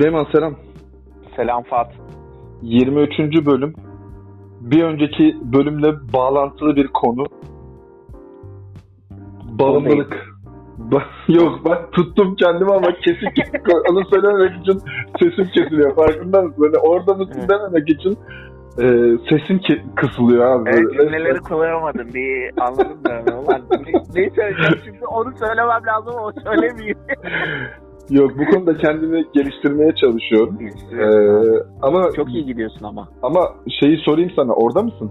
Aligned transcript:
Süleyman 0.00 0.26
selam. 0.32 0.54
Selam 1.36 1.62
Fat. 1.62 1.92
23. 2.62 3.10
bölüm. 3.46 3.74
Bir 4.60 4.84
önceki 4.84 5.36
bölümle 5.42 5.92
bağlantılı 6.12 6.76
bir 6.76 6.86
konu. 6.86 7.24
Bağımlılık. 9.44 10.16
Ba- 10.90 11.02
Yok 11.42 11.60
ben 11.64 11.90
tuttum 11.90 12.36
kendimi 12.36 12.70
ama 12.72 12.86
kesik 12.92 13.64
onu 13.90 14.04
söylememek 14.04 14.60
için 14.60 14.80
sesim 15.20 15.44
kesiliyor. 15.44 15.94
Farkında 15.96 16.42
mısın? 16.42 16.62
Hani 16.64 16.78
orada 16.78 17.14
mısın 17.14 17.42
dememek 17.48 17.88
için 17.90 18.10
e, 18.78 18.86
sesim 19.30 19.56
ke- 19.56 19.94
kısılıyor 19.94 20.44
abi. 20.46 20.70
Evet 20.70 20.92
cümleleri 20.92 21.38
kuramadım. 21.38 22.08
Bir 22.14 22.50
anladım 22.60 23.04
da. 23.04 23.14
Ne, 23.14 24.22
ne 24.22 24.30
söyleyeceğim 24.30 24.80
şimdi 24.84 25.06
onu 25.06 25.32
söylemem 25.36 25.86
lazım 25.86 26.14
ama 26.18 26.32
söylemeyeyim. 26.44 26.98
Yok 28.10 28.30
bu 28.38 28.44
konuda 28.54 28.76
kendimi 28.76 29.24
geliştirmeye 29.34 29.94
çalışıyorum. 29.94 30.58
E, 30.92 31.04
ama 31.82 32.10
Çok 32.16 32.34
iyi 32.34 32.46
gidiyorsun 32.46 32.84
ama. 32.84 33.08
ama 33.22 33.40
şeyi 33.80 33.96
sorayım 34.04 34.30
sana 34.36 34.52
orada 34.52 34.82
mısın? 34.82 35.10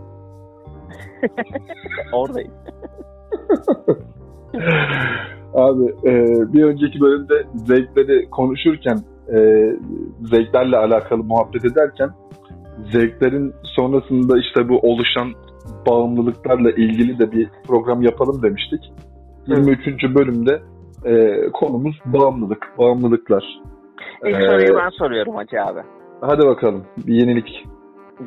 Oradayım. 2.13 2.51
Abi 5.53 5.83
e, 5.83 6.13
bir 6.53 6.63
önceki 6.63 7.01
bölümde 7.01 7.33
zevkleri 7.55 8.29
konuşurken 8.29 8.97
e, 9.27 9.37
zevklerle 10.21 10.77
alakalı 10.77 11.23
muhabbet 11.23 11.65
ederken 11.65 12.09
zevklerin 12.91 13.53
sonrasında 13.63 14.39
işte 14.39 14.69
bu 14.69 14.79
oluşan 14.79 15.27
bağımlılıklarla 15.87 16.71
ilgili 16.71 17.19
de 17.19 17.31
bir 17.31 17.49
program 17.67 18.01
yapalım 18.01 18.43
demiştik. 18.43 18.93
23. 19.47 20.15
bölümde 20.15 20.61
e, 21.05 21.45
konumuz 21.53 21.95
bağımlılık, 22.05 22.73
bağımlılıklar. 22.77 23.43
İlk 24.25 24.35
Ee, 24.35 24.41
soruyu 24.41 24.79
ben 24.83 24.89
soruyorum 24.89 25.35
Hacı 25.35 25.63
abi. 25.63 25.79
Hadi 26.21 26.47
bakalım 26.47 26.85
bir 26.97 27.13
yenilik. 27.13 27.65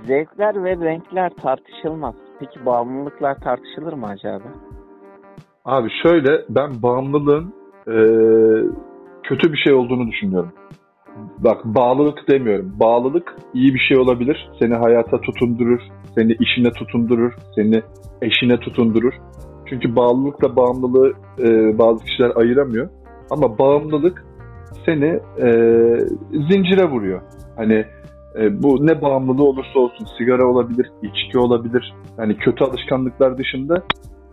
Zevkler 0.04 0.64
ve 0.64 0.76
renkler 0.76 1.30
tartışılmaz. 1.30 2.14
Peki 2.40 2.66
bağımlılıklar 2.66 3.34
tartışılır 3.34 3.92
mı 3.92 4.06
Hacı 4.06 4.28
abi? 4.28 4.44
Abi 5.64 5.90
şöyle 6.02 6.44
ben 6.48 6.82
bağımlılığın 6.82 7.54
e, 7.86 7.96
kötü 9.22 9.52
bir 9.52 9.58
şey 9.58 9.74
olduğunu 9.74 10.08
düşünüyorum. 10.10 10.52
Bak 11.38 11.64
bağlılık 11.64 12.28
demiyorum. 12.30 12.72
Bağlılık 12.80 13.36
iyi 13.54 13.74
bir 13.74 13.78
şey 13.88 13.98
olabilir. 13.98 14.50
Seni 14.60 14.74
hayata 14.74 15.20
tutundurur, 15.20 15.80
seni 16.14 16.32
işine 16.32 16.70
tutundurur, 16.70 17.32
seni 17.54 17.82
eşine 18.22 18.60
tutundurur. 18.60 19.14
Çünkü 19.72 19.96
bağlılıkla 19.96 20.56
bağımlılığı 20.56 21.12
e, 21.38 21.78
bazı 21.78 22.04
kişiler 22.04 22.32
ayıramıyor. 22.36 22.88
Ama 23.30 23.58
bağımlılık 23.58 24.24
seni 24.86 25.20
e, 25.38 25.48
zincire 26.30 26.84
vuruyor. 26.90 27.22
Hani 27.56 27.84
e, 28.38 28.62
bu 28.62 28.86
ne 28.86 29.02
bağımlılığı 29.02 29.44
olursa 29.44 29.78
olsun 29.78 30.06
sigara 30.18 30.46
olabilir, 30.46 30.90
içki 31.02 31.38
olabilir. 31.38 31.94
Yani 32.18 32.36
kötü 32.36 32.64
alışkanlıklar 32.64 33.38
dışında 33.38 33.82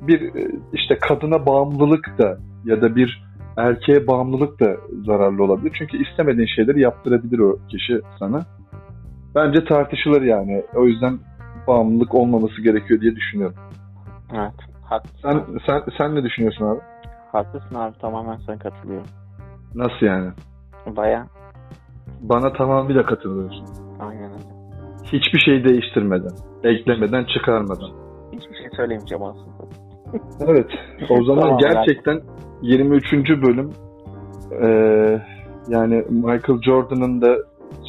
bir 0.02 0.22
e, 0.22 0.52
işte 0.73 0.98
kadına 1.02 1.45
bağımlılık 1.45 2.17
da 2.17 2.38
ya 2.66 2.82
da 2.82 2.95
bir 2.95 3.23
erkeğe 3.58 4.08
bağımlılık 4.08 4.60
da 4.60 4.78
zararlı 5.06 5.44
olabilir. 5.44 5.76
Çünkü 5.78 6.10
istemediğin 6.10 6.48
şeyleri 6.56 6.82
yaptırabilir 6.82 7.40
o 7.40 7.60
kişi 7.70 8.02
sana. 8.20 8.45
Bence 9.36 9.66
tartışılır 9.66 10.22
yani. 10.22 10.64
O 10.76 10.86
yüzden 10.86 11.20
bağımlılık 11.67 12.16
olmaması 12.16 12.62
gerekiyor 12.62 13.02
diye 13.02 13.16
düşünüyorum. 13.16 13.56
Evet. 14.34 14.69
Haklısın. 14.90 15.20
Sen 15.22 15.44
sen 15.68 15.82
sen 15.98 16.16
ne 16.16 16.23
düşünüyorsun 16.23 16.66
abi? 16.66 16.80
Haklısın 17.32 17.76
abi 17.76 17.98
tamamen 17.98 18.38
sana 18.45 18.58
katılıyorum. 18.59 19.08
Nasıl 19.76 20.06
yani? 20.06 20.30
Baya 20.95 21.26
Bana 22.22 22.54
tamamıyla 22.54 23.05
katılıyorsun. 23.05 23.66
aynen 24.00 24.23
öyle. 24.23 24.60
Hiçbir 25.04 25.39
şey 25.39 25.64
değiştirmeden, 25.64 26.32
eklemeden, 26.64 27.23
çıkarmadan. 27.23 27.89
Hiçbir 28.32 28.55
şey 28.55 28.70
söylemeyeceğim 28.76 29.23
aslında. 29.23 29.64
Evet. 30.39 30.67
O 31.10 31.23
zaman 31.23 31.42
Tamam, 31.44 31.58
gerçekten 31.58 32.21
23. 32.61 33.14
bölüm 33.14 33.71
eee, 34.52 35.21
yani 35.67 36.06
Michael 36.10 36.61
Jordan'ın 36.61 37.21
da 37.21 37.36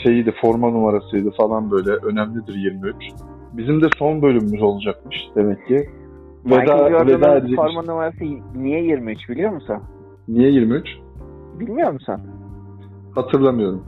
şeyiydi 0.03 0.35
forma 0.43 0.71
numarasıydı 0.71 1.31
falan 1.31 1.71
böyle 1.71 1.91
önemlidir 1.91 2.55
23. 2.55 2.95
Bizim 3.53 3.83
de 3.83 3.87
son 3.99 4.23
bölümümüz 4.23 4.63
olacakmış 4.63 5.17
demek 5.37 5.67
ki. 5.69 5.91
Veda, 6.45 6.57
Michael 6.57 7.07
veda 7.07 7.41
Jordan'ın 7.41 7.57
forma 7.57 7.83
numarası 7.83 8.25
niye 8.55 8.83
23 8.83 9.29
biliyor 9.29 9.51
musun? 9.51 9.77
Niye 10.29 10.51
23? 10.51 10.87
Bilmiyor 11.61 11.93
musun? 11.93 12.17
Hatırlamıyorum. 13.15 13.85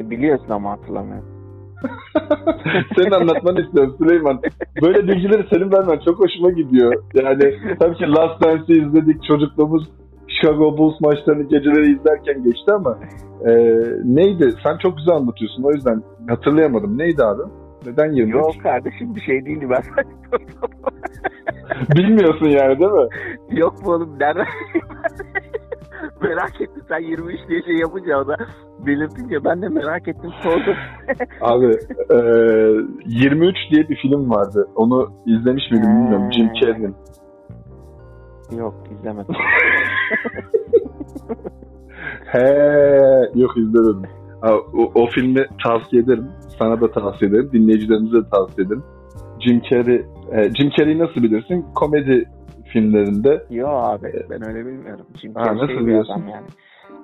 Biliyorsun 0.00 0.50
ama 0.50 0.70
hatırlamıyorum. 0.70 1.36
Senin 2.96 3.10
anlatmanı 3.10 3.60
istiyorum 3.60 3.96
Süleyman. 3.98 4.40
Böyle 4.82 5.08
bilgileri 5.08 5.46
senin 5.52 5.72
vermen 5.72 6.00
çok 6.04 6.18
hoşuma 6.18 6.50
gidiyor. 6.50 7.02
Yani 7.14 7.54
tabii 7.78 7.96
ki 7.96 8.04
Last 8.04 8.44
Dance'i 8.44 8.86
izledik. 8.86 9.24
Çocukluğumuz 9.24 9.88
Chicago 10.28 10.78
Bulls 10.78 11.00
maçlarını 11.00 11.42
geceleri 11.42 11.92
izlerken 11.92 12.42
geçti 12.44 12.72
ama 12.72 12.98
e, 13.46 13.52
neydi? 14.04 14.54
Sen 14.64 14.78
çok 14.78 14.96
güzel 14.96 15.14
anlatıyorsun. 15.14 15.62
O 15.62 15.72
yüzden 15.72 16.02
hatırlayamadım. 16.28 16.98
Neydi 16.98 17.24
abi? 17.24 17.42
Neden 17.86 18.12
23? 18.12 18.34
Yok 18.34 18.62
kardeşim 18.62 19.14
bir 19.14 19.20
şey 19.20 19.44
değildi 19.44 19.66
ben 19.70 19.82
Bilmiyorsun 21.96 22.46
yani 22.46 22.78
değil 22.78 22.90
mi? 22.90 23.08
Yok 23.50 23.86
mu 23.86 23.92
oğlum 23.92 24.16
nereden 24.20 24.46
merak 26.22 26.60
ettim 26.60 26.82
sen 26.88 27.00
23 27.00 27.48
diye 27.48 27.62
şey 27.62 27.76
yapınca 27.76 28.18
o 28.18 28.28
da 28.28 28.36
belirtince 28.86 29.44
ben 29.44 29.62
de 29.62 29.68
merak 29.68 30.08
ettim 30.08 30.30
sordum. 30.42 30.74
Abi 31.40 31.66
e, 32.10 32.16
23 33.06 33.56
diye 33.70 33.88
bir 33.88 33.96
film 33.96 34.30
vardı. 34.30 34.68
Onu 34.74 35.12
izlemiş 35.26 35.70
miydim 35.70 35.90
bilmiyorum. 35.90 36.32
Jim 36.32 36.52
Carrey'in. 36.54 36.94
Yok 38.58 38.74
izlemedim. 38.90 39.34
He, 42.26 42.48
yok 43.34 43.56
izlemedim. 43.56 44.02
Ha, 44.40 44.54
o, 44.54 44.92
o 44.94 45.06
filmi 45.06 45.46
tavsiye 45.64 46.02
ederim. 46.02 46.26
Sana 46.58 46.80
da 46.80 46.90
tavsiye 46.90 47.30
ederim. 47.30 47.50
Dinleyicilerimize 47.52 48.16
de 48.16 48.28
tavsiye 48.30 48.66
ederim. 48.66 48.82
Jim 49.40 49.62
Carrey, 49.70 50.04
e, 50.32 50.54
Jim 50.54 50.70
Carrey'i 50.78 50.98
nasıl 50.98 51.22
bilirsin? 51.22 51.66
Komedi 51.74 52.28
filmlerinde. 52.72 53.46
Yok 53.50 53.70
abi 53.72 54.12
ben 54.30 54.48
öyle 54.48 54.66
bilmiyorum. 54.66 55.06
Çünkü 55.22 55.40
Ha, 55.40 55.44
şey 55.44 55.54
nasıl 55.54 55.68
bir 55.68 55.78
biliyorsun? 55.86 56.12
adam 56.12 56.28
yani. 56.28 56.46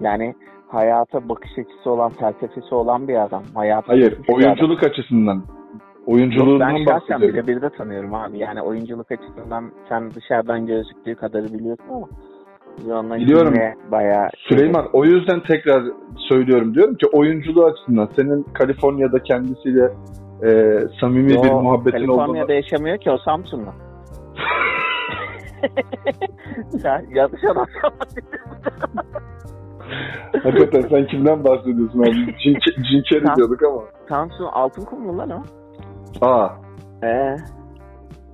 Yani 0.00 0.34
hayata 0.69 1.28
bakış 1.28 1.50
açısı 1.59 1.91
olan, 1.91 2.10
felsefesi 2.10 2.75
olan 2.75 3.09
bir 3.09 3.25
adam. 3.25 3.43
Hayata 3.54 3.88
Hayır, 3.88 4.19
oyunculuk 4.28 4.82
açısından. 4.84 5.32
adam. 5.32 5.37
Yok, 5.37 6.14
Oyunculuğundan 6.14 6.75
ben 6.75 6.84
şahsen 6.84 7.20
birebir 7.22 7.62
de 7.62 7.70
tanıyorum 7.70 8.14
abi. 8.14 8.38
Yani 8.38 8.62
oyunculuk 8.62 9.12
açısından 9.12 9.70
sen 9.88 10.10
dışarıdan 10.10 10.66
gözüktüğü 10.66 11.14
kadarı 11.14 11.44
biliyorsun 11.44 11.84
ama 11.91 12.06
biz 12.78 12.91
onunla 12.91 13.16
Biliyorum. 13.16 13.55
bayağı... 13.91 14.28
Süleyman 14.49 14.88
o 14.93 15.05
yüzden 15.05 15.41
tekrar 15.43 15.83
söylüyorum. 16.28 16.75
Diyorum 16.75 16.94
ki 16.94 17.06
oyunculuğu 17.12 17.65
açısından 17.65 18.09
senin 18.16 18.43
Kaliforniya'da 18.43 19.19
kendisiyle 19.22 19.84
e, 20.44 20.78
samimi 21.00 21.32
Yo, 21.32 21.43
bir 21.43 21.50
muhabbetin 21.50 21.91
Kaliforniya'da 21.99 22.43
olduğunu. 22.44 22.53
yaşamıyor 22.53 22.99
ki 22.99 23.11
o 23.11 23.19
Samsunlu. 23.19 23.72
Sen 26.82 27.06
yanlış 27.15 27.44
adam 27.44 27.66
Hakikaten 30.43 30.81
sen 30.88 31.06
kimden 31.06 31.44
bahsediyorsun 31.44 32.00
abi? 32.00 32.11
Carrey 33.11 33.25
Sam- 33.27 33.37
diyorduk 33.37 33.62
ama. 33.62 33.82
Samsun 34.09 34.44
altın 34.44 34.84
kumlu 34.84 35.19
lan 35.19 35.31
o. 35.31 35.43
Aa, 36.27 36.49
Ee, 37.05 37.37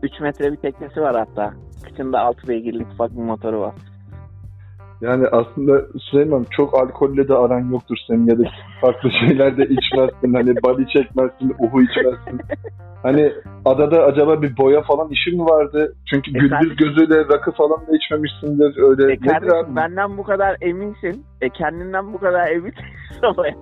3 0.02 0.20
metre 0.20 0.52
bir 0.52 0.56
teknesi 0.56 1.00
var 1.00 1.16
hatta. 1.16 1.52
Kıçında 1.84 2.20
6 2.20 2.48
beygirlik 2.48 2.86
ufak 2.92 3.10
bir 3.10 3.22
motoru 3.22 3.60
var. 3.60 3.74
Yani 5.00 5.26
aslında 5.32 5.82
Süleyman 6.10 6.46
çok 6.50 6.80
alkolle 6.80 7.28
de 7.28 7.34
aran 7.34 7.70
yoktur 7.72 7.96
senin 8.06 8.26
ya 8.26 8.38
da 8.38 8.42
farklı 8.80 9.10
şeyler 9.10 9.56
de 9.56 9.62
içmezsin. 9.64 10.34
Hani 10.34 10.54
bali 10.62 10.88
çekmezsin, 10.88 11.54
uhu 11.58 11.82
içmezsin. 11.82 12.40
Hani 13.02 13.32
adada 13.64 14.02
acaba 14.04 14.42
bir 14.42 14.56
boya 14.56 14.82
falan 14.82 15.08
işin 15.10 15.36
mi 15.42 15.44
vardı? 15.44 15.94
Çünkü 16.10 16.30
E 16.30 16.32
gündüz 16.32 16.50
kardeşim- 16.50 16.76
gözüyle 16.76 17.18
rakı 17.34 17.52
falan 17.52 17.80
da 17.86 17.96
içmemişsindir. 17.96 18.82
Öyle 18.82 19.04
E 19.04 19.08
nedir 19.08 19.26
kardeşim 19.28 19.56
abi? 19.56 19.76
benden 19.76 20.18
bu 20.18 20.22
kadar 20.22 20.56
eminsin. 20.60 21.24
E 21.40 21.48
kendinden 21.50 22.12
bu 22.12 22.18
kadar 22.18 22.48
ama- 23.22 23.44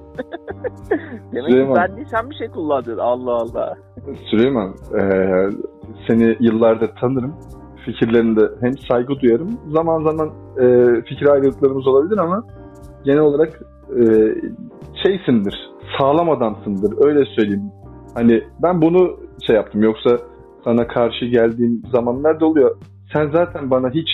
Demek 1.32 1.50
Süleyman. 1.50 1.74
ki 1.74 1.80
ben 1.80 1.96
değil 1.96 2.08
sen 2.10 2.30
bir 2.30 2.34
şey 2.34 2.48
kullandın. 2.48 2.98
Allah 2.98 3.32
Allah. 3.34 3.74
Süleyman, 4.30 4.74
eee, 4.94 5.48
seni 6.06 6.36
yıllardır 6.40 6.90
tanırım. 7.00 7.34
Fikirlerinde 7.86 8.40
hem 8.60 8.78
saygı 8.78 9.20
duyarım. 9.20 9.58
Zaman 9.68 10.02
zaman 10.04 10.30
eee, 10.60 11.02
fikir 11.08 11.26
ayrılıklarımız 11.26 11.86
olabilir 11.86 12.18
ama 12.18 12.42
genel 13.04 13.20
olarak 13.20 13.60
eee, 13.96 14.34
şeysindir, 15.04 15.70
sağlam 15.98 16.30
adamsındır. 16.30 17.06
Öyle 17.06 17.24
söyleyeyim. 17.24 17.70
Hani 18.14 18.42
ben 18.62 18.82
bunu 18.82 19.16
şey 19.46 19.56
yaptım. 19.56 19.82
Yoksa 19.82 20.18
sana 20.64 20.86
karşı 20.86 21.24
geldiğim 21.24 21.82
zamanlar 21.92 22.40
da 22.40 22.46
oluyor. 22.46 22.76
Sen 23.12 23.30
zaten 23.30 23.70
bana 23.70 23.90
hiç 23.90 24.08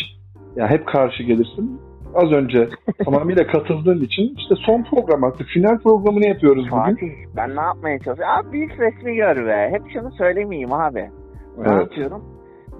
ya 0.56 0.68
hep 0.70 0.86
karşı 0.86 1.22
gelirsin. 1.22 1.80
Az 2.14 2.32
önce 2.32 2.68
tamamıyla 3.04 3.46
katıldığın 3.46 4.00
için 4.00 4.34
işte 4.38 4.54
son 4.66 4.82
program 4.90 5.24
artık 5.24 5.46
final 5.46 5.78
programını 5.78 6.26
yapıyoruz 6.26 6.64
bugün. 6.70 6.80
Fatih 6.94 7.12
ben 7.36 7.56
ne 7.56 7.60
yapmaya 7.60 7.98
çalışıyorum? 7.98 8.34
Abi 8.38 8.52
büyük 8.52 8.80
resmi 8.80 9.14
gör 9.16 9.46
be. 9.46 9.68
Hep 9.72 9.82
şunu 9.92 10.10
söylemeyeyim 10.12 10.72
abi. 10.72 11.10
Ne 11.58 11.64
Evet. 11.66 11.80
yapıyorum? 11.80 12.22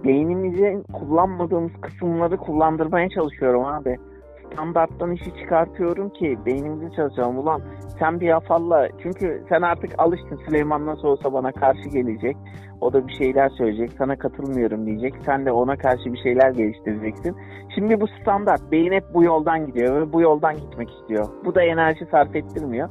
Beynimizin 0.05 0.83
kullanmadığımız 0.83 1.73
kısımları 1.81 2.37
kullandırmaya 2.37 3.09
çalışıyorum 3.09 3.65
abi. 3.65 3.97
Standarttan 4.53 5.13
işi 5.13 5.37
çıkartıyorum 5.37 6.11
ki 6.11 6.39
beynimizi 6.47 6.97
çalışalım. 6.97 7.39
Ulan 7.39 7.63
sen 7.99 8.21
bir 8.21 8.37
afalla 8.37 8.89
çünkü 9.03 9.45
sen 9.49 9.63
artık 9.63 9.91
alıştın 9.99 10.41
Süleyman 10.47 10.87
nasıl 10.87 11.09
olsa 11.09 11.33
bana 11.33 11.53
karşı 11.53 11.89
gelecek. 11.89 12.37
O 12.81 12.93
da 12.93 13.09
bir 13.09 13.13
şeyler 13.13 13.49
söyleyecek. 13.49 13.93
Sana 13.99 14.17
katılmıyorum 14.17 14.87
diyecek. 14.87 15.15
Sen 15.27 15.47
de 15.47 15.53
ona 15.53 15.77
karşı 15.77 16.13
bir 16.13 16.19
şeyler 16.19 16.51
geliştireceksin. 16.51 17.37
Şimdi 17.75 18.01
bu 18.01 18.07
standart. 18.09 18.73
Beyin 18.73 18.93
hep 18.93 19.05
bu 19.15 19.25
yoldan 19.25 19.67
gidiyor 19.67 20.01
ve 20.01 20.13
bu 20.13 20.21
yoldan 20.21 20.57
gitmek 20.57 20.91
istiyor. 20.91 21.27
Bu 21.45 21.55
da 21.55 21.63
enerji 21.63 22.07
sarf 22.11 22.37
ettirmiyor. 22.37 22.89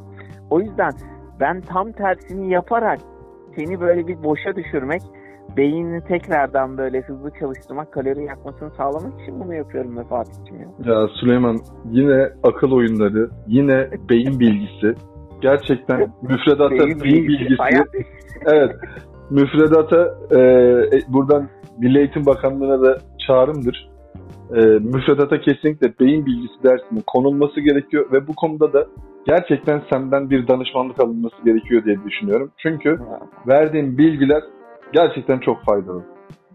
O 0.49 0.59
yüzden 0.59 0.91
ben 1.39 1.61
tam 1.61 1.91
tersini 1.91 2.53
yaparak 2.53 2.99
seni 3.55 3.81
böyle 3.81 4.07
bir 4.07 4.23
boşa 4.23 4.55
düşürmek, 4.55 5.01
beynini 5.57 6.03
tekrardan 6.03 6.77
böyle 6.77 7.01
hızlı 7.01 7.31
çalıştırmak, 7.39 7.91
kalori 7.91 8.23
yakmasını 8.23 8.71
sağlamak 8.71 9.21
için 9.21 9.39
bunu 9.39 9.55
yapıyorum 9.55 9.97
be 9.97 10.03
Fatih'cim 10.03 10.55
ya. 10.59 10.93
Ya 10.93 11.07
Süleyman 11.07 11.57
yine 11.91 12.29
akıl 12.43 12.71
oyunları, 12.71 13.29
yine 13.47 13.89
beyin 14.09 14.39
bilgisi. 14.39 14.95
Gerçekten 15.41 16.13
müfredata 16.21 17.03
beyin, 17.03 17.03
bilgisi. 17.03 17.55
Hayat 17.55 17.87
Evet. 18.45 18.75
Müfredata 19.29 20.17
e, 20.31 20.39
e, 20.39 21.01
buradan 21.07 21.47
Milli 21.79 21.97
Eğitim 21.99 22.25
Bakanlığı'na 22.25 22.81
da 22.81 22.97
çağrımdır. 23.27 23.91
E, 24.55 24.59
müfredata 24.65 25.41
kesinlikle 25.41 25.93
beyin 25.99 26.25
bilgisi 26.25 26.63
dersinin 26.63 27.03
konulması 27.07 27.61
gerekiyor 27.61 28.11
ve 28.11 28.27
bu 28.27 28.35
konuda 28.35 28.73
da 28.73 28.87
gerçekten 29.25 29.81
senden 29.91 30.29
bir 30.29 30.47
danışmanlık 30.47 30.99
alınması 30.99 31.35
gerekiyor 31.45 31.83
diye 31.85 31.97
düşünüyorum. 32.05 32.51
Çünkü 32.57 32.99
verdiğin 33.47 33.97
bilgiler 33.97 34.43
gerçekten 34.93 35.39
çok 35.39 35.63
faydalı. 35.63 36.03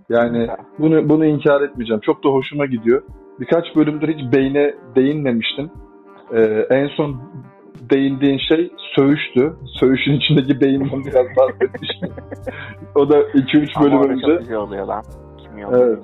Yani 0.09 0.49
bunu 0.79 1.09
bunu 1.09 1.27
inkar 1.27 1.61
etmeyeceğim. 1.61 2.01
Çok 2.01 2.25
da 2.25 2.29
hoşuma 2.29 2.67
gidiyor. 2.67 3.03
Birkaç 3.41 3.77
bölümdür 3.77 4.09
hiç 4.09 4.35
beyne 4.35 4.75
değinmemiştin. 4.97 5.71
Ee, 6.33 6.67
en 6.71 6.87
son 6.87 7.17
değindiğin 7.91 8.39
şey 8.39 8.71
söğüştü. 8.97 9.57
Söğüşün 9.81 10.13
içindeki 10.13 10.61
beyinden 10.61 11.05
biraz 11.05 11.27
bahsetmiştin. 11.37 12.13
o 12.95 13.09
da 13.09 13.21
2-3 13.21 13.71
Ama 13.77 13.87
bölüm 13.87 13.99
orada 13.99 14.13
önce. 14.13 14.27
çok 14.27 14.39
güzel 14.39 14.57
oluyor 14.57 14.87
lan. 14.87 15.05
Kim 15.39 15.59
Evet. 15.59 15.99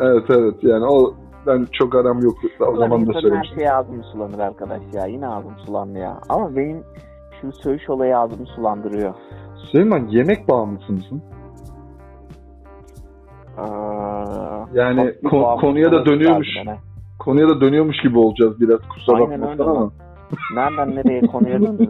Evet 0.00 0.24
evet 0.30 0.54
yani 0.62 0.84
o 0.84 1.14
ben 1.46 1.66
çok 1.72 1.94
aram 1.94 2.20
yok. 2.20 2.34
O 2.60 2.76
zaman 2.76 3.06
da 3.06 3.12
her 3.14 3.20
söylemiştim. 3.20 3.58
şey 3.58 3.70
ağzım 3.70 4.04
sulanır 4.04 4.38
arkadaş 4.38 4.82
ya. 4.94 5.06
Yine 5.06 5.28
ağzım 5.28 5.54
sulandı 5.66 5.98
ya. 5.98 6.20
Ama 6.28 6.56
benim 6.56 6.84
şu 7.40 7.52
söğüş 7.52 7.90
olayı 7.90 8.18
ağzımı 8.18 8.46
sulandırıyor. 8.46 9.14
Süleyman 9.70 10.06
yemek 10.06 10.48
bağımlısı 10.48 10.92
mısın? 10.92 11.22
Ee, 13.58 13.62
Yani 14.74 15.14
kon- 15.30 15.60
konuya 15.60 15.92
da 15.92 16.06
dönüyormuş. 16.06 16.48
Konuya 17.18 17.48
da 17.48 17.60
dönüyormuş 17.60 17.96
gibi 18.02 18.18
olacağız 18.18 18.60
biraz 18.60 18.80
kusura 18.88 19.20
bakmasın 19.20 19.62
ama. 19.62 19.90
Nereden 20.54 20.96
nereye 20.96 21.20
konuya 21.20 21.60
döndün 21.60 21.88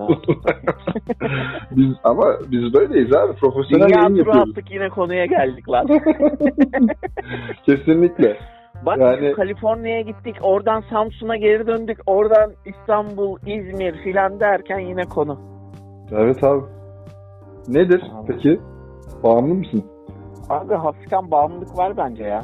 biz 1.71 1.95
ama 2.05 2.25
biz 2.51 2.75
böyleyiz 2.75 3.15
abi. 3.17 3.33
Profesyonel 3.33 3.89
Dünya 3.89 4.01
yayın 4.03 4.17
yapıyoruz. 4.17 4.51
attık 4.51 4.71
yine 4.71 4.89
konuya 4.89 5.27
geldik 5.27 5.69
lan. 5.69 5.87
Kesinlikle. 7.67 8.37
Bak 8.87 8.99
Yani- 8.99 9.33
Kaliforniya'ya 9.33 10.01
gittik, 10.01 10.37
oradan 10.43 10.83
Samsun'a 10.91 11.37
geri 11.37 11.67
döndük, 11.67 11.99
oradan 12.07 12.53
İstanbul, 12.67 13.39
İzmir 13.47 13.95
filan 14.05 14.41
derken 14.41 14.79
yine 14.79 15.03
konu. 15.03 15.39
Evet 16.13 16.45
abi. 16.45 16.63
Nedir 17.69 18.03
Abi. 18.15 18.27
peki? 18.33 18.61
Bağımlı 19.23 19.55
mısın? 19.55 19.85
Abi 20.49 20.75
hafiften 20.75 21.31
bağımlılık 21.31 21.79
var 21.79 21.97
bence 21.97 22.25
ya. 22.25 22.43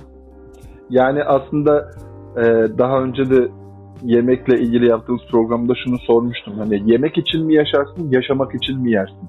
Yani 0.90 1.24
aslında 1.24 1.90
e, 2.36 2.42
daha 2.78 3.00
önce 3.00 3.30
de 3.30 3.48
yemekle 4.02 4.58
ilgili 4.60 4.88
yaptığımız 4.88 5.22
programda 5.30 5.72
şunu 5.84 5.98
sormuştum. 5.98 6.58
Hani 6.58 6.92
yemek 6.92 7.18
için 7.18 7.46
mi 7.46 7.54
yaşarsın, 7.54 8.10
yaşamak 8.10 8.54
için 8.54 8.80
mi 8.80 8.90
yersin? 8.90 9.28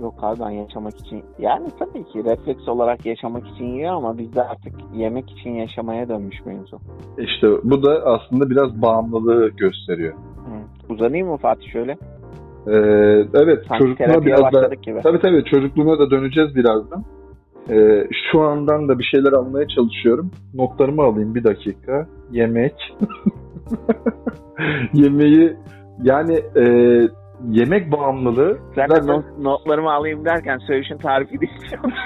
Yok 0.00 0.14
abi 0.22 0.40
ben 0.40 0.50
yaşamak 0.50 0.96
için 0.96 1.24
yani 1.38 1.68
tabii 1.78 2.04
ki 2.04 2.24
refleks 2.24 2.68
olarak 2.68 3.06
yaşamak 3.06 3.46
için 3.48 3.64
yiyor 3.64 3.94
ama 3.94 4.18
bizde 4.18 4.42
artık 4.42 4.72
yemek 4.94 5.30
için 5.30 5.50
yaşamaya 5.50 6.08
dönmüş 6.08 6.46
mevzu. 6.46 6.78
İşte 7.18 7.48
bu 7.64 7.82
da 7.82 8.02
aslında 8.04 8.50
biraz 8.50 8.82
bağımlılığı 8.82 9.48
gösteriyor. 9.48 10.14
Hı. 10.14 10.92
Uzanayım 10.92 11.28
mı 11.28 11.36
Fatih 11.36 11.72
şöyle? 11.72 11.92
E, 12.66 12.74
evet 13.34 13.64
Sanki 13.68 13.84
çocukluğuna 13.84 14.26
biraz 14.26 14.52
da 14.52 14.74
gibi. 14.74 15.00
Tabii 15.02 15.20
tabii 15.20 15.44
çocukluğuna 15.44 15.98
da 15.98 16.10
döneceğiz 16.10 16.54
birazdan. 16.54 17.04
Ee, 17.70 18.06
şu 18.32 18.40
andan 18.40 18.88
da 18.88 18.98
bir 18.98 19.04
şeyler 19.04 19.32
almaya 19.32 19.68
çalışıyorum. 19.68 20.30
Notlarımı 20.54 21.02
alayım 21.02 21.34
bir 21.34 21.44
dakika. 21.44 22.06
Yemek. 22.32 22.74
Yemeği 24.94 25.56
yani 26.02 26.42
e, 26.56 26.62
yemek 27.50 27.92
bağımlılığı 27.92 28.58
Zaten 28.74 28.94
zaten- 28.94 29.14
not- 29.14 29.38
notlarımı 29.38 29.92
alayım 29.92 30.24
derken 30.24 30.58
söğüşün 30.58 30.96
tarifi 30.96 31.34
istiyorum. 31.34 31.90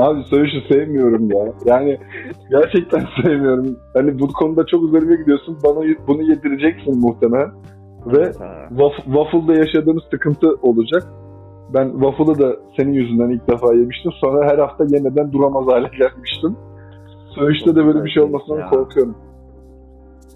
abi 0.00 0.22
söğüşü 0.30 0.60
sevmiyorum 0.72 1.30
ya. 1.30 1.44
Yani 1.64 1.98
gerçekten 2.50 3.02
sevmiyorum. 3.22 3.76
Hani 3.94 4.18
bu 4.18 4.28
konuda 4.28 4.66
çok 4.66 4.84
üzerime 4.84 5.16
gidiyorsun. 5.16 5.58
Bana 5.64 5.84
bunu 6.08 6.22
yedireceksin 6.22 6.98
muhtemelen. 7.00 7.50
Ve 8.06 8.22
Waf- 8.70 9.04
Waffle'da 9.04 9.54
yaşadığımız 9.58 10.02
sıkıntı 10.10 10.54
olacak. 10.62 11.02
Ben 11.74 11.90
waffle'ı 11.92 12.38
da 12.38 12.56
senin 12.76 12.92
yüzünden 12.92 13.30
ilk 13.30 13.48
defa 13.48 13.74
yemiştim. 13.74 14.12
Sonra 14.12 14.50
her 14.50 14.58
hafta 14.58 14.84
yemeden 14.84 15.32
duramaz 15.32 15.66
hale 15.66 15.88
gelmiştim. 15.98 16.56
Söğüşte 17.34 17.76
de 17.76 17.86
böyle 17.86 18.04
bir 18.04 18.10
şey 18.10 18.22
olmasından 18.22 18.58
Ya. 18.60 18.66
korkuyorum. 18.70 19.14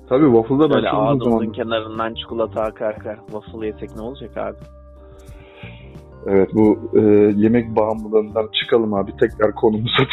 Tabii 0.08 0.26
waffle'da 0.26 0.70
ben 0.74 0.90
çok 0.90 1.10
uzun 1.10 1.24
zamandır. 1.30 1.52
kenarından 1.52 2.14
çikolata 2.14 2.62
akar 2.62 2.90
akar 2.94 3.16
waffle 3.26 3.66
yesek 3.66 3.96
ne 3.96 4.02
olacak 4.02 4.36
abi? 4.36 4.56
Evet 6.26 6.50
bu 6.54 6.78
e, 6.94 7.00
yemek 7.36 7.76
bağımlılığından 7.76 8.48
çıkalım 8.52 8.94
abi. 8.94 9.12
Tekrar 9.20 9.54
konumuza. 9.54 10.02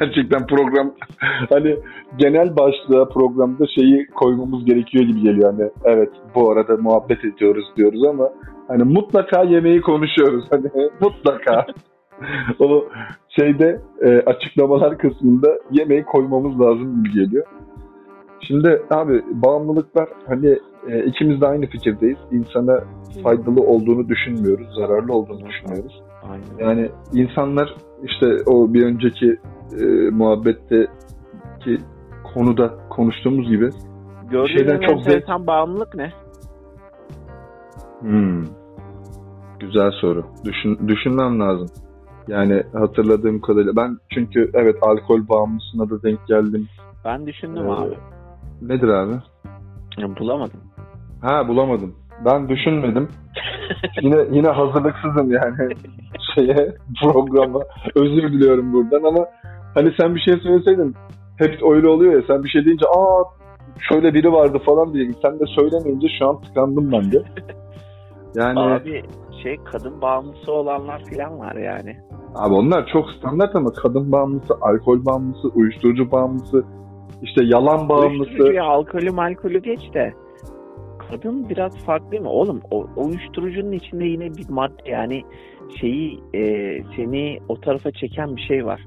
Gerçekten 0.00 0.46
program 0.46 0.92
hani 1.50 1.76
genel 2.18 2.56
başlığa 2.56 3.08
programda 3.08 3.66
şeyi 3.66 4.06
koymamız 4.06 4.64
gerekiyor 4.64 5.04
gibi 5.04 5.20
geliyor. 5.22 5.52
Hani 5.52 5.70
evet 5.84 6.10
bu 6.34 6.50
arada 6.50 6.76
muhabbet 6.76 7.24
ediyoruz 7.24 7.64
diyoruz 7.76 8.04
ama 8.04 8.28
hani 8.68 8.82
mutlaka 8.84 9.42
yemeği 9.42 9.80
konuşuyoruz. 9.80 10.44
Hani 10.50 10.90
mutlaka. 11.00 11.66
o 12.58 12.84
şeyde 13.28 13.80
e, 14.02 14.08
açıklamalar 14.20 14.98
kısmında 14.98 15.58
yemeği 15.70 16.04
koymamız 16.04 16.60
lazım 16.60 17.04
gibi 17.04 17.14
geliyor. 17.14 17.46
Şimdi 18.40 18.82
abi 18.90 19.22
bağımlılıklar 19.30 20.08
hani 20.26 20.58
e, 20.88 21.04
ikimiz 21.04 21.40
de 21.40 21.46
aynı 21.46 21.66
fikirdeyiz. 21.66 22.18
İnsana 22.30 22.84
faydalı 23.22 23.60
olduğunu 23.60 24.08
düşünmüyoruz, 24.08 24.74
zararlı 24.74 25.12
olduğunu 25.12 25.46
düşünüyoruz. 25.46 26.02
Aynen. 26.22 26.68
Yani 26.70 26.90
insanlar 27.12 27.74
işte 28.02 28.26
o 28.46 28.74
bir 28.74 28.86
önceki 28.86 29.36
e, 29.80 29.84
muhabbetteki 30.10 31.78
konuda 32.34 32.74
konuştuğumuz 32.90 33.48
gibi 33.48 33.70
Gördüğün 34.30 34.56
şeyden 34.56 34.76
en 34.76 34.80
çok 34.80 34.98
enteresan 34.98 35.46
bağımlılık 35.46 35.94
ne? 35.94 36.12
Hmm, 38.04 38.44
güzel 39.60 39.90
soru. 39.90 40.24
Düşün, 40.44 40.88
düşünmem 40.88 41.40
lazım. 41.40 41.68
Yani 42.28 42.62
hatırladığım 42.72 43.40
kadarıyla 43.40 43.76
ben 43.76 43.98
çünkü 44.14 44.50
evet 44.54 44.76
alkol 44.82 45.28
bağımlısına 45.28 45.90
da 45.90 46.02
denk 46.02 46.26
geldim. 46.26 46.68
Ben 47.04 47.26
düşündüm 47.26 47.66
Ee, 47.66 47.72
abi. 47.72 47.94
Nedir 48.62 48.88
abi? 48.88 49.14
Ya, 49.98 50.16
bulamadım. 50.16 50.60
Ha 51.22 51.48
bulamadım. 51.48 51.94
Ben 52.24 52.48
düşünmedim. 52.48 53.08
yine 54.02 54.16
yine 54.30 54.48
hazırlıksızım 54.48 55.30
yani 55.32 55.56
şeye 56.34 56.76
programa. 57.02 57.60
Özür 57.94 58.32
diliyorum 58.32 58.72
buradan 58.72 59.02
ama 59.02 59.26
hani 59.74 59.92
sen 60.00 60.14
bir 60.14 60.20
şey 60.20 60.34
söyleseydin 60.36 60.94
hep 61.38 61.62
öyle 61.70 61.88
oluyor 61.88 62.12
ya 62.12 62.22
sen 62.26 62.44
bir 62.44 62.48
şey 62.48 62.64
deyince 62.64 62.86
aa 62.86 63.22
şöyle 63.88 64.14
biri 64.14 64.32
vardı 64.32 64.58
falan 64.66 64.94
diye 64.94 65.10
sen 65.22 65.40
de 65.40 65.44
söylemeyince 65.46 66.08
şu 66.18 66.28
an 66.28 66.40
tıkandım 66.40 66.92
ben 66.92 67.12
de. 67.12 67.22
Yani 68.34 68.60
abi, 68.60 68.74
Abi 68.74 69.02
şey 69.42 69.56
kadın 69.64 70.00
bağımlısı 70.00 70.52
olanlar 70.52 71.04
filan 71.04 71.38
var 71.38 71.56
yani. 71.56 71.96
onlar 72.54 72.86
çok 72.92 73.10
standart 73.10 73.56
ama 73.56 73.72
kadın 73.72 74.12
bağımlısı, 74.12 74.54
alkol 74.60 75.04
bağımlısı, 75.04 75.48
uyuşturucu 75.48 76.10
bağımlısı, 76.10 76.64
işte 77.22 77.44
yalan 77.44 77.88
bağımlısı. 77.88 78.30
Uyuşturucu 78.30 78.52
ya 78.52 78.64
alkolü 78.64 79.10
malkolü 79.10 79.62
geç 79.62 79.94
de. 79.94 80.14
Kadın 81.10 81.48
biraz 81.48 81.76
farklı 81.84 82.10
değil 82.10 82.22
mi? 82.22 82.28
Oğlum 82.28 82.60
o, 82.70 82.86
uyuşturucunun 82.96 83.72
içinde 83.72 84.04
yine 84.04 84.34
bir 84.34 84.48
madde 84.48 84.90
yani 84.90 85.22
şeyi 85.80 86.20
e, 86.34 86.42
seni 86.96 87.38
o 87.48 87.60
tarafa 87.60 87.90
çeken 87.90 88.36
bir 88.36 88.42
şey 88.42 88.66
var. 88.66 88.80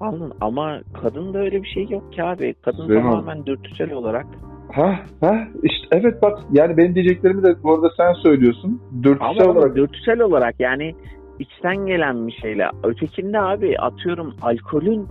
Anladın 0.00 0.32
ama 0.40 0.80
kadında 1.02 1.38
öyle 1.38 1.62
bir 1.62 1.68
şey 1.68 1.86
yok 1.88 2.12
ki 2.12 2.22
abi. 2.22 2.54
Kadın 2.54 2.86
Süleyman. 2.86 3.10
tamamen 3.10 3.46
dürtüsel 3.46 3.92
olarak. 3.92 4.26
Ha 4.72 4.98
ha 5.20 5.48
işte 5.62 5.86
evet 5.90 6.22
bak 6.22 6.38
yani 6.52 6.76
benim 6.76 6.94
diyeceklerimi 6.94 7.42
de 7.42 7.62
bu 7.62 7.74
arada 7.74 7.90
sen 7.96 8.12
söylüyorsun. 8.12 8.82
Dürtüsel 9.02 9.26
Ama, 9.26 9.42
ama 9.42 9.52
olarak 9.52 9.76
dürtüsel 9.76 10.20
olarak 10.20 10.54
yani 10.60 10.94
içten 11.38 11.86
gelen 11.86 12.26
bir 12.26 12.32
şeyle. 12.32 12.68
Ötekinde 12.84 13.40
abi 13.40 13.78
atıyorum 13.78 14.34
alkolün 14.42 15.08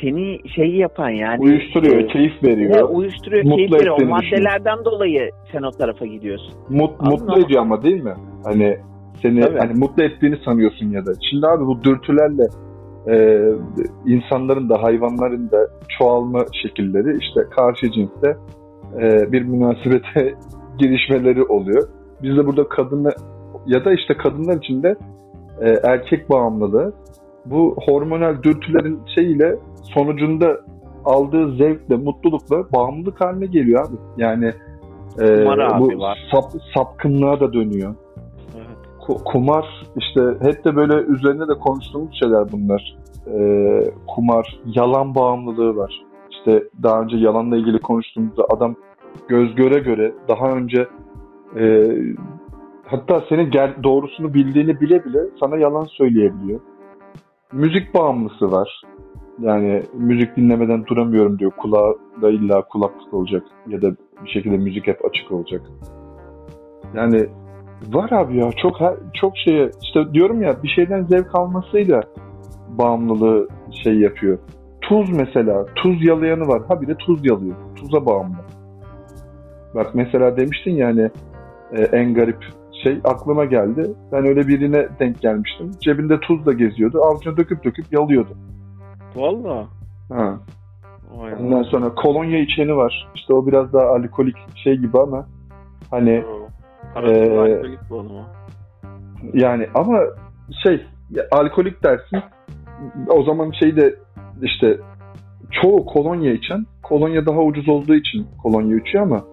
seni 0.00 0.48
şey 0.54 0.74
yapan 0.74 1.10
yani 1.10 1.42
uyuşturuyor, 1.42 1.96
e, 1.96 2.06
keyif 2.06 2.42
ne 2.42 2.48
veriyor. 2.50 2.88
uyuşturuyor, 2.90 3.44
Mutlu 3.44 3.56
keyif 3.56 3.72
veriyor. 3.72 3.98
O 4.02 4.06
maddelerden 4.06 4.84
dolayı 4.84 5.30
sen 5.52 5.62
o 5.62 5.70
tarafa 5.70 6.06
gidiyorsun. 6.06 6.54
Mut, 6.70 7.00
mutlu 7.00 7.32
ama- 7.32 7.44
ediyor 7.44 7.62
ama 7.62 7.82
değil 7.82 8.02
mi? 8.02 8.14
Hani 8.44 8.76
seni 9.22 9.40
Tabii. 9.40 9.58
hani 9.58 9.78
mutlu 9.78 10.02
ettiğini 10.02 10.36
sanıyorsun 10.44 10.90
ya 10.90 11.06
da. 11.06 11.12
Şimdi 11.30 11.46
abi 11.46 11.66
bu 11.66 11.84
dürtülerle 11.84 12.46
e, 13.08 13.40
insanların 14.06 14.68
da 14.68 14.82
hayvanların 14.82 15.50
da 15.50 15.68
çoğalma 15.98 16.44
şekilleri 16.62 17.18
işte 17.18 17.40
karşı 17.56 17.92
cinste 17.92 18.36
e, 19.00 19.32
bir 19.32 19.42
münasebete 19.42 20.34
girişmeleri 20.78 21.44
oluyor. 21.44 21.88
Biz 22.22 22.36
de 22.36 22.46
burada 22.46 22.68
kadını 22.68 23.12
ya 23.66 23.84
da 23.84 23.92
işte 23.92 24.14
kadınlar 24.14 24.56
için 24.56 24.82
de 24.82 24.96
e, 25.60 25.68
erkek 25.84 26.30
bağımlılığı 26.30 26.92
bu 27.46 27.76
hormonal 27.86 28.42
dürtülerin 28.42 29.00
şeyiyle 29.14 29.56
sonucunda 29.82 30.60
aldığı 31.04 31.56
zevkle, 31.56 31.96
mutlulukla 31.96 32.72
bağımlılık 32.72 33.20
haline 33.20 33.46
geliyor 33.46 33.88
abi. 33.88 33.96
Yani 34.16 34.52
e, 35.20 35.36
Kumar 35.36 35.58
abi 35.58 35.80
bu 35.80 35.98
var. 35.98 36.28
sap, 36.30 36.44
sapkınlığa 36.74 37.40
da 37.40 37.52
dönüyor. 37.52 37.94
Evet. 38.56 38.66
Ku- 39.00 39.24
kumar 39.24 39.86
işte 39.96 40.20
hep 40.42 40.64
de 40.64 40.76
böyle 40.76 40.94
üzerine 40.94 41.48
de 41.48 41.54
konuştuğumuz 41.54 42.18
şeyler 42.20 42.52
bunlar. 42.52 42.96
Ee, 43.34 43.90
kumar, 44.06 44.60
yalan 44.66 45.14
bağımlılığı 45.14 45.76
var. 45.76 46.02
İşte 46.46 46.64
daha 46.82 47.02
önce 47.02 47.16
yalanla 47.16 47.56
ilgili 47.56 47.78
konuştuğumuzda 47.78 48.44
adam 48.50 48.74
göz 49.28 49.54
göre 49.54 49.78
göre 49.78 50.12
daha 50.28 50.52
önce 50.52 50.88
e, 51.56 51.92
hatta 52.84 53.22
senin 53.28 53.50
ger- 53.50 53.82
doğrusunu 53.82 54.34
bildiğini 54.34 54.80
bile 54.80 55.04
bile 55.04 55.18
sana 55.40 55.56
yalan 55.56 55.84
söyleyebiliyor. 55.84 56.60
Müzik 57.52 57.94
bağımlısı 57.94 58.52
var. 58.52 58.82
Yani 59.40 59.82
müzik 59.94 60.36
dinlemeden 60.36 60.86
duramıyorum 60.86 61.38
diyor. 61.38 61.50
Kulağı 61.50 61.96
da 62.22 62.30
illa 62.30 62.62
kulaklık 62.62 63.14
olacak 63.14 63.42
ya 63.68 63.82
da 63.82 63.90
bir 64.24 64.30
şekilde 64.30 64.56
müzik 64.56 64.86
hep 64.86 65.04
açık 65.04 65.32
olacak. 65.32 65.62
Yani 66.94 67.26
Var 67.92 68.10
abi 68.10 68.36
ya 68.36 68.50
çok 68.62 68.76
çok 69.14 69.32
şeye 69.36 69.70
işte 69.82 70.14
diyorum 70.14 70.42
ya 70.42 70.62
bir 70.62 70.68
şeyden 70.68 71.04
zevk 71.04 71.34
almasıyla 71.34 72.00
bağımlılığı 72.68 73.48
şey 73.84 73.98
yapıyor. 73.98 74.38
Tuz 74.88 75.10
mesela 75.10 75.66
tuz 75.74 76.04
yalayanı 76.04 76.48
var. 76.48 76.62
Ha 76.68 76.80
bir 76.82 76.86
de 76.86 76.94
tuz 76.94 77.26
yalıyor. 77.26 77.56
Tuza 77.76 78.06
bağımlı. 78.06 78.36
Bak 79.74 79.94
mesela 79.94 80.36
demiştin 80.36 80.74
yani 80.74 81.10
e, 81.72 81.82
en 81.82 82.14
garip 82.14 82.44
şey 82.84 83.00
aklıma 83.04 83.44
geldi. 83.44 83.90
Ben 84.12 84.26
öyle 84.26 84.48
birine 84.48 84.88
denk 85.00 85.20
gelmiştim. 85.20 85.70
Cebinde 85.80 86.20
tuzla 86.20 86.52
geziyordu. 86.52 87.02
Avucuna 87.02 87.36
döküp 87.36 87.64
döküp 87.64 87.92
yalıyordu. 87.92 88.36
Valla. 89.16 89.66
Ha. 90.08 90.38
Vay 91.16 91.34
Ondan 91.40 91.62
sonra 91.62 91.94
kolonya 91.94 92.38
içeni 92.38 92.76
var. 92.76 93.08
İşte 93.14 93.34
o 93.34 93.46
biraz 93.46 93.72
daha 93.72 93.86
alkolik 93.86 94.36
şey 94.54 94.76
gibi 94.76 94.98
ama 94.98 95.26
hani 95.90 96.24
Parasız 96.94 97.16
Ee, 97.16 97.38
alkolik 97.38 97.80
bu 97.90 97.96
o. 97.96 98.24
Yani 99.34 99.68
ama 99.74 100.00
şey 100.64 100.86
ya, 101.10 101.24
alkolik 101.30 101.84
dersin 101.84 102.18
o 103.08 103.22
zaman 103.22 103.50
şey 103.50 103.76
de 103.76 103.94
işte 104.42 104.78
çoğu 105.50 105.86
kolonya 105.86 106.32
içen 106.32 106.66
kolonya 106.82 107.26
daha 107.26 107.40
ucuz 107.40 107.68
olduğu 107.68 107.94
için 107.94 108.26
kolonya 108.42 108.76
içiyor 108.76 109.04
ama 109.04 109.24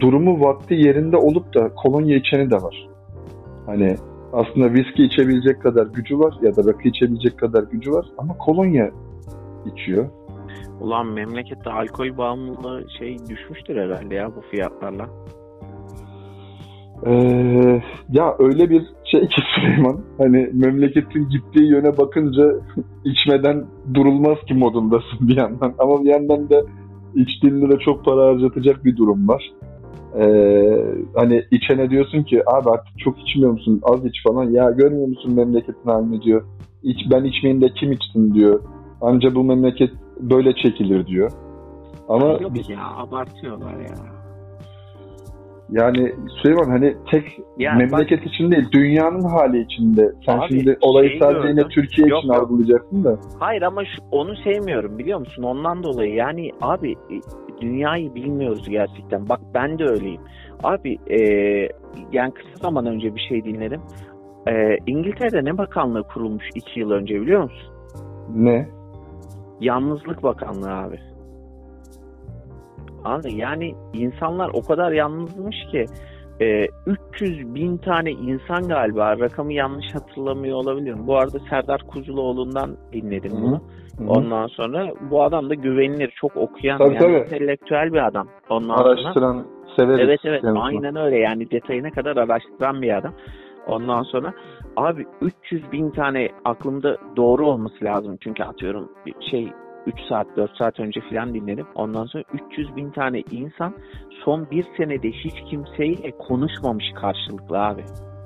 durumu 0.00 0.40
vakti 0.40 0.74
yerinde 0.74 1.16
olup 1.16 1.54
da 1.54 1.74
kolonya 1.74 2.16
içeni 2.16 2.50
de 2.50 2.56
var. 2.56 2.88
Hani 3.66 3.96
aslında 4.32 4.72
viski 4.72 5.04
içebilecek 5.04 5.62
kadar 5.62 5.86
gücü 5.86 6.18
var 6.18 6.34
ya 6.42 6.56
da 6.56 6.64
rakı 6.64 6.88
içebilecek 6.88 7.38
kadar 7.38 7.62
gücü 7.62 7.92
var 7.92 8.06
ama 8.18 8.38
kolonya 8.38 8.90
içiyor. 9.72 10.08
Ulan 10.80 11.06
memlekette 11.06 11.70
alkol 11.70 12.16
bağımlılığı 12.16 12.84
şey 12.98 13.16
düşmüştür 13.28 13.76
herhalde 13.76 14.14
ya 14.14 14.36
bu 14.36 14.40
fiyatlarla. 14.50 15.06
Ee, 17.06 17.82
ya 18.08 18.36
öyle 18.38 18.70
bir 18.70 18.82
şey 19.10 19.20
ki 19.20 19.40
Süleyman 19.54 20.00
hani 20.18 20.50
memleketin 20.52 21.28
gittiği 21.28 21.70
yöne 21.70 21.98
bakınca 21.98 22.52
içmeden 23.04 23.64
durulmaz 23.94 24.38
ki 24.48 24.54
modundasın 24.54 25.18
bir 25.20 25.36
yandan 25.36 25.74
ama 25.78 26.04
bir 26.04 26.08
yandan 26.08 26.50
da 26.50 26.62
içtiğinde 27.14 27.68
de 27.68 27.78
çok 27.78 28.04
para 28.04 28.26
harcatacak 28.26 28.84
bir 28.84 28.96
durum 28.96 29.28
var. 29.28 29.52
Ee, 30.20 30.94
hani 31.14 31.44
içene 31.50 31.90
diyorsun 31.90 32.22
ki 32.22 32.42
abi 32.46 32.70
artık 32.70 32.98
çok 32.98 33.20
içmiyor 33.20 33.52
musun 33.52 33.80
az 33.82 34.06
iç 34.06 34.22
falan 34.28 34.50
ya 34.50 34.70
görmüyor 34.70 35.08
musun 35.08 35.34
memleketin 35.34 35.90
halini 35.90 36.22
diyor. 36.22 36.44
İç, 36.82 36.98
ben 37.10 37.24
içmeyin 37.24 37.60
de 37.60 37.68
kim 37.68 37.92
içsin 37.92 38.34
diyor. 38.34 38.60
Anca 39.00 39.34
bu 39.34 39.44
memleket 39.44 39.90
böyle 40.20 40.54
çekilir 40.54 41.06
diyor. 41.06 41.30
Ama 42.08 42.26
Yok 42.26 42.70
ya 42.70 42.96
abartıyorlar 42.96 43.80
ya. 43.80 44.17
Yani 45.70 46.14
Süleyman 46.42 46.70
hani 46.70 46.96
tek 47.10 47.40
Yani 47.58 47.78
memleket 47.78 48.26
için 48.26 48.50
değil, 48.50 48.68
dünyanın 48.72 49.24
hali 49.24 49.60
içinde. 49.60 50.12
Sen 50.26 50.38
Abi, 50.38 50.48
şimdi 50.48 50.78
olayı 50.80 51.08
şeyi 51.08 51.20
sadece 51.20 51.48
yine. 51.48 51.68
Türkiye 51.68 52.08
Yok, 52.08 52.18
için 52.18 52.32
yok. 52.32 52.42
algılayacaksın 52.42 53.04
da. 53.04 53.18
Hayır 53.38 53.62
ama 53.62 53.84
şu, 53.84 54.02
onu 54.10 54.36
sevmiyorum 54.36 54.98
biliyor 54.98 55.18
musun? 55.18 55.42
Ondan 55.42 55.82
dolayı 55.82 56.14
yani 56.14 56.50
abi 56.60 56.92
e, 56.92 57.16
dünyayı 57.60 58.14
bilmiyoruz 58.14 58.68
gerçekten. 58.68 59.28
Bak 59.28 59.40
ben 59.54 59.78
de 59.78 59.84
öyleyim. 59.84 60.20
Abi 60.64 60.98
e, 61.10 61.18
yani 62.12 62.32
kısa 62.34 62.54
zaman 62.62 62.86
önce 62.86 63.14
bir 63.14 63.20
şey 63.28 63.44
dinledim. 63.44 63.80
E, 64.48 64.76
İngiltere'de 64.86 65.44
ne 65.44 65.58
bakanlığı 65.58 66.02
kurulmuş 66.02 66.44
iki 66.54 66.80
yıl 66.80 66.90
önce 66.90 67.20
biliyor 67.20 67.42
musun? 67.42 67.72
Ne? 68.34 68.68
Yalnızlık 69.60 70.22
Bakanlığı 70.22 70.74
abi. 70.74 71.00
Anladın? 73.04 73.28
Yani 73.28 73.74
insanlar 73.94 74.50
o 74.54 74.62
kadar 74.62 74.92
yalnızmış 74.92 75.56
ki 75.70 75.84
e, 76.40 76.66
300 77.14 77.54
bin 77.54 77.76
tane 77.76 78.10
insan 78.10 78.68
galiba 78.68 79.18
rakamı 79.18 79.52
yanlış 79.52 79.94
hatırlamıyor 79.94 80.56
olabilirim. 80.56 81.06
Bu 81.06 81.16
arada 81.16 81.38
Serdar 81.50 81.80
Kuzuloğlu'ndan 81.82 82.76
dinledim 82.92 83.32
bunu. 83.32 83.60
Ondan 84.08 84.46
sonra 84.46 84.88
bu 85.10 85.22
adam 85.22 85.50
da 85.50 85.54
güvenilir, 85.54 86.12
çok 86.20 86.36
okuyan, 86.36 86.78
Tabii, 86.78 86.94
yani 86.94 86.98
tabii. 86.98 87.12
entelektüel 87.14 87.92
bir 87.92 88.06
adam. 88.06 88.28
Ondan 88.50 88.76
sonra 88.76 88.88
Araştıran, 88.88 89.46
severiz. 89.76 90.00
Evet 90.00 90.20
evet 90.24 90.40
kendisini. 90.42 90.62
aynen 90.62 90.96
öyle 90.96 91.16
yani 91.18 91.50
detayına 91.50 91.90
kadar 91.90 92.16
araştıran 92.16 92.82
bir 92.82 92.96
adam. 92.96 93.12
Ondan 93.66 94.02
sonra 94.02 94.32
abi 94.76 95.06
300 95.20 95.72
bin 95.72 95.90
tane 95.90 96.28
aklımda 96.44 96.96
doğru 97.16 97.46
olması 97.46 97.84
lazım. 97.84 98.16
Çünkü 98.20 98.42
atıyorum 98.42 98.88
bir 99.06 99.14
şey 99.30 99.52
3 99.88 99.94
saat 100.08 100.26
4 100.36 100.56
saat 100.56 100.80
önce 100.80 101.00
falan 101.10 101.34
dinledim. 101.34 101.66
Ondan 101.74 102.04
sonra 102.04 102.24
300 102.50 102.76
bin 102.76 102.90
tane 102.90 103.20
insan 103.30 103.74
son 104.24 104.50
bir 104.50 104.66
senede 104.76 105.10
hiç 105.10 105.34
kimseyle 105.50 106.10
konuşmamış 106.10 106.84
karşılıklı 106.94 107.58
abi. 107.58 107.82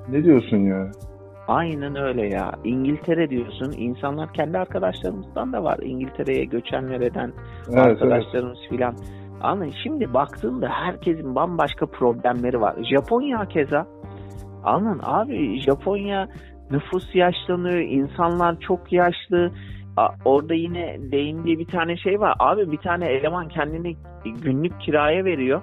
Ne 0.09 0.23
diyorsun 0.23 0.57
ya? 0.57 0.91
Aynen 1.47 1.95
öyle 1.95 2.27
ya. 2.27 2.51
İngiltere 2.63 3.29
diyorsun. 3.29 3.71
İnsanlar 3.77 4.33
kendi 4.33 4.57
arkadaşlarımızdan 4.57 5.53
da 5.53 5.63
var. 5.63 5.79
İngiltere'ye 5.81 6.45
göçenler 6.45 7.01
eden 7.01 7.33
Evet, 7.67 7.77
evet. 7.77 7.87
arkadaşlarımız 7.87 8.59
filan. 8.69 8.95
Ama 9.41 9.65
şimdi 9.83 10.13
baktığımda 10.13 10.69
herkesin 10.69 11.35
bambaşka 11.35 11.85
problemleri 11.85 12.61
var. 12.61 12.75
Japonya 12.91 13.45
keza. 13.45 13.87
Anladın 14.63 15.01
abi 15.03 15.61
Japonya 15.61 16.27
nüfus 16.71 17.15
yaşlanıyor, 17.15 17.79
insanlar 17.79 18.59
çok 18.59 18.93
yaşlı. 18.93 19.51
Orada 20.25 20.53
yine 20.53 20.97
değindiği 21.11 21.59
bir 21.59 21.65
tane 21.67 21.97
şey 21.97 22.19
var. 22.19 22.35
Abi 22.39 22.71
bir 22.71 22.77
tane 22.77 23.05
eleman 23.05 23.47
kendini 23.49 23.95
günlük 24.43 24.81
kiraya 24.81 25.25
veriyor. 25.25 25.61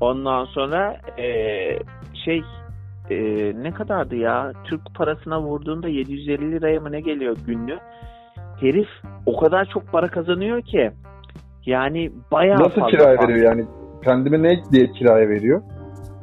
Ondan 0.00 0.44
sonra 0.44 0.96
eee, 1.18 1.78
şey 2.24 2.42
eee, 3.10 3.52
ne 3.62 3.70
kadardı 3.70 4.16
ya? 4.16 4.52
Türk 4.64 4.94
parasına 4.94 5.40
vurduğunda 5.42 5.88
750 5.88 6.52
liraya 6.52 6.80
mı 6.80 6.92
ne 6.92 7.00
geliyor 7.00 7.36
günlük? 7.46 7.78
Herif 8.60 8.88
o 9.26 9.36
kadar 9.40 9.64
çok 9.64 9.92
para 9.92 10.06
kazanıyor 10.08 10.62
ki 10.62 10.90
yani 11.66 12.10
bayağı 12.32 12.58
Nasıl 12.60 12.80
fazla 12.80 12.86
kiraya 12.86 13.16
para. 13.16 13.28
veriyor 13.28 13.46
yani? 13.46 13.64
Kendime 14.04 14.42
ne 14.42 14.62
diye 14.72 14.86
kiraya 14.86 15.28
veriyor? 15.28 15.62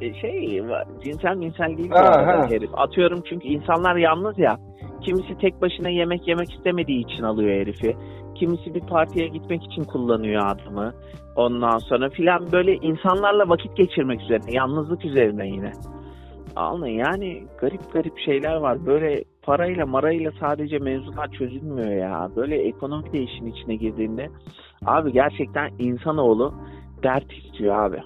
E, 0.00 0.14
şey 0.14 0.62
cinsel 1.04 1.36
minsel 1.36 1.76
değil 1.78 1.90
Ha, 1.90 2.26
ha. 2.26 2.46
herif. 2.50 2.70
Atıyorum 2.76 3.22
çünkü 3.28 3.48
insanlar 3.48 3.96
yalnız 3.96 4.38
ya. 4.38 4.56
Kimisi 5.00 5.38
tek 5.38 5.62
başına 5.62 5.88
yemek 5.88 6.28
yemek 6.28 6.54
istemediği 6.54 7.00
için 7.04 7.22
alıyor 7.22 7.50
herifi. 7.60 7.96
Kimisi 8.34 8.74
bir 8.74 8.80
partiye 8.80 9.28
gitmek 9.28 9.64
için 9.64 9.84
kullanıyor 9.84 10.42
adamı. 10.46 10.92
Ondan 11.36 11.78
sonra 11.78 12.08
filan 12.10 12.52
böyle 12.52 12.74
insanlarla 12.76 13.48
vakit 13.48 13.76
geçirmek 13.76 14.20
üzerine. 14.22 14.52
Yalnızlık 14.52 15.04
üzerine 15.04 15.48
yine. 15.48 15.72
Anladın 16.56 16.86
yani 16.86 17.42
garip 17.60 17.92
garip 17.92 18.18
şeyler 18.18 18.56
var. 18.56 18.86
Böyle 18.86 19.24
parayla 19.42 19.86
marayla 19.86 20.30
sadece 20.40 20.78
mevzular 20.78 21.28
çözülmüyor 21.28 21.92
ya. 21.92 22.30
Böyle 22.36 22.56
ekonomi 22.56 23.12
de 23.12 23.18
işin 23.22 23.46
içine 23.46 23.74
girdiğinde 23.76 24.28
abi 24.86 25.12
gerçekten 25.12 25.70
insanoğlu 25.78 26.54
dert 27.02 27.32
istiyor 27.32 27.84
abi. 27.84 28.02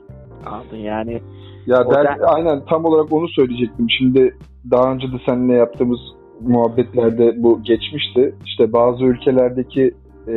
Abi 0.46 0.80
yani 0.80 1.20
Ya 1.66 1.84
O 1.86 1.94
der, 1.94 2.04
da- 2.04 2.26
aynen 2.26 2.64
tam 2.64 2.84
olarak 2.84 3.12
onu 3.12 3.28
söyleyecektim. 3.28 3.86
Şimdi 3.98 4.36
daha 4.70 4.92
önce 4.92 5.06
de 5.06 5.16
seninle 5.26 5.52
yaptığımız 5.54 6.00
muhabbetlerde 6.48 7.42
bu 7.42 7.62
geçmişti. 7.62 8.34
İşte 8.46 8.72
bazı 8.72 9.04
ülkelerdeki 9.04 9.94
e, 10.28 10.34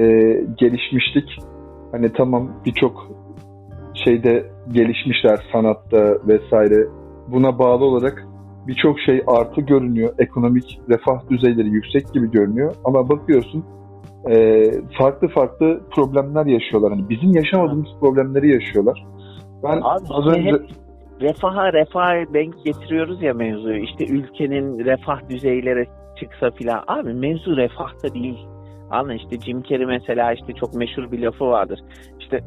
gelişmişlik 0.57 1.39
hani 1.91 2.13
tamam 2.13 2.51
birçok 2.65 3.07
şeyde 4.05 4.45
gelişmişler 4.71 5.45
sanatta 5.51 6.17
vesaire. 6.27 6.87
Buna 7.27 7.59
bağlı 7.59 7.85
olarak 7.85 8.27
birçok 8.67 8.99
şey 8.99 9.23
artı 9.27 9.61
görünüyor. 9.61 10.13
Ekonomik 10.19 10.79
refah 10.89 11.29
düzeyleri 11.29 11.69
yüksek 11.69 12.13
gibi 12.13 12.31
görünüyor. 12.31 12.75
Ama 12.83 13.09
bakıyorsun 13.09 13.63
e, 14.29 14.63
farklı 14.97 15.27
farklı 15.27 15.81
problemler 15.95 16.45
yaşıyorlar. 16.45 16.91
Hani 16.91 17.09
bizim 17.09 17.33
yaşamadığımız 17.33 17.89
problemleri 17.99 18.53
yaşıyorlar. 18.53 19.05
Ben 19.63 19.77
Abi 19.77 20.05
az 20.09 20.27
önce 20.27 20.41
hep 20.41 20.84
refaha 21.21 21.73
refaha 21.73 22.33
denk 22.33 22.65
getiriyoruz 22.65 23.21
ya 23.21 23.33
mevzuyu. 23.33 23.83
İşte 23.83 24.05
ülkenin 24.05 24.85
refah 24.85 25.29
düzeyleri 25.29 25.85
çıksa 26.19 26.51
filan. 26.51 26.83
Abi 26.87 27.13
mevzu 27.13 27.57
refahta 27.57 28.13
değil. 28.13 28.47
Anla 28.91 29.13
işte 29.13 29.39
Jim 29.39 29.63
Carrey 29.63 29.85
mesela 29.85 30.33
işte 30.33 30.53
çok 30.53 30.73
meşhur 30.73 31.11
bir 31.11 31.19
lafı 31.19 31.45
vardır. 31.45 31.79
İşte 32.19 32.39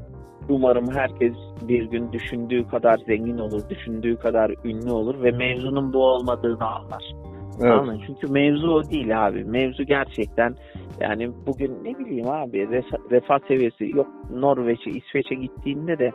umarım 0.48 0.90
herkes 0.90 1.34
bir 1.62 1.84
gün 1.84 2.12
düşündüğü 2.12 2.68
kadar 2.68 2.98
zengin 3.06 3.38
olur, 3.38 3.68
düşündüğü 3.70 4.16
kadar 4.16 4.54
ünlü 4.64 4.90
olur 4.90 5.22
ve 5.22 5.30
mevzunun 5.30 5.92
bu 5.92 6.04
olmadığını 6.04 6.66
anlar. 6.66 7.14
evet. 7.60 7.72
Anladın? 7.72 8.00
Çünkü 8.06 8.32
mevzu 8.32 8.70
o 8.70 8.90
değil 8.90 9.26
abi. 9.26 9.44
Mevzu 9.44 9.82
gerçekten 9.82 10.54
yani 11.00 11.30
bugün 11.46 11.84
ne 11.84 11.98
bileyim 11.98 12.28
abi 12.28 12.68
refah 13.10 13.38
seviyesi 13.48 13.90
yok 13.96 14.06
Norveç'e, 14.34 14.90
İsveç'e 14.90 15.34
gittiğinde 15.34 15.98
de 15.98 16.12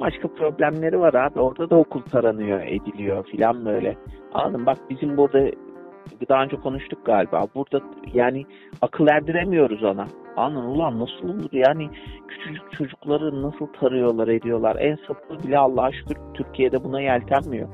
başka 0.00 0.28
problemleri 0.28 1.00
var 1.00 1.14
abi. 1.14 1.40
Orada 1.40 1.70
da 1.70 1.76
okul 1.76 2.02
taranıyor, 2.02 2.60
ediliyor 2.60 3.24
filan 3.24 3.64
böyle. 3.64 3.96
Anladın? 4.34 4.66
Bak 4.66 4.78
bizim 4.90 5.16
burada 5.16 5.50
daha 6.28 6.42
önce 6.42 6.56
konuştuk 6.56 7.06
galiba. 7.06 7.46
Burada 7.54 7.80
yani 8.14 8.44
akıl 8.82 9.06
erdiremiyoruz 9.08 9.82
ona. 9.82 10.06
Anladın? 10.36 10.66
Ulan 10.66 11.00
nasıl 11.00 11.28
olur 11.28 11.52
yani 11.52 11.90
küçücük 12.28 12.72
çocukları 12.72 13.42
nasıl 13.42 13.66
tarıyorlar 13.66 14.28
ediyorlar. 14.28 14.76
En 14.76 14.98
sapı 15.06 15.46
bile 15.46 15.58
Allah'a 15.58 15.92
şükür 15.92 16.16
Türkiye'de 16.34 16.84
buna 16.84 17.00
yeltenmiyor. 17.00 17.68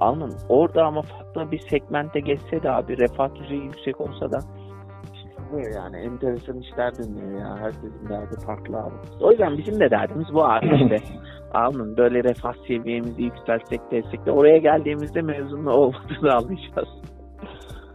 Anladın? 0.00 0.38
Orada 0.48 0.84
ama 0.84 1.02
farklı 1.02 1.52
bir 1.52 1.58
segmente 1.58 2.20
geçse 2.20 2.62
de 2.62 2.70
abi 2.70 2.98
refah 2.98 3.34
düzeyi 3.34 3.64
yüksek 3.64 4.00
olsa 4.00 4.32
da 4.32 4.38
işte 5.56 5.70
yani 5.78 5.96
enteresan 5.96 6.58
işler 6.58 6.92
dönüyor 6.98 7.40
ya. 7.40 7.56
Herkesin 7.56 8.08
derdi 8.08 8.36
farklı 8.46 8.76
abi. 8.76 8.94
O 9.20 9.30
yüzden 9.30 9.58
bizim 9.58 9.80
de 9.80 9.90
derdimiz 9.90 10.26
bu 10.34 10.44
abi 10.44 10.66
işte. 10.82 10.96
Anladın? 11.54 11.96
Böyle 11.96 12.24
refah 12.24 12.52
seviyemizi 12.68 13.22
yükseltsek 13.22 13.80
desek 13.90 14.26
de 14.26 14.30
oraya 14.30 14.58
geldiğimizde 14.58 15.22
mevzunun 15.22 15.66
olmadığını 15.66 16.34
anlayacağız. 16.34 16.88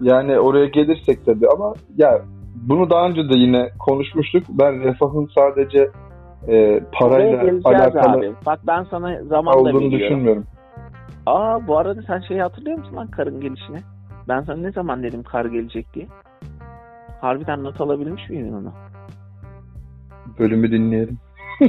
Yani 0.02 0.40
oraya 0.40 0.66
gelirsek 0.66 1.26
tabii 1.26 1.48
ama 1.48 1.74
ya 1.98 2.22
bunu 2.56 2.90
daha 2.90 3.08
önce 3.08 3.22
de 3.22 3.38
yine 3.38 3.70
konuşmuştuk. 3.80 4.44
Ben 4.50 4.84
refahın 4.84 5.30
sadece 5.36 5.90
e, 6.48 6.80
parayla 7.00 7.42
alakalı 7.64 8.18
abi. 8.18 8.32
Bak 8.46 8.60
ben 8.68 8.84
sana 8.84 9.24
zamanla 9.24 9.60
olduğunu 9.60 9.80
biliyorum. 9.80 10.00
düşünmüyorum. 10.00 10.46
Aa 11.26 11.68
bu 11.68 11.78
arada 11.78 12.02
sen 12.08 12.20
şeyi 12.20 12.42
hatırlıyor 12.42 12.78
musun 12.78 12.96
lan 12.96 13.08
karın 13.08 13.42
gelişini? 13.42 13.78
Ben 14.28 14.42
sana 14.42 14.58
ne 14.58 14.72
zaman 14.72 15.04
dedim 15.04 15.24
kar 15.24 15.46
gelecek 15.46 15.94
diye? 15.94 16.08
Harbiden 17.24 17.64
not 17.64 17.82
alabilmiş 17.82 18.30
miydin 18.30 18.54
onu? 18.54 18.74
Bölümü 20.40 20.72
dinleyelim. 20.72 21.18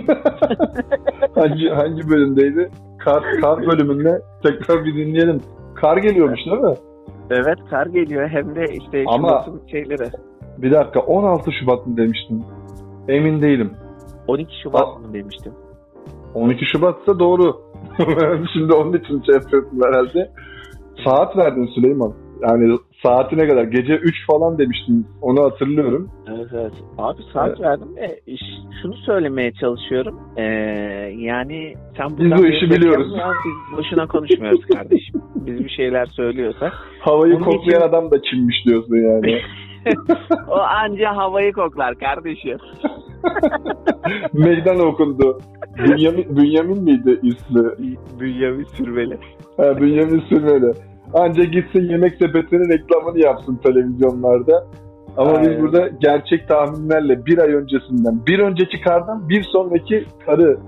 hangi 1.34 1.68
hangi 1.68 2.08
bölümdeydi? 2.08 2.70
Kar, 2.98 3.24
kar 3.40 3.66
bölümünde 3.66 4.22
tekrar 4.42 4.84
bir 4.84 4.94
dinleyelim. 4.94 5.40
Kar 5.74 5.96
geliyormuş 5.96 6.46
değil 6.46 6.58
mi? 6.58 6.74
Evet 7.30 7.58
kar 7.70 7.86
geliyor 7.86 8.28
hem 8.28 8.56
de 8.56 8.64
işte 8.72 9.04
Ama- 9.06 9.44
şeyleri. 9.70 10.10
Bir 10.58 10.72
dakika 10.72 11.00
16 11.00 11.52
Şubat 11.52 11.86
mı 11.86 11.96
demiştin? 11.96 12.44
Emin 13.08 13.42
değilim. 13.42 13.70
12 14.26 14.62
Şubat 14.62 15.00
mı 15.00 15.12
demiştim. 15.12 15.52
12 16.34 16.64
Şubat'sa 16.72 17.18
doğru. 17.18 17.60
Şimdi 18.52 18.72
onun 18.72 18.92
için 18.92 19.22
şey 19.22 19.34
yapıyorsun 19.34 19.80
herhalde. 19.84 20.30
Saat 21.04 21.36
verdin 21.36 21.70
Süleyman. 21.74 22.23
Yani 22.48 22.78
saatine 23.02 23.48
kadar 23.48 23.64
gece 23.64 23.94
3 23.96 24.26
falan 24.26 24.58
demiştin. 24.58 25.06
Onu 25.22 25.42
hatırlıyorum. 25.44 26.10
Evet 26.28 26.46
evet. 26.52 26.72
Abi 26.98 27.22
saat 27.32 27.60
verdim 27.60 27.96
ve 27.96 28.20
iş- 28.26 28.58
şunu 28.82 28.94
söylemeye 28.94 29.52
çalışıyorum. 29.52 30.20
Ee, 30.36 30.42
yani 31.18 31.74
sen 31.96 32.18
Biz 32.18 32.32
bu 32.38 32.46
işi 32.46 32.70
biliyoruz. 32.70 33.12
Biz 33.44 33.78
boşuna 33.78 34.06
konuşmuyoruz 34.06 34.66
kardeşim. 34.66 35.22
Biz 35.36 35.58
bir 35.64 35.68
şeyler 35.70 36.06
söylüyorsak. 36.06 36.72
Havayı 37.00 37.34
Onun 37.36 37.44
koklayan 37.44 37.80
için- 37.80 37.88
adam 37.88 38.10
da 38.10 38.20
kimmiş 38.20 38.56
diyorsun 38.66 38.96
yani. 38.96 39.38
o 40.48 40.54
anca 40.58 41.16
havayı 41.16 41.52
koklar 41.52 41.94
kardeşim. 41.94 42.58
Meydan 44.32 44.80
okundu. 44.80 45.38
Bünyamin, 45.78 46.36
Bünyamin 46.36 46.82
miydi 46.82 47.20
ismi? 47.22 47.62
Bünyamin 48.20 48.64
sürmeli. 48.64 49.18
Ha, 49.56 49.80
Bünyamin 49.80 50.20
Sürmeli. 50.20 50.72
Anca 51.14 51.44
gitsin 51.44 51.88
yemek 51.90 52.12
sepetinin 52.18 52.68
reklamını 52.72 53.18
yapsın 53.20 53.56
televizyonlarda. 53.64 54.66
Ama 55.16 55.30
Aynen. 55.30 55.50
biz 55.52 55.60
burada 55.60 55.88
gerçek 56.00 56.48
tahminlerle 56.48 57.26
bir 57.26 57.38
ay 57.38 57.54
öncesinden, 57.54 58.26
bir 58.26 58.38
önceki 58.38 58.80
kardan 58.80 59.28
bir 59.28 59.42
sonraki 59.42 60.04
karı 60.26 60.58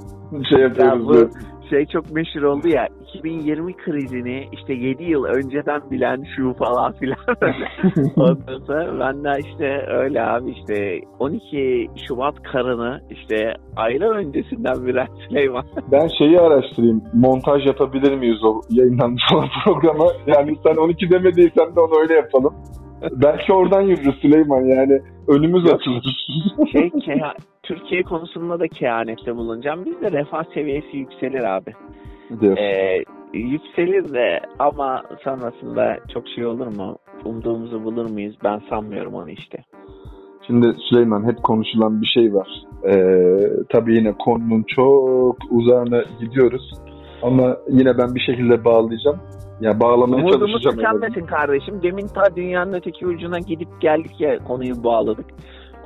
şey 0.50 0.58
Ya 0.60 0.64
yapıyoruz. 0.68 1.08
bu 1.08 1.12
diyor. 1.12 1.30
Şey 1.70 1.86
çok 1.86 2.10
meşhur 2.10 2.42
oldu 2.42 2.68
ya 2.68 2.88
2020 3.14 3.76
krizini 3.76 4.48
işte 4.52 4.74
7 4.74 5.04
yıl 5.04 5.24
önceden 5.24 5.90
bilen 5.90 6.24
şu 6.36 6.54
falan 6.58 6.92
filan. 6.92 7.18
Ondan 8.16 8.58
sonra 8.66 9.00
ben 9.00 9.24
de 9.24 9.40
işte 9.40 9.86
öyle 9.88 10.22
abi 10.22 10.50
işte 10.50 11.00
12 11.18 11.86
Şubat 12.08 12.42
karını 12.42 13.00
işte 13.10 13.54
aylar 13.76 14.16
öncesinden 14.16 14.86
bilen 14.86 15.06
Süleyman. 15.28 15.64
Ben 15.92 16.08
şeyi 16.18 16.40
araştırayım. 16.40 17.02
Montaj 17.14 17.66
yapabilir 17.66 18.16
miyiz 18.18 18.44
o 18.44 18.60
yayınlanmış 18.70 19.22
olan 19.34 19.48
programa? 19.64 20.06
Yani 20.26 20.56
sen 20.66 20.76
12 20.76 21.10
demediysen 21.10 21.76
de 21.76 21.80
onu 21.80 22.00
öyle 22.00 22.14
yapalım. 22.14 22.54
Belki 23.12 23.52
oradan 23.52 23.80
yürürüz 23.80 24.14
Süleyman 24.22 24.64
yani. 24.64 25.00
Önümüz 25.28 25.64
açılır. 25.64 26.26
Şey, 26.72 26.90
Türkiye 27.68 28.02
konusunda 28.02 28.60
da 28.60 28.68
kehanette 28.68 29.36
bulunacağım. 29.36 29.84
Bizde 29.84 30.12
refah 30.12 30.44
seviyesi 30.54 30.96
yükselir 30.96 31.56
abi. 31.56 31.72
diyor. 32.40 32.56
Ee, 32.58 33.04
yükselir 33.32 34.12
de 34.14 34.40
ama 34.58 35.02
sonrasında 35.24 35.96
çok 36.14 36.28
şey 36.28 36.46
olur 36.46 36.66
mu? 36.66 36.96
Umduğumuzu 37.24 37.84
bulur 37.84 38.10
muyuz? 38.10 38.36
Ben 38.44 38.60
sanmıyorum 38.70 39.14
onu 39.14 39.30
işte. 39.30 39.58
Şimdi 40.46 40.66
Süleyman 40.88 41.24
hep 41.24 41.42
konuşulan 41.42 42.00
bir 42.00 42.06
şey 42.06 42.34
var. 42.34 42.48
Ee, 42.84 43.38
tabii 43.68 43.94
yine 43.94 44.12
konunun 44.12 44.64
çok 44.68 45.36
uzağına 45.50 46.02
gidiyoruz. 46.20 46.72
Ama 47.22 47.56
yine 47.68 47.98
ben 47.98 48.14
bir 48.14 48.20
şekilde 48.20 48.64
bağlayacağım. 48.64 49.20
Ya 49.60 49.80
bağlamaya 49.80 50.22
Umudumuz 50.22 50.62
çalışacağım. 50.62 50.78
azından. 50.78 51.08
tükenmesin 51.08 51.26
kardeşim. 51.26 51.82
Demin 51.82 52.06
ta 52.06 52.36
dünyanın 52.36 52.72
öteki 52.72 53.06
ucuna 53.06 53.38
gidip 53.38 53.68
geldik 53.80 54.20
ya 54.20 54.38
konuyu 54.38 54.84
bağladık. 54.84 55.26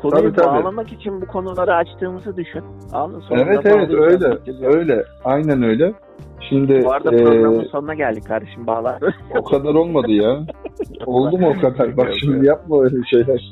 Konuyu 0.02 0.22
Tabii, 0.22 0.32
tabii. 0.36 0.46
bağlamak 0.64 0.92
için 0.92 1.20
bu 1.22 1.26
konuları 1.26 1.74
açtığımızı 1.74 2.36
düşün. 2.36 2.62
Anladın? 2.92 3.20
Sonunda 3.20 3.44
Evet 3.44 3.60
evet 3.66 3.90
öyle. 3.90 4.66
Öyle. 4.66 5.04
Aynen 5.24 5.62
öyle. 5.62 5.92
Şimdi 6.48 6.82
Bu 6.84 6.92
arada 6.92 7.14
ee, 7.14 7.24
programın 7.24 7.64
sonuna 7.64 7.94
geldik 7.94 8.26
kardeşim 8.26 8.66
bağla. 8.66 8.98
o 9.38 9.44
kadar 9.44 9.74
olmadı 9.74 10.10
ya. 10.10 10.40
Oldu 11.06 11.38
mu 11.38 11.52
o 11.56 11.60
kadar? 11.60 11.96
Bak 11.96 12.08
şimdi 12.20 12.46
yapma 12.46 12.82
öyle 12.82 12.96
şeyler. 13.10 13.50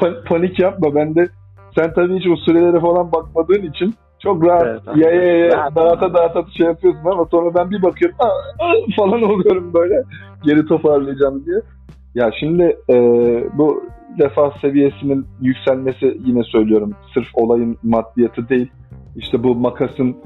Pa- 0.00 0.24
panik 0.24 0.58
yapma. 0.60 0.94
Ben 0.94 1.14
de 1.14 1.28
sen 1.74 1.92
tabii 1.94 2.18
hiç 2.18 2.26
o 2.28 2.36
sürelere 2.36 2.80
falan 2.80 3.12
bakmadığın 3.12 3.62
için 3.62 3.94
çok 4.22 4.46
rahat 4.46 4.62
Evet, 4.66 4.80
ya 4.96 5.10
ya 5.10 5.36
ya 5.38 5.56
rahat. 5.56 5.76
dağıta 5.76 6.14
dağıta 6.14 6.44
şey 6.56 6.66
yapıyorsun 6.66 7.00
ama 7.04 7.24
sonra 7.30 7.54
ben 7.54 7.70
bir 7.70 7.82
bakıyorum 7.82 8.16
"Aa, 8.20 8.64
aa," 8.64 8.74
falan 8.96 9.22
oluyorum 9.30 9.74
böyle 9.74 10.02
geri 10.42 10.66
toparlayacağım 10.66 11.44
diye. 11.46 11.56
Ya 12.14 12.30
şimdi 12.40 12.76
e, 12.90 12.94
bu 13.58 13.82
refah 14.18 14.58
seviyesinin 14.60 15.26
yükselmesi 15.40 16.16
yine 16.24 16.42
söylüyorum 16.42 16.94
sırf 17.14 17.26
olayın 17.34 17.78
maddiyatı 17.82 18.48
değil. 18.48 18.70
İşte 19.16 19.42
bu 19.42 19.54
makasın 19.54 20.16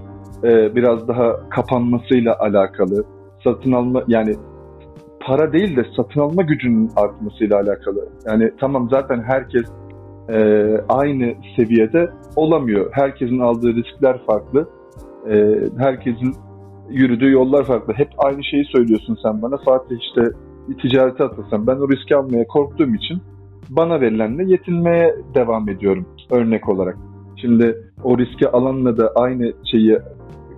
e, 0.45 0.75
biraz 0.77 1.09
daha 1.09 1.49
kapanmasıyla 1.49 2.39
alakalı. 2.39 3.05
Satın 3.45 3.73
alma 3.73 4.05
yani 4.09 4.35
para 5.21 5.53
değil 5.53 5.77
de 5.77 5.87
satın 5.97 6.21
alma 6.21 6.43
gücünün 6.43 6.91
artmasıyla 6.97 7.57
alakalı. 7.57 8.09
Yani 8.27 8.53
tamam 8.61 8.89
zaten 8.91 9.23
herkes 9.23 9.65
e, 10.29 10.37
aynı 10.89 11.35
seviyede 11.57 12.11
olamıyor. 12.37 12.91
Herkesin 12.93 13.39
aldığı 13.39 13.75
riskler 13.75 14.21
farklı. 14.27 14.69
E, 15.31 15.57
herkesin 15.79 16.35
yürüdüğü 16.91 17.31
yollar 17.31 17.65
farklı. 17.65 17.93
Hep 17.93 18.09
aynı 18.19 18.45
şeyi 18.45 18.65
söylüyorsun 18.65 19.19
sen 19.23 19.43
bana. 19.43 19.57
Fatih 19.57 19.97
işte 20.01 20.23
bir 20.69 20.79
ticarete 20.79 21.25
atılsam 21.25 21.67
ben 21.67 21.77
o 21.77 21.89
riski 21.89 22.17
almaya 22.17 22.47
korktuğum 22.47 22.95
için 22.95 23.23
bana 23.69 24.01
verilenle 24.01 24.45
yetinmeye 24.45 25.15
devam 25.35 25.69
ediyorum 25.69 26.07
örnek 26.31 26.69
olarak. 26.69 26.97
Şimdi 27.41 27.77
o 28.05 28.19
riski 28.19 28.49
alanla 28.49 28.97
da 28.97 29.13
aynı 29.15 29.53
şeyi 29.71 29.99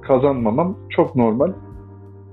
kazanmamam 0.03 0.77
çok 0.91 1.17
normal. 1.17 1.53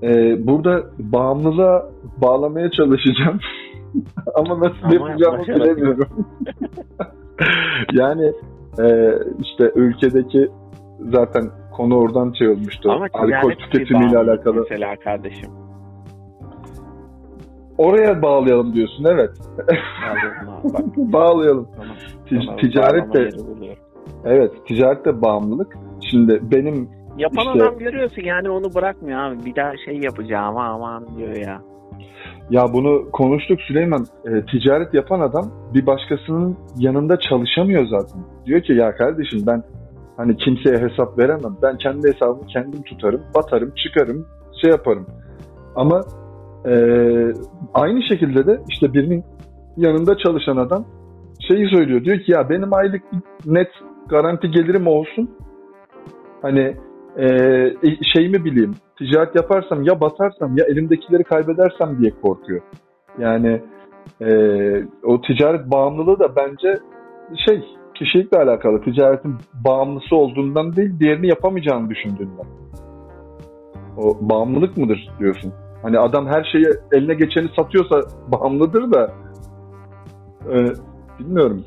Ee, 0.02 0.46
burada 0.46 0.82
bağımlılığa 0.98 1.90
bağlamaya 2.22 2.70
çalışacağım. 2.70 3.40
Ama 4.34 4.60
nasıl 4.60 4.84
Ama 4.84 4.92
yapacağımı 4.92 5.46
bilemiyorum. 5.46 6.08
yani 7.92 8.32
e, 8.80 9.14
işte 9.42 9.72
ülkedeki 9.74 10.48
zaten 11.00 11.44
konu 11.76 11.96
oradan 11.96 12.32
şey 12.38 12.48
olmuştu. 12.48 12.92
Ama 12.92 13.06
Alkol 13.12 13.50
tüketimiyle 13.50 14.18
alakalı. 14.18 14.56
Mesela 14.70 14.96
kardeşim. 14.96 15.63
Oraya 17.78 18.22
bağlayalım 18.22 18.74
diyorsun 18.74 19.04
evet. 19.04 19.30
Mı? 19.58 20.72
Bak, 20.74 20.82
bağlayalım. 20.96 21.68
tamam. 21.76 21.96
Tic- 22.26 22.44
Tamam, 22.46 22.56
ticaret 22.56 23.14
de 23.14 23.30
evet 24.24 24.52
ticaret 24.66 25.04
de 25.04 25.22
bağımlılık. 25.22 25.76
Şimdi 26.10 26.40
benim 26.42 26.88
Yapan 27.18 27.46
İşte- 27.46 27.64
adam 27.64 27.78
görüyorsun 27.78 28.22
yani 28.22 28.50
onu 28.50 28.74
bırakmıyor 28.74 29.18
abi. 29.20 29.44
Bir 29.44 29.56
daha 29.56 29.72
şey 29.84 30.00
yapacağım 30.00 30.56
aman 30.56 31.06
diyor 31.18 31.36
ya. 31.36 31.62
ya 32.50 32.72
bunu 32.72 33.10
konuştuk 33.12 33.60
Süleyman. 33.60 34.06
E, 34.26 34.46
ticaret 34.46 34.94
yapan 34.94 35.20
adam 35.20 35.50
bir 35.74 35.86
başkasının 35.86 36.56
yanında 36.78 37.18
çalışamıyor 37.20 37.86
zaten. 37.86 38.20
Diyor 38.46 38.60
ki 38.60 38.72
ya 38.72 38.96
kardeşim 38.96 39.40
ben 39.46 39.62
hani 40.16 40.36
kimseye 40.36 40.78
hesap 40.78 41.18
veremem. 41.18 41.56
Ben 41.62 41.78
kendi 41.78 42.08
hesabımı 42.08 42.46
kendim 42.46 42.82
tutarım, 42.82 43.20
batarım, 43.34 43.72
çıkarım, 43.84 44.26
şey 44.62 44.70
yaparım. 44.70 45.06
Ama 45.76 46.00
e, 46.66 46.72
aynı 47.74 48.02
şekilde 48.02 48.46
de 48.46 48.60
işte 48.68 48.92
birinin 48.94 49.24
yanında 49.76 50.18
çalışan 50.18 50.56
adam 50.56 50.84
şeyi 51.48 51.68
söylüyor. 51.68 52.04
Diyor 52.04 52.18
ki 52.18 52.32
ya 52.32 52.50
benim 52.50 52.74
aylık 52.74 53.02
net 53.46 53.70
garanti 54.08 54.50
gelirim 54.50 54.86
olsun. 54.86 55.30
Hani 56.42 56.76
e, 57.18 57.26
şeyimi 58.14 58.44
bileyim. 58.44 58.74
Ticaret 58.98 59.36
yaparsam 59.36 59.82
ya 59.82 60.00
batarsam 60.00 60.56
ya 60.56 60.64
elimdekileri 60.64 61.24
kaybedersem 61.24 61.98
diye 61.98 62.10
korkuyor. 62.22 62.60
Yani 63.18 63.62
e, 64.20 64.28
o 65.04 65.20
ticaret 65.20 65.70
bağımlılığı 65.70 66.18
da 66.18 66.36
bence 66.36 66.78
şey 67.46 67.64
kişilikle 67.94 68.38
alakalı. 68.38 68.80
Ticaretin 68.80 69.34
bağımlısı 69.64 70.16
olduğundan 70.16 70.76
değil 70.76 70.98
diğerini 71.00 71.26
yapamayacağını 71.26 71.90
düşündüğünden. 71.90 72.46
O 73.96 74.18
bağımlılık 74.20 74.76
mıdır 74.76 75.08
diyorsun? 75.18 75.52
Hani 75.84 75.98
adam 75.98 76.26
her 76.26 76.44
şeyi 76.44 76.66
eline 76.92 77.14
geçeni 77.14 77.48
satıyorsa 77.56 78.00
bağımlıdır 78.28 78.92
da 78.92 79.12
e, 80.52 80.56
bilmiyorum. 81.18 81.64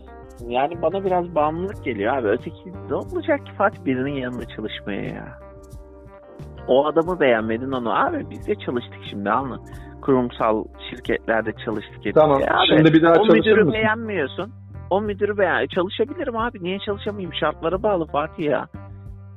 Yani 0.47 0.81
bana 0.81 1.05
biraz 1.05 1.35
bağımlılık 1.35 1.83
geliyor 1.83 2.17
abi. 2.17 2.27
Öteki 2.27 2.73
ne 2.89 2.95
olacak 2.95 3.45
ki 3.45 3.51
Fatih 3.57 3.85
birinin 3.85 4.15
yanında 4.15 4.45
çalışmaya 4.55 5.03
ya? 5.03 5.39
O 6.67 6.85
adamı 6.85 7.19
beğenmedin 7.19 7.71
onu. 7.71 8.05
Abi 8.05 8.25
biz 8.29 8.47
de 8.47 8.55
çalıştık 8.55 8.99
şimdi 9.09 9.29
anla. 9.29 9.59
Kurumsal 10.01 10.63
şirketlerde 10.89 11.53
çalıştık. 11.65 11.97
ettik. 11.97 12.15
Tamam. 12.15 12.39
Ya 12.41 12.57
abi, 12.57 12.67
Şimdi 12.67 12.93
bir 12.93 13.01
daha 13.03 13.13
o 13.13 13.15
çalışır 13.15 13.33
müdürü 13.33 13.63
mısın? 13.63 13.73
beğenmiyorsun. 13.73 14.51
O 14.89 15.01
müdürü 15.01 15.37
beğen 15.37 15.67
çalışabilirim 15.67 16.37
abi. 16.37 16.63
Niye 16.63 16.79
çalışamayayım? 16.79 17.33
Şartlara 17.33 17.83
bağlı 17.83 18.05
Fatih 18.05 18.43
ya. 18.43 18.67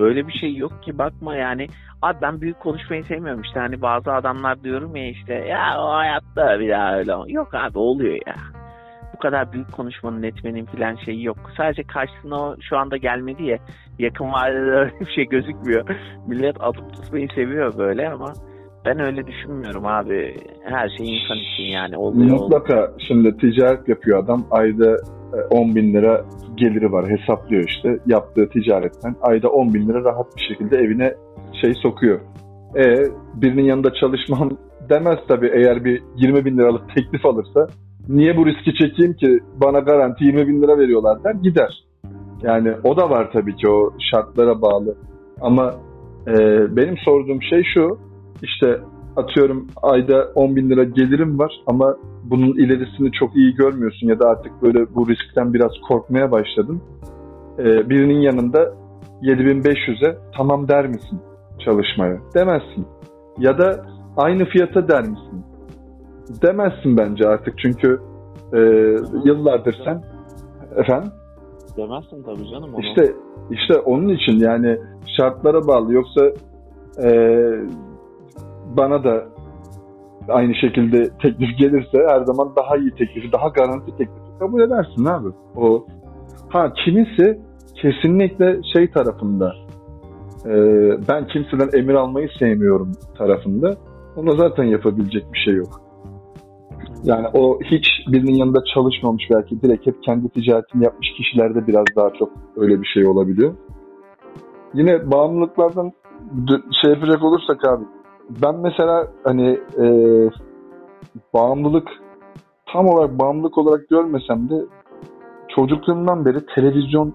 Böyle 0.00 0.28
bir 0.28 0.32
şey 0.32 0.56
yok 0.56 0.82
ki 0.82 0.98
bakma 0.98 1.36
yani. 1.36 1.66
Abi 2.02 2.18
ben 2.22 2.40
büyük 2.40 2.60
konuşmayı 2.60 3.04
sevmiyorum 3.04 3.42
işte. 3.42 3.60
Hani 3.60 3.82
bazı 3.82 4.12
adamlar 4.12 4.62
diyorum 4.64 4.96
ya 4.96 5.08
işte 5.08 5.34
ya 5.34 5.76
o 5.78 5.90
hayatta 5.92 6.60
bir 6.60 6.70
daha 6.70 6.98
öyle. 6.98 7.12
Yok 7.28 7.54
abi 7.54 7.78
oluyor 7.78 8.14
ya. 8.26 8.34
Bu 9.14 9.18
kadar 9.18 9.52
büyük 9.52 9.72
konuşmanın 9.72 10.22
etmenin 10.22 10.64
filan 10.64 10.96
şeyi 11.04 11.24
yok. 11.24 11.36
Sadece 11.56 11.82
karşısına 11.82 12.36
o 12.36 12.56
şu 12.60 12.78
anda 12.78 12.96
gelmedi 12.96 13.44
ya. 13.44 13.58
Yakın 13.98 14.32
vadede 14.32 14.70
öyle 14.80 15.00
bir 15.00 15.12
şey 15.14 15.24
gözükmüyor. 15.24 15.84
Millet 16.26 16.56
atıp 16.60 16.92
tutmayı 16.92 17.28
seviyor 17.34 17.78
böyle 17.78 18.08
ama 18.08 18.32
ben 18.84 19.00
öyle 19.00 19.26
düşünmüyorum 19.26 19.86
abi. 19.86 20.36
Her 20.64 20.88
şey 20.88 21.06
insan 21.06 21.38
için 21.38 21.62
yani 21.62 21.96
oluyor. 21.96 22.24
oluyor. 22.24 22.40
Mutlaka 22.40 22.92
şimdi 23.08 23.36
ticaret 23.36 23.88
yapıyor 23.88 24.24
adam 24.24 24.46
ayda 24.50 24.96
10 25.50 25.74
bin 25.74 25.92
lira 25.94 26.24
geliri 26.54 26.92
var 26.92 27.10
hesaplıyor 27.10 27.64
işte. 27.68 27.98
Yaptığı 28.06 28.48
ticaretten 28.48 29.14
ayda 29.22 29.48
10 29.48 29.74
bin 29.74 29.88
lira 29.88 30.04
rahat 30.04 30.36
bir 30.36 30.42
şekilde 30.42 30.76
evine 30.76 31.14
şey 31.60 31.74
sokuyor. 31.74 32.20
E 32.76 33.04
birinin 33.34 33.64
yanında 33.64 33.94
çalışmam 33.94 34.50
demez 34.88 35.18
tabii. 35.28 35.50
Eğer 35.54 35.84
bir 35.84 36.02
20 36.16 36.44
bin 36.44 36.58
liralık 36.58 36.94
teklif 36.94 37.26
alırsa 37.26 37.66
niye 38.08 38.36
bu 38.36 38.46
riski 38.46 38.74
çekeyim 38.74 39.14
ki? 39.14 39.38
Bana 39.56 39.78
garanti 39.78 40.24
20 40.24 40.48
bin 40.48 40.62
lira 40.62 40.78
veriyorlar. 40.78 41.24
der 41.24 41.34
gider. 41.34 41.84
Yani 42.42 42.72
o 42.84 42.96
da 42.96 43.10
var 43.10 43.30
tabii 43.32 43.56
ki 43.56 43.68
o 43.68 43.90
şartlara 44.10 44.62
bağlı. 44.62 44.96
Ama 45.40 45.74
e, 46.26 46.36
benim 46.76 46.96
sorduğum 46.98 47.42
şey 47.42 47.62
şu 47.74 47.98
işte 48.42 48.80
atıyorum 49.16 49.66
ayda 49.82 50.28
10 50.34 50.56
bin 50.56 50.70
lira 50.70 50.84
gelirim 50.84 51.38
var 51.38 51.52
ama 51.66 51.96
bunun 52.24 52.52
ilerisini 52.52 53.12
çok 53.12 53.36
iyi 53.36 53.54
görmüyorsun 53.54 54.08
ya 54.08 54.20
da 54.20 54.28
artık 54.28 54.62
böyle 54.62 54.94
bu 54.94 55.08
riskten 55.08 55.54
biraz 55.54 55.70
korkmaya 55.88 56.30
başladın. 56.30 56.82
Ee, 57.58 57.90
birinin 57.90 58.20
yanında 58.20 58.74
7500'e 59.22 60.18
tamam 60.36 60.68
der 60.68 60.86
misin 60.86 61.20
çalışmaya? 61.64 62.18
Demezsin. 62.34 62.86
Ya 63.38 63.58
da 63.58 63.86
aynı 64.16 64.44
fiyata 64.44 64.88
der 64.88 65.00
misin? 65.02 65.44
Demezsin 66.42 66.96
bence 66.96 67.28
artık 67.28 67.58
çünkü 67.58 68.00
e, 68.52 68.58
yıllardır 69.24 69.76
sen 69.84 70.02
efendim 70.76 71.12
Demezsin 71.76 72.22
tabii 72.22 72.50
canım 72.50 72.74
onu. 72.74 72.80
işte 72.80 73.14
işte 73.50 73.78
onun 73.78 74.08
için 74.08 74.38
yani 74.38 74.78
şartlara 75.16 75.66
bağlı 75.66 75.92
yoksa 75.92 76.26
e, 77.02 77.10
bana 78.76 79.04
da 79.04 79.28
aynı 80.28 80.54
şekilde 80.54 81.10
teklif 81.22 81.58
gelirse 81.58 81.98
her 82.08 82.24
zaman 82.24 82.52
daha 82.56 82.76
iyi 82.76 82.90
teklifi, 82.90 83.32
daha 83.32 83.48
garanti 83.48 83.90
teklifi 83.90 84.38
kabul 84.38 84.60
edersin 84.60 85.04
abi. 85.04 85.28
O 85.56 85.86
ha 86.48 86.72
kimisi 86.84 87.40
kesinlikle 87.74 88.60
şey 88.74 88.90
tarafında 88.90 89.52
e, 90.46 90.52
ben 91.08 91.26
kimseden 91.26 91.78
emir 91.78 91.94
almayı 91.94 92.28
sevmiyorum 92.38 92.92
tarafında. 93.18 93.76
Ona 94.16 94.32
zaten 94.32 94.64
yapabilecek 94.64 95.32
bir 95.32 95.38
şey 95.38 95.54
yok. 95.54 95.80
Yani 97.04 97.26
o 97.34 97.58
hiç 97.64 97.86
birinin 98.12 98.34
yanında 98.34 98.64
çalışmamış 98.74 99.24
belki 99.30 99.62
direkt 99.62 99.86
hep 99.86 100.02
kendi 100.02 100.28
ticaretini 100.28 100.84
yapmış 100.84 101.08
kişilerde 101.16 101.66
biraz 101.66 101.84
daha 101.96 102.10
çok 102.18 102.28
öyle 102.56 102.80
bir 102.82 102.86
şey 102.86 103.06
olabiliyor. 103.06 103.54
Yine 104.74 105.10
bağımlılıklardan 105.10 105.92
şey 106.82 106.90
yapacak 106.92 107.22
olursak 107.24 107.64
abi 107.64 107.84
ben 108.42 108.54
mesela 108.54 109.08
hani 109.24 109.58
e, 109.78 109.86
bağımlılık 111.34 111.88
tam 112.72 112.86
olarak 112.86 113.18
bağımlılık 113.18 113.58
olarak 113.58 113.88
görmesem 113.88 114.48
de 114.48 114.54
çocukluğumdan 115.56 116.24
beri 116.24 116.46
televizyon 116.54 117.14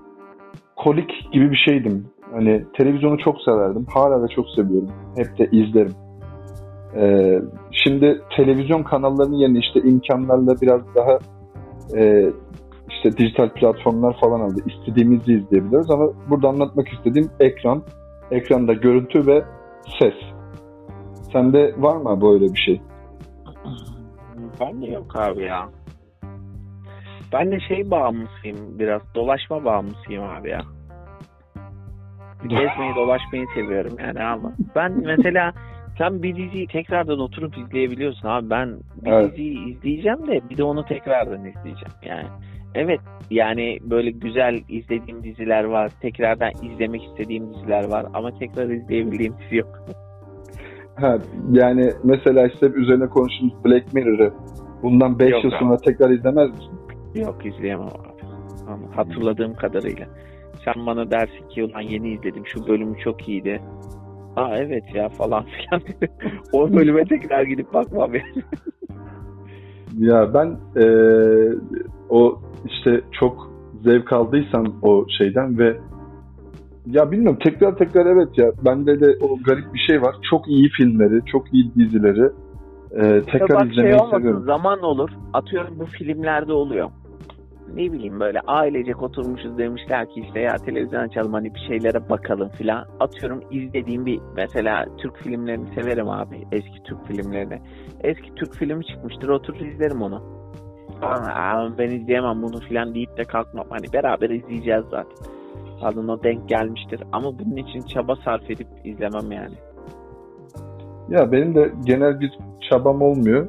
kolik 0.76 1.32
gibi 1.34 1.52
bir 1.52 1.64
şeydim. 1.70 2.08
Hani 2.32 2.66
televizyonu 2.78 3.18
çok 3.18 3.42
severdim. 3.42 3.86
Hala 3.94 4.22
da 4.22 4.28
çok 4.28 4.46
seviyorum. 4.50 4.90
Hep 5.16 5.38
de 5.38 5.50
izlerim. 5.52 5.94
Ee, 6.96 7.42
şimdi 7.72 8.22
televizyon 8.38 8.84
kanallarının 8.84 9.36
yerine 9.36 9.60
işte 9.60 9.82
imkanlarla 9.82 10.62
biraz 10.62 10.82
daha 10.96 11.20
e, 11.98 12.32
işte 12.90 13.18
dijital 13.18 13.50
platformlar 13.50 14.18
falan 14.20 14.40
aldı. 14.40 14.62
İstediğimizi 14.66 15.34
izleyebiliriz 15.34 15.90
ama 15.90 16.10
burada 16.30 16.50
anlatmak 16.50 16.88
istediğim 16.88 17.30
ekran, 17.40 17.84
ekranda 18.32 18.74
görüntü 18.74 19.28
ve 19.28 19.44
ses. 20.00 20.35
Sende 21.36 21.74
var 21.78 21.96
mı 21.98 22.22
böyle 22.22 22.54
bir 22.54 22.60
şey? 22.60 22.82
Ben 24.62 24.82
de 24.82 24.86
yok 24.86 25.16
abi 25.16 25.44
ya. 25.44 25.70
Ben 27.34 27.52
de 27.52 27.60
şey 27.60 27.92
bağımlısıyım 27.92 28.80
biraz. 28.80 29.02
Dolaşma 29.16 29.66
bağımlısıyım 29.66 30.24
abi 30.24 30.50
ya. 30.50 30.62
Gezmeyi 32.48 32.96
dolaşmayı 32.96 33.46
seviyorum 33.56 33.94
yani 34.00 34.24
ama. 34.24 34.54
Ben 34.76 34.92
mesela 35.06 35.54
sen 35.98 36.24
bir 36.24 36.36
diziyi 36.36 36.68
tekrardan 36.68 37.20
oturup 37.20 37.58
izleyebiliyorsun 37.58 38.28
abi. 38.28 38.50
Ben 38.50 38.78
bir 39.02 39.12
Evet. 39.12 39.32
diziyi 39.32 39.76
izleyeceğim 39.78 40.28
de 40.28 40.50
bir 40.50 40.58
de 40.58 40.64
onu 40.64 40.86
tekrardan 40.86 41.46
izleyeceğim 41.46 41.94
yani. 42.06 42.28
Evet 42.76 43.00
yani 43.30 43.78
böyle 43.82 44.12
güzel 44.12 44.60
izlediğim 44.70 45.24
diziler 45.24 45.64
var. 45.64 45.92
Tekrardan 46.02 46.52
izlemek 46.62 47.04
istediğim 47.04 47.54
diziler 47.54 47.90
var 47.90 48.06
ama 48.14 48.40
tekrar 48.40 48.70
izleyebildiğim 48.70 49.34
dizi 49.38 49.56
yok. 49.56 49.80
Ha, 50.96 51.18
yani 51.52 51.92
mesela 52.04 52.48
işte 52.48 52.66
üzerine 52.76 53.08
konuştuğumuz 53.08 53.54
Black 53.66 53.94
Mirror'ı 53.94 54.34
bundan 54.84 55.20
5 55.20 55.32
Yok 55.32 55.44
yıl 55.44 55.52
abi. 55.52 55.60
sonra 55.60 55.78
tekrar 55.78 56.10
izlemez 56.10 56.50
misin? 56.50 56.72
Yok 57.16 57.46
izleyemem 57.46 57.88
abi. 57.88 58.26
Ama 58.68 58.98
hatırladığım 58.98 59.54
kadarıyla. 59.56 60.06
Sen 60.66 60.86
bana 60.86 61.12
dersin 61.12 61.50
ki 61.50 61.64
ulan 61.64 61.82
yeni 61.82 62.10
izledim 62.14 62.44
şu 62.46 62.68
bölümü 62.68 62.98
çok 63.04 63.30
iyiydi. 63.30 63.62
Aa 64.36 64.58
evet 64.58 64.84
ya 64.96 65.10
falan 65.10 65.44
filan. 65.70 65.82
o 66.54 66.74
bölüme 66.74 67.06
tekrar 67.06 67.44
gidip 67.44 67.74
bakmam 67.74 68.14
yani. 68.16 68.44
Ya 69.98 70.34
ben 70.34 70.58
e, 70.82 70.86
o 72.10 72.40
işte 72.66 73.02
çok 73.12 73.52
zevk 73.84 74.14
aldıysan 74.14 74.74
o 74.82 75.06
şeyden 75.18 75.60
ve 75.60 75.78
ya 76.86 77.12
bilmiyorum 77.12 77.40
tekrar 77.44 77.78
tekrar 77.78 78.06
evet 78.06 78.38
ya 78.38 78.52
bende 78.66 79.00
de 79.00 79.18
o 79.22 79.38
garip 79.46 79.74
bir 79.74 79.80
şey 79.80 80.02
var. 80.02 80.16
Çok 80.30 80.48
iyi 80.48 80.70
filmleri, 80.70 81.26
çok 81.26 81.54
iyi 81.54 81.76
dizileri 81.76 82.30
e, 82.92 83.22
tekrar 83.22 83.50
Bak 83.50 83.62
şey 83.62 83.72
izlemeyi 83.72 83.96
olmasın, 83.96 84.18
seviyorum. 84.18 84.44
zaman 84.46 84.82
olur. 84.82 85.10
Atıyorum 85.34 85.80
bu 85.80 85.86
filmlerde 85.86 86.54
oluyor. 86.54 86.90
Ne 87.74 87.92
bileyim 87.92 88.20
böyle 88.20 88.40
ailecek 88.40 89.04
oturmuşuz 89.04 89.58
demişler 89.58 90.10
ki 90.10 90.22
işte 90.28 90.40
ya 90.40 90.56
televizyon 90.56 91.02
açalım 91.02 91.34
hani 91.34 91.54
bir 91.54 91.60
şeylere 91.68 92.10
bakalım 92.10 92.50
filan. 92.50 92.86
Atıyorum 93.00 93.42
izlediğim 93.52 94.06
bir 94.06 94.20
mesela 94.36 94.86
Türk 94.98 95.18
filmlerini 95.18 95.66
severim 95.76 96.10
abi. 96.10 96.48
Eski 96.52 96.84
Türk 96.84 97.08
filmlerini. 97.08 97.62
Eski 98.04 98.36
Türk 98.36 98.56
filmi 98.56 98.86
çıkmıştır 98.86 99.30
oturur 99.30 99.66
izlerim 99.66 100.02
onu. 100.02 100.22
Aa, 101.02 101.78
ben 101.78 101.90
izleyemem 101.90 102.42
bunu 102.42 102.60
filan 102.60 102.96
deyip 102.96 103.18
de 103.18 103.24
kalkmam. 103.24 103.66
Hani 103.70 103.94
beraber 103.94 104.30
izleyeceğiz 104.30 104.84
zaten. 104.92 105.35
Alın 105.82 106.08
o 106.08 106.24
denk 106.24 106.50
gelmiştir. 106.50 107.04
Ama 107.12 107.40
bunun 107.40 107.56
için 107.56 107.82
çaba 107.82 108.16
sarf 108.16 108.50
edip 108.50 108.68
izlemem 108.84 109.32
yani. 109.32 109.56
Ya 111.10 111.32
benim 111.32 111.56
de 111.56 111.72
genel 111.86 112.20
bir 112.20 112.32
çabam 112.70 113.02
olmuyor. 113.02 113.48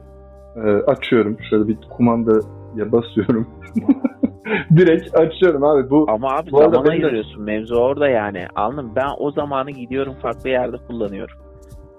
E, 0.57 0.61
açıyorum 0.71 1.37
şöyle 1.51 1.69
bir 1.69 1.79
kumandaya 1.97 2.93
basıyorum. 2.93 3.47
Direkt 4.77 5.15
açıyorum 5.19 5.65
abi 5.65 5.91
bu 5.91 6.07
Ama 6.09 6.29
abi 6.31 6.53
Bu 6.53 6.59
zamana 6.59 6.85
benim 6.85 7.03
de- 7.03 7.07
ayırıyorsun. 7.07 7.43
Mevzu 7.43 7.75
orada 7.75 8.09
yani. 8.09 8.47
Anladın 8.55 8.85
mı? 8.85 8.93
Ben 8.97 9.09
o 9.19 9.31
zamanı 9.31 9.71
gidiyorum 9.71 10.15
farklı 10.23 10.49
yerde 10.49 10.77
kullanıyorum. 10.89 11.37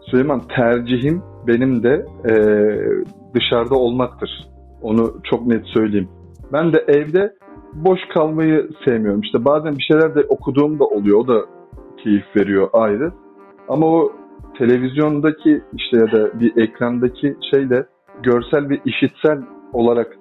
Süleyman 0.02 0.42
tercihim 0.56 1.24
benim 1.48 1.84
de 1.84 2.06
e, 2.26 2.34
dışarıda 3.34 3.76
olmaktır. 3.76 4.30
Onu 4.82 5.14
çok 5.24 5.48
net 5.48 5.66
söyleyeyim. 5.66 6.10
Ben 6.54 6.74
de 6.74 6.78
evde 6.88 7.34
boş 7.86 8.00
kalmayı 8.14 8.70
sevmiyorum. 8.86 9.22
İşte 9.22 9.46
bazen 9.46 9.76
bir 9.76 9.84
şeyler 9.84 10.16
de 10.16 10.22
okuduğum 10.30 10.80
da 10.80 10.86
oluyor. 10.86 11.20
O 11.20 11.28
da 11.28 11.46
keyif 12.04 12.26
veriyor 12.36 12.70
ayrı. 12.74 13.12
Ama 13.70 13.88
o 13.88 14.12
televizyondaki 14.58 15.62
işte 15.74 15.98
ya 15.98 16.12
da 16.12 16.40
bir 16.40 16.58
ekrandaki 16.58 17.38
şeyle 17.52 17.86
görsel 18.24 18.70
ve 18.70 18.80
işitsel 18.86 19.40
olarak 19.74 20.18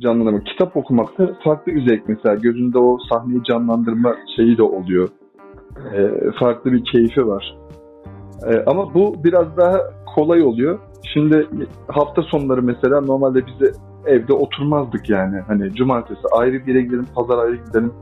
canlandırma. 0.00 0.44
Kitap 0.44 0.76
okumakta 0.76 1.30
farklı 1.44 1.74
bir 1.74 1.88
zevk 1.88 2.08
mesela. 2.08 2.34
Gözünde 2.34 2.78
o 2.78 2.98
sahneyi 3.12 3.44
canlandırma 3.44 4.16
şeyi 4.36 4.58
de 4.58 4.62
oluyor. 4.62 5.08
E, 5.94 6.10
farklı 6.40 6.72
bir 6.72 6.84
keyfi 6.84 7.26
var. 7.26 7.58
Ee, 8.46 8.64
ama 8.66 8.94
bu 8.94 9.24
biraz 9.24 9.56
daha 9.56 9.78
kolay 10.14 10.42
oluyor. 10.42 10.78
Şimdi 11.14 11.48
hafta 11.88 12.22
sonları 12.22 12.62
mesela 12.62 13.00
normalde 13.00 13.46
biz 13.46 13.60
de 13.60 13.72
evde 14.06 14.32
oturmazdık 14.32 15.10
yani. 15.10 15.40
Hani 15.46 15.74
cumartesi 15.74 16.20
ayrı 16.32 16.66
bir 16.66 16.74
yere 16.74 16.82
gidelim, 16.82 17.06
pazar 17.14 17.38
ayrı 17.38 17.56
gidelim. 17.56 17.92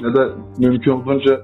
Ya 0.00 0.14
da 0.14 0.28
mümkün 0.58 0.90
olduğunca 0.90 1.40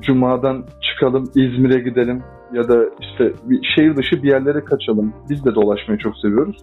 cumadan 0.00 0.64
çıkalım, 0.80 1.24
İzmir'e 1.34 1.80
gidelim. 1.80 2.22
Ya 2.52 2.68
da 2.68 2.84
işte 3.00 3.32
bir 3.44 3.68
şehir 3.76 3.96
dışı 3.96 4.22
bir 4.22 4.28
yerlere 4.28 4.64
kaçalım. 4.64 5.12
Biz 5.30 5.44
de 5.44 5.54
dolaşmayı 5.54 5.98
çok 5.98 6.16
seviyoruz. 6.16 6.56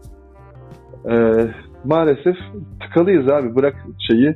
Ee, 1.10 1.48
maalesef 1.86 2.36
tıkalıyız 2.82 3.30
abi. 3.30 3.56
Bırak 3.56 3.76
şeyi. 4.10 4.36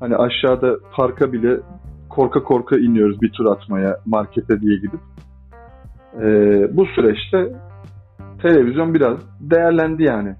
Hani 0.00 0.16
aşağıda 0.16 0.76
parka 0.96 1.32
bile 1.32 1.60
korka 2.08 2.42
korka 2.42 2.76
iniyoruz 2.76 3.22
bir 3.22 3.32
tur 3.32 3.46
atmaya 3.46 3.96
markete 4.06 4.60
diye 4.60 4.76
gidip. 4.76 5.00
Ee, 6.20 6.76
bu 6.76 6.86
süreçte 6.86 7.52
televizyon 8.42 8.94
biraz 8.94 9.18
değerlendi 9.40 10.02
yani 10.02 10.34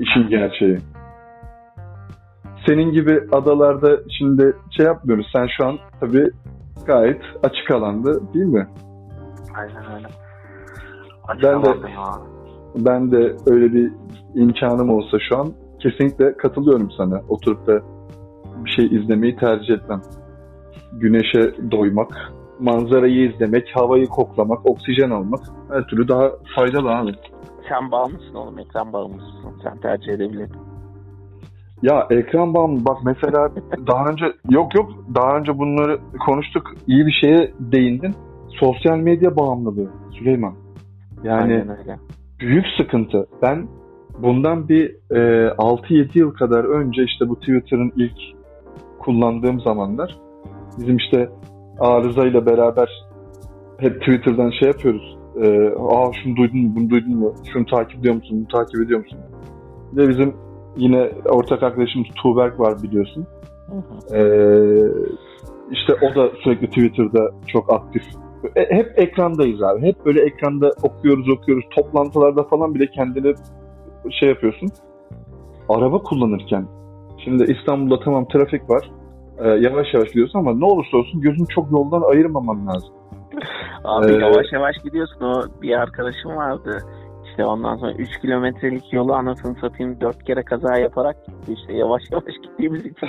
işin 0.00 0.28
gerçeği. 0.28 0.78
Senin 2.66 2.92
gibi 2.92 3.20
adalarda 3.32 3.98
şimdi 4.18 4.56
şey 4.70 4.86
yapmıyoruz. 4.86 5.26
Sen 5.32 5.46
şu 5.56 5.66
an 5.66 5.78
tabii 6.00 6.30
gayet 6.86 7.20
açık 7.42 7.70
alanda 7.70 8.34
değil 8.34 8.46
mi? 8.46 8.68
Aynen 9.56 9.94
öyle. 9.94 10.08
Ben 11.42 11.62
de 11.62 11.74
ben 12.76 13.10
de 13.12 13.36
öyle 13.46 13.72
bir 13.72 13.92
imkanım 14.34 14.90
olsa 14.90 15.18
şu 15.28 15.38
an 15.38 15.52
kesinlikle 15.82 16.36
katılıyorum 16.36 16.90
sana. 16.96 17.20
Oturup 17.28 17.66
da 17.66 17.82
bir 18.64 18.70
şey 18.70 18.86
izlemeyi 18.86 19.36
tercih 19.36 19.74
etmem. 19.74 20.02
Güneşe 20.92 21.70
doymak, 21.70 22.32
manzarayı 22.60 23.30
izlemek, 23.30 23.76
havayı 23.76 24.06
koklamak, 24.06 24.66
oksijen 24.66 25.10
almak 25.10 25.40
her 25.70 25.86
türlü 25.86 26.08
daha 26.08 26.30
faydalı 26.56 26.90
abi. 26.90 27.12
Sen 27.68 27.90
bağımlısın 27.92 28.34
oğlum. 28.34 28.58
Ekran 28.58 28.92
bağımlısın. 28.92 29.60
Sen 29.62 29.78
tercih 29.78 30.12
edebilirdin. 30.12 30.63
Ya 31.84 32.06
ekran 32.10 32.54
bağımlı 32.54 32.84
bak 32.84 32.96
mesela 33.04 33.50
daha 33.86 34.06
önce 34.06 34.24
yok 34.50 34.74
yok 34.74 34.90
daha 35.14 35.36
önce 35.38 35.58
bunları 35.58 35.98
konuştuk. 36.26 36.62
İyi 36.86 37.06
bir 37.06 37.18
şeye 37.20 37.52
değindin. 37.60 38.14
Sosyal 38.48 38.96
medya 38.98 39.36
bağımlılığı 39.36 39.90
Süleyman. 40.18 40.54
Yani 41.24 41.64
büyük 42.40 42.64
sıkıntı. 42.76 43.26
Ben 43.42 43.68
bundan 44.18 44.68
bir 44.68 44.96
e, 45.10 45.48
6-7 45.48 46.18
yıl 46.18 46.30
kadar 46.34 46.64
önce 46.64 47.04
işte 47.04 47.28
bu 47.28 47.36
Twitter'ın 47.36 47.92
ilk 47.96 48.18
kullandığım 48.98 49.60
zamanlar 49.60 50.18
bizim 50.78 50.96
işte 50.96 51.28
arızayla 51.80 52.46
beraber 52.46 52.88
hep 53.78 54.00
Twitter'dan 54.00 54.50
şey 54.50 54.68
yapıyoruz. 54.68 55.18
E, 55.42 55.68
Aa 55.68 56.12
şunu 56.22 56.36
duydun 56.36 56.60
mu, 56.60 56.72
bunu 56.76 56.90
duydun 56.90 57.16
mu, 57.16 57.34
şunu 57.52 57.66
takip 57.66 58.00
ediyor 58.00 58.14
musun, 58.14 58.38
bunu 58.38 58.48
takip 58.48 58.80
ediyor 58.80 59.00
musun? 59.00 59.18
Bir 59.92 60.02
de 60.02 60.08
bizim 60.08 60.43
yine 60.76 61.12
ortak 61.28 61.62
arkadaşımız 61.62 62.08
Tuğberk 62.22 62.60
var 62.60 62.82
biliyorsun. 62.82 63.26
Hı 63.66 63.76
hı. 63.76 64.16
Ee, 64.16 64.92
işte 65.70 65.94
o 65.94 66.14
da 66.14 66.30
sürekli 66.42 66.66
Twitter'da 66.66 67.30
çok 67.46 67.72
aktif. 67.72 68.02
E, 68.56 68.76
hep 68.76 68.98
ekrandayız 68.98 69.62
abi. 69.62 69.86
Hep 69.86 70.04
böyle 70.06 70.22
ekranda 70.22 70.70
okuyoruz 70.82 71.28
okuyoruz. 71.28 71.64
Toplantılarda 71.70 72.42
falan 72.42 72.74
bile 72.74 72.86
kendini 72.86 73.34
şey 74.10 74.28
yapıyorsun. 74.28 74.68
Araba 75.68 75.98
kullanırken. 75.98 76.66
Şimdi 77.24 77.52
İstanbul'da 77.52 78.00
tamam 78.04 78.28
trafik 78.28 78.70
var. 78.70 78.90
Ee, 79.38 79.48
yavaş 79.48 79.94
yavaş 79.94 80.08
gidiyorsun 80.08 80.38
ama 80.38 80.54
ne 80.54 80.64
olursa 80.64 80.96
olsun 80.96 81.20
gözün 81.20 81.44
çok 81.44 81.72
yoldan 81.72 82.02
ayırmaman 82.02 82.66
lazım. 82.66 82.90
Abi 83.84 84.12
Ee, 84.12 84.16
yavaş 84.16 84.46
yavaş 84.52 84.76
gidiyorsun. 84.84 85.20
O 85.20 85.62
bir 85.62 85.80
arkadaşım 85.80 86.36
vardı. 86.36 86.78
İşte 87.34 87.44
ondan 87.46 87.76
sonra 87.76 87.92
3 87.92 88.20
kilometrelik 88.20 88.92
yolu 88.92 89.14
anasını 89.14 89.54
satayım 89.60 90.00
4 90.00 90.24
kere 90.24 90.42
kaza 90.42 90.78
yaparak 90.78 91.26
gitti. 91.26 91.52
İşte 91.52 91.72
yavaş 91.72 92.02
yavaş 92.10 92.34
gittiğimiz 92.42 92.86
için. 92.86 93.08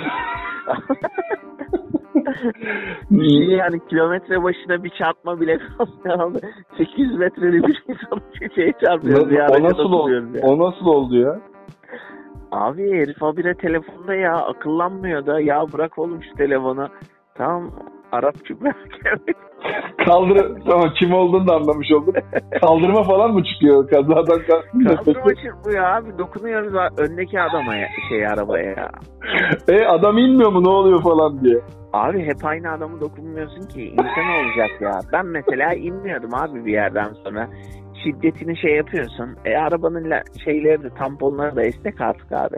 Bir 3.10 3.28
şey 3.28 3.56
yani 3.56 3.80
kilometre 3.88 4.42
başına 4.42 4.84
bir 4.84 4.90
çarpma 4.90 5.40
bile 5.40 5.58
kalmıyor 5.58 6.18
abi. 6.18 6.38
800 6.78 7.18
metreli 7.18 7.62
bir 7.62 7.84
insan 7.88 8.20
şeye 8.54 8.72
çarpıyoruz 8.84 9.32
ya. 9.32 9.46
o 9.50 9.62
nasıl 9.62 9.78
oldu? 9.78 9.96
oturuyoruz 9.96 10.34
ya. 10.34 10.42
O 10.44 10.58
nasıl 10.58 10.86
oldu 10.86 11.16
ya? 11.16 11.40
Abi 12.52 12.92
herif 12.92 13.22
habire 13.22 13.54
telefonda 13.54 14.14
ya 14.14 14.32
akıllanmıyor 14.32 15.26
da 15.26 15.40
ya 15.40 15.64
bırak 15.72 15.98
oğlum 15.98 16.22
şu 16.22 16.34
telefonu. 16.36 16.88
Tamam 17.34 17.70
Arap 18.12 18.44
Kübra 18.44 18.72
Kaldır 20.06 20.62
tamam 20.66 20.90
kim 20.98 21.12
olduğunu 21.12 21.46
da 21.48 21.54
anlamış 21.54 21.92
oldum. 21.92 22.14
Kaldırma 22.60 23.02
falan 23.02 23.32
mı 23.32 23.44
çıkıyor 23.44 23.88
kazadan 23.90 24.40
ne 24.74 24.84
Kaldırma 24.84 25.24
peki? 25.28 25.42
çırpıyor 25.42 25.84
abi 25.84 26.18
dokunuyoruz 26.18 26.74
öndeki 26.98 27.40
adama 27.40 27.76
ya, 27.76 27.88
şey 28.08 28.26
arabaya 28.26 28.70
ya. 28.70 28.90
E 29.68 29.86
adam 29.86 30.18
inmiyor 30.18 30.52
mu 30.52 30.64
ne 30.64 30.68
oluyor 30.68 31.02
falan 31.02 31.40
diye. 31.40 31.60
Abi 31.92 32.24
hep 32.24 32.44
aynı 32.44 32.72
adamı 32.72 33.00
dokunmuyorsun 33.00 33.62
ki 33.62 33.82
insan 33.82 34.26
olacak 34.40 34.80
ya. 34.80 35.00
Ben 35.12 35.26
mesela 35.26 35.74
inmiyordum 35.74 36.34
abi 36.34 36.64
bir 36.66 36.72
yerden 36.72 37.12
sonra. 37.24 37.48
Şiddetini 38.04 38.56
şey 38.56 38.76
yapıyorsun. 38.76 39.36
E 39.44 39.56
arabanın 39.56 40.12
şeyleri 40.44 40.82
de 40.82 40.90
tamponları 40.90 41.56
da 41.56 41.62
esnek 41.62 42.00
artık 42.00 42.32
abi. 42.32 42.56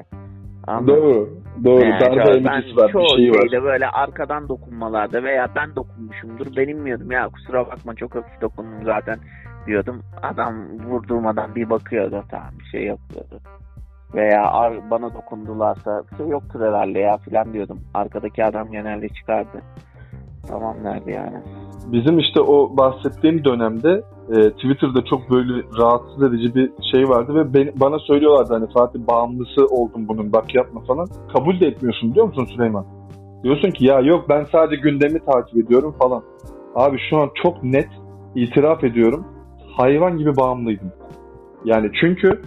Anladın? 0.66 0.86
Doğru. 0.86 1.28
Doğru. 1.64 1.84
Yani 1.84 2.00
Darbe 2.00 2.30
emicisi 2.30 2.76
var. 2.76 2.92
çoğu 2.92 3.02
Bir 3.02 3.16
şeyi 3.16 3.30
var. 3.30 3.40
şeyde 3.40 3.62
böyle 3.62 3.86
arkadan 3.88 4.48
dokunmalarda 4.48 5.22
veya 5.22 5.48
ben 5.56 5.76
dokunmuşumdur. 5.76 6.46
Ben 6.56 6.68
inmiyordum 6.68 7.10
ya 7.10 7.28
kusura 7.28 7.66
bakma 7.66 7.94
çok 7.94 8.14
hafif 8.14 8.40
dokundum 8.40 8.84
zaten 8.84 9.18
diyordum. 9.66 10.02
Adam 10.22 10.54
vurduğum 10.84 11.26
adam 11.26 11.54
bir 11.54 11.70
bakıyordu 11.70 12.22
tamam 12.30 12.48
bir 12.58 12.64
şey 12.64 12.86
yok 12.86 12.98
diyordu. 13.14 13.40
Veya 14.14 14.42
ar- 14.46 14.90
bana 14.90 15.14
dokundularsa 15.14 16.02
bir 16.12 16.16
şey 16.16 16.28
yoktur 16.28 16.60
herhalde 16.60 16.98
ya 16.98 17.16
filan 17.16 17.52
diyordum. 17.52 17.80
Arkadaki 17.94 18.44
adam 18.44 18.70
genelde 18.70 19.08
çıkardı. 19.08 19.62
Tamam 20.48 20.76
nerede 20.82 21.12
yani. 21.12 21.36
Bizim 21.86 22.18
işte 22.18 22.40
o 22.40 22.76
bahsettiğim 22.76 23.44
dönemde 23.44 24.02
e, 24.30 24.50
Twitter'da 24.50 25.04
çok 25.04 25.30
böyle 25.30 25.62
rahatsız 25.78 26.22
edici 26.22 26.54
bir 26.54 26.70
şey 26.92 27.08
vardı 27.08 27.34
ve 27.34 27.54
beni, 27.54 27.72
bana 27.80 27.98
söylüyorlardı 27.98 28.54
hani 28.54 28.66
Fatih 28.72 29.00
bağımlısı 29.00 29.66
oldum 29.66 30.08
bunun 30.08 30.32
bak 30.32 30.54
yapma 30.54 30.80
falan. 30.80 31.08
Kabul 31.32 31.60
de 31.60 31.66
etmiyorsun 31.66 32.10
biliyor 32.10 32.26
musun 32.26 32.44
Süleyman? 32.44 32.86
Diyorsun 33.42 33.70
ki 33.70 33.86
ya 33.86 34.00
yok 34.00 34.24
ben 34.28 34.44
sadece 34.52 34.82
gündemi 34.82 35.18
takip 35.24 35.56
ediyorum 35.64 35.94
falan. 35.98 36.22
Abi 36.74 36.98
şu 37.10 37.18
an 37.18 37.30
çok 37.42 37.62
net 37.64 37.88
itiraf 38.34 38.84
ediyorum 38.84 39.24
hayvan 39.76 40.18
gibi 40.18 40.36
bağımlıydım. 40.36 40.92
Yani 41.64 41.90
çünkü 42.00 42.42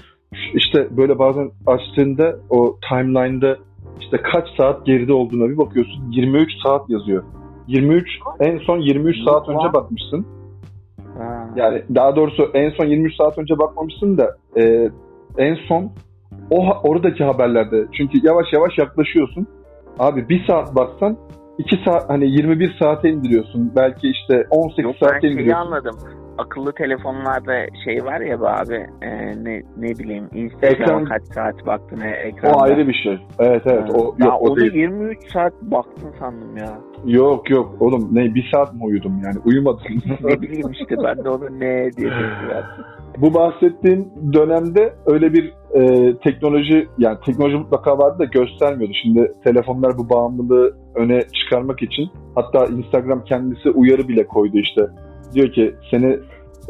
işte 0.53 0.97
böyle 0.97 1.19
bazen 1.19 1.51
açtığında 1.67 2.35
o 2.49 2.77
timeline'da 2.89 3.57
işte 4.01 4.17
kaç 4.17 4.47
saat 4.57 4.85
geride 4.85 5.13
olduğuna 5.13 5.49
bir 5.49 5.57
bakıyorsun 5.57 6.11
23 6.11 6.51
saat 6.63 6.89
yazıyor. 6.89 7.23
23 7.67 8.07
en 8.39 8.57
son 8.57 8.79
23 8.79 9.15
saat 9.25 9.49
önce 9.49 9.73
bakmışsın. 9.73 10.25
Yani 11.55 11.81
daha 11.95 12.15
doğrusu 12.15 12.51
en 12.53 12.69
son 12.69 12.85
23 12.85 13.15
saat 13.15 13.37
önce 13.37 13.59
bakmamışsın 13.59 14.17
da 14.17 14.35
e, 14.61 14.89
en 15.37 15.55
son 15.67 15.91
o 16.49 16.65
oradaki 16.83 17.23
haberlerde 17.23 17.85
çünkü 17.97 18.17
yavaş 18.23 18.45
yavaş 18.53 18.77
yaklaşıyorsun. 18.77 19.47
Abi 19.99 20.29
bir 20.29 20.45
saat 20.47 20.75
baksan 20.75 21.17
2 21.57 21.77
saat 21.85 22.09
hani 22.09 22.31
21 22.31 22.75
saate 22.81 23.09
indiriyorsun. 23.09 23.71
Belki 23.75 24.09
işte 24.09 24.47
18 24.49 24.83
Yok 24.85 24.95
ben 25.01 25.07
saate 25.07 25.21
şeyi 25.21 25.33
indiriyorsun. 25.33 25.65
anladım. 25.65 25.97
Akıllı 26.37 26.73
telefonlarda 26.73 27.53
şey 27.85 28.05
var 28.05 28.21
ya 28.21 28.41
be 28.41 28.47
abi 28.47 28.87
e, 29.01 29.09
ne 29.43 29.63
ne 29.77 29.89
bileyim 29.99 30.29
Instagram'a 30.33 31.01
Ekran- 31.01 31.05
kaç 31.05 31.23
saat 31.23 31.65
baktın 31.65 31.99
e, 32.01 32.09
ekranda. 32.09 32.57
O 32.57 32.61
ayrı 32.61 32.87
bir 32.87 32.93
şey. 32.93 33.19
Evet 33.39 33.61
evet 33.65 33.89
Ha. 33.89 33.93
o 33.93 34.15
ya 34.19 34.25
yok 34.25 34.41
o 34.41 34.45
onu 34.49 34.55
değil. 34.55 34.73
23 34.73 35.31
saat 35.31 35.53
baktın 35.61 36.09
sandım 36.19 36.57
ya. 36.57 36.77
Yok 37.05 37.49
yok 37.49 37.75
oğlum 37.79 38.09
ne 38.11 38.35
bir 38.35 38.49
saat 38.53 38.73
mi 38.73 38.83
uyudum 38.83 39.21
yani 39.23 39.35
uyumadım. 39.45 39.85
ne 40.23 40.41
bileyim 40.41 40.71
işte 40.71 40.95
ben 41.03 41.23
de 41.23 41.29
onu 41.29 41.59
ne 41.59 41.91
diye. 41.97 42.11
Bu 43.17 43.33
bahsettiğim 43.33 44.09
dönemde 44.33 44.93
öyle 45.05 45.33
bir 45.33 45.53
e, 45.73 46.13
teknoloji 46.17 46.87
yani 46.97 47.17
teknoloji 47.25 47.55
mutlaka 47.57 47.97
vardı 47.97 48.19
da 48.19 48.25
göstermiyordu. 48.25 48.93
Şimdi 49.01 49.33
telefonlar 49.43 49.97
bu 49.97 50.09
bağımlılığı 50.09 50.77
öne 50.95 51.21
çıkarmak 51.21 51.81
için 51.81 52.09
hatta 52.35 52.65
Instagram 52.65 53.23
kendisi 53.23 53.69
uyarı 53.69 54.07
bile 54.07 54.27
koydu 54.27 54.57
işte. 54.57 54.87
Diyor 55.33 55.51
ki 55.51 55.75
seni 55.91 56.19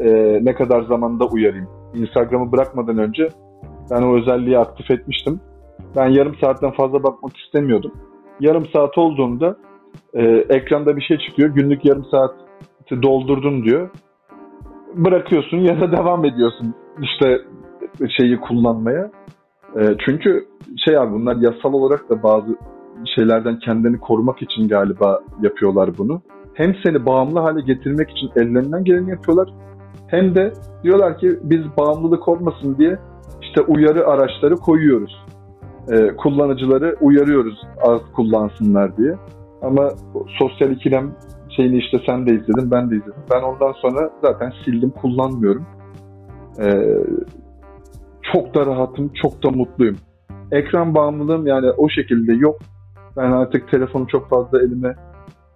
e, 0.00 0.38
ne 0.42 0.54
kadar 0.54 0.82
zamanda 0.82 1.26
uyarayım. 1.26 1.68
Instagram'ı 1.94 2.52
bırakmadan 2.52 2.98
önce 2.98 3.28
ben 3.90 4.02
o 4.02 4.16
özelliği 4.16 4.58
aktif 4.58 4.90
etmiştim. 4.90 5.40
Ben 5.96 6.08
yarım 6.08 6.36
saatten 6.40 6.70
fazla 6.70 7.02
bakmak 7.02 7.36
istemiyordum. 7.36 7.92
Yarım 8.40 8.66
saat 8.72 8.98
olduğunda 8.98 9.56
e, 10.14 10.22
ekranda 10.48 10.96
bir 10.96 11.02
şey 11.02 11.18
çıkıyor. 11.18 11.48
Günlük 11.48 11.84
yarım 11.84 12.04
saati 12.04 13.02
doldurdun 13.02 13.64
diyor 13.64 13.90
bırakıyorsun 14.94 15.56
ya 15.68 15.80
da 15.80 15.92
devam 15.92 16.24
ediyorsun 16.24 16.74
işte 17.02 17.38
şeyi 18.20 18.40
kullanmaya. 18.40 19.10
E, 19.76 19.80
çünkü 20.06 20.46
şey 20.84 20.98
abi 20.98 21.12
bunlar 21.12 21.36
yasal 21.36 21.72
olarak 21.72 22.10
da 22.10 22.22
bazı 22.22 22.56
şeylerden 23.14 23.58
kendini 23.58 23.98
korumak 23.98 24.42
için 24.42 24.68
galiba 24.68 25.20
yapıyorlar 25.42 25.90
bunu. 25.98 26.22
Hem 26.54 26.74
seni 26.84 27.06
bağımlı 27.06 27.40
hale 27.40 27.60
getirmek 27.60 28.10
için 28.10 28.30
ellerinden 28.36 28.84
geleni 28.84 29.10
yapıyorlar. 29.10 29.48
Hem 30.06 30.34
de 30.34 30.52
diyorlar 30.82 31.18
ki 31.18 31.38
biz 31.42 31.60
bağımlılık 31.78 32.28
olmasın 32.28 32.76
diye 32.78 32.98
işte 33.42 33.60
uyarı 33.60 34.06
araçları 34.06 34.56
koyuyoruz. 34.56 35.26
E, 35.92 36.16
kullanıcıları 36.16 36.96
uyarıyoruz 37.00 37.62
az 37.82 38.00
kullansınlar 38.16 38.96
diye. 38.96 39.14
Ama 39.62 39.90
sosyal 40.38 40.70
ikilem 40.70 41.12
şeyini 41.56 41.78
işte 41.78 41.98
sen 42.06 42.26
de 42.26 42.34
izledin, 42.34 42.70
ben 42.70 42.90
de 42.90 42.96
izledim. 42.96 43.22
Ben 43.30 43.42
ondan 43.42 43.72
sonra 43.72 44.10
zaten 44.22 44.52
sildim, 44.64 44.90
kullanmıyorum. 44.90 45.66
Ee, 46.60 46.98
çok 48.32 48.54
da 48.54 48.66
rahatım, 48.66 49.12
çok 49.22 49.42
da 49.44 49.50
mutluyum. 49.50 49.96
Ekran 50.52 50.94
bağımlılığım 50.94 51.46
yani 51.46 51.70
o 51.70 51.88
şekilde 51.88 52.32
yok. 52.32 52.58
Ben 53.16 53.32
artık 53.32 53.70
telefonu 53.70 54.06
çok 54.06 54.28
fazla 54.30 54.62
elime 54.62 54.96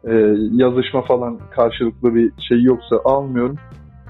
e, 0.05 0.15
yazışma 0.53 1.03
falan 1.03 1.39
karşılıklı 1.51 2.15
bir 2.15 2.33
şey 2.49 2.63
yoksa 2.63 2.97
almıyorum. 3.05 3.57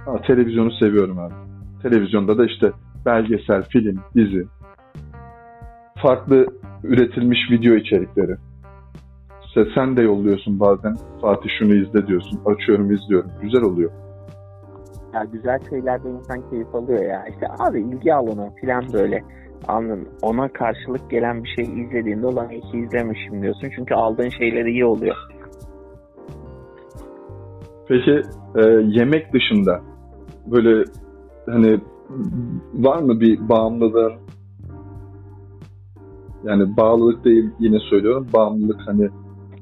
Ha, 0.05 0.23
televizyonu 0.27 0.73
seviyorum 0.73 1.19
abi. 1.19 1.35
Televizyonda 1.83 2.39
da 2.39 2.47
işte 2.47 2.73
belgesel, 3.07 3.63
film, 3.63 4.01
dizi, 4.15 4.47
farklı 6.03 6.47
üretilmiş 6.85 7.39
video 7.51 7.75
içerikleri. 7.75 8.37
İşte 9.57 9.71
sen 9.75 9.97
de 9.97 10.03
yolluyorsun 10.03 10.61
bazen. 10.61 10.97
Fatih 11.21 11.51
şunu 11.59 11.75
izle 11.75 12.07
diyorsun. 12.07 12.41
Açıyorum 12.47 12.91
izliyorum. 12.91 13.31
Güzel 13.43 13.63
oluyor. 13.63 13.91
Ya 15.15 15.25
güzel 15.33 15.59
şeylerden 15.71 16.11
insan 16.11 16.51
keyif 16.51 16.75
alıyor 16.75 17.05
ya. 17.05 17.25
İşte 17.27 17.47
abi 17.59 17.81
ilgi 17.81 18.15
alanı 18.15 18.51
falan 18.61 18.85
böyle. 18.93 19.25
Anladın. 19.69 20.09
Ona 20.23 20.49
karşılık 20.49 21.11
gelen 21.11 21.45
bir 21.45 21.49
şey 21.49 21.65
izlediğinde 21.83 22.27
olan 22.27 22.51
iyi 22.51 22.61
ki 22.61 22.79
izlemişim 22.79 23.43
diyorsun. 23.43 23.69
Çünkü 23.77 23.95
aldığın 23.95 24.29
şeyler 24.29 24.65
iyi 24.65 24.85
oluyor. 24.85 25.17
Peki 27.89 28.23
e, 28.57 28.63
yemek 28.85 29.33
dışında 29.33 29.81
böyle 30.47 30.85
hani 31.47 31.81
var 32.75 33.03
mı 33.03 33.21
bir 33.21 33.49
bağımlılığın 33.49 34.13
yani 36.45 36.77
bağlılık 36.77 37.25
değil 37.25 37.51
yine 37.59 37.79
söylüyorum 37.79 38.27
bağımlılık 38.35 38.81
hani 38.87 39.09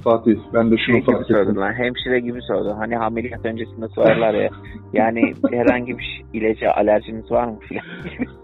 Fatih 0.05 0.37
ben 0.55 0.71
de 0.71 0.77
şunu 0.87 0.97
Şey 0.97 1.05
fark 1.05 1.21
ettim. 1.23 1.37
sordular. 1.37 1.75
Hemşire 1.75 2.21
gibi 2.21 2.43
sordu. 2.43 2.75
Hani 2.79 2.99
ameliyat 2.99 3.45
öncesinde 3.47 3.89
sorarlar 3.89 4.35
ya. 4.35 4.51
Yani 4.93 5.33
herhangi 5.51 5.99
bir 5.99 6.03
şey- 6.03 6.25
ilaca 6.33 6.71
alerjiniz 6.73 7.31
var 7.31 7.45
mı 7.45 7.59
filan. 7.69 7.85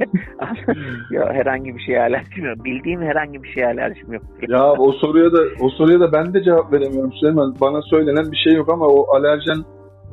ya 1.10 1.32
herhangi 1.32 1.74
bir 1.76 1.80
şeye 1.80 2.00
alerjim 2.00 2.44
yok. 2.44 2.64
Bildiğim 2.64 3.02
herhangi 3.02 3.42
bir 3.42 3.48
şeye 3.48 3.66
alerjim 3.66 4.12
yok. 4.12 4.22
Ya 4.48 4.72
o 4.72 4.92
soruya 4.92 5.32
da 5.32 5.38
o 5.60 5.68
soruya 5.68 6.00
da 6.00 6.12
ben 6.12 6.34
de 6.34 6.42
cevap 6.42 6.72
veremiyorum 6.72 7.12
Süleyman. 7.12 7.54
Bana 7.60 7.82
söylenen 7.82 8.32
bir 8.32 8.36
şey 8.36 8.52
yok 8.54 8.68
ama 8.72 8.86
o 8.86 9.16
alerjen 9.16 9.64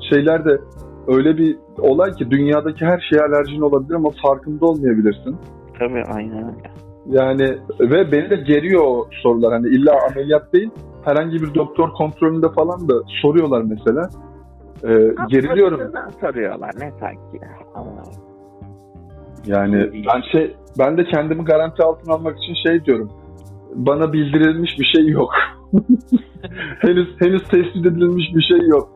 şeyler 0.09 0.45
de 0.45 0.57
öyle 1.07 1.37
bir 1.37 1.55
olay 1.79 2.11
ki 2.11 2.31
dünyadaki 2.31 2.85
her 2.85 2.99
şeye 3.09 3.21
alerjin 3.21 3.61
olabilir 3.61 3.95
ama 3.95 4.09
farkında 4.23 4.65
olmayabilirsin. 4.65 5.37
Tabii 5.79 6.03
aynen 6.15 6.37
öyle. 6.37 6.69
Yani 7.09 7.57
ve 7.79 8.11
beni 8.11 8.29
de 8.29 8.35
geriyor 8.35 8.83
o 8.87 9.07
sorular. 9.23 9.53
Hani 9.53 9.67
illa 9.67 9.93
ameliyat 10.11 10.53
değil 10.53 10.69
herhangi 11.07 11.41
bir 11.41 11.53
doktor 11.53 11.93
kontrolünde 11.93 12.49
falan 12.49 12.89
da 12.89 12.93
soruyorlar 13.21 13.61
mesela. 13.61 14.09
Ee, 14.83 15.15
geriliyorum. 15.29 15.79
Neden 15.79 16.09
soruyorlar 16.09 16.71
ne 16.79 16.91
sanki 16.99 17.37
ya. 17.41 17.49
Ama 17.75 17.91
Yani 19.45 20.05
ben 20.07 20.21
şey 20.31 20.55
ben 20.79 20.97
de 20.97 21.03
kendimi 21.03 21.43
garanti 21.43 21.83
altına 21.83 22.13
almak 22.13 22.37
için 22.37 22.53
şey 22.67 22.85
diyorum. 22.85 23.11
Bana 23.75 24.13
bildirilmiş 24.13 24.79
bir 24.79 24.85
şey 24.95 25.07
yok. 25.07 25.29
henüz 26.79 27.07
henüz 27.19 27.43
tespit 27.43 27.85
edilmiş 27.85 28.25
bir 28.35 28.41
şey 28.41 28.67
yok. 28.67 28.89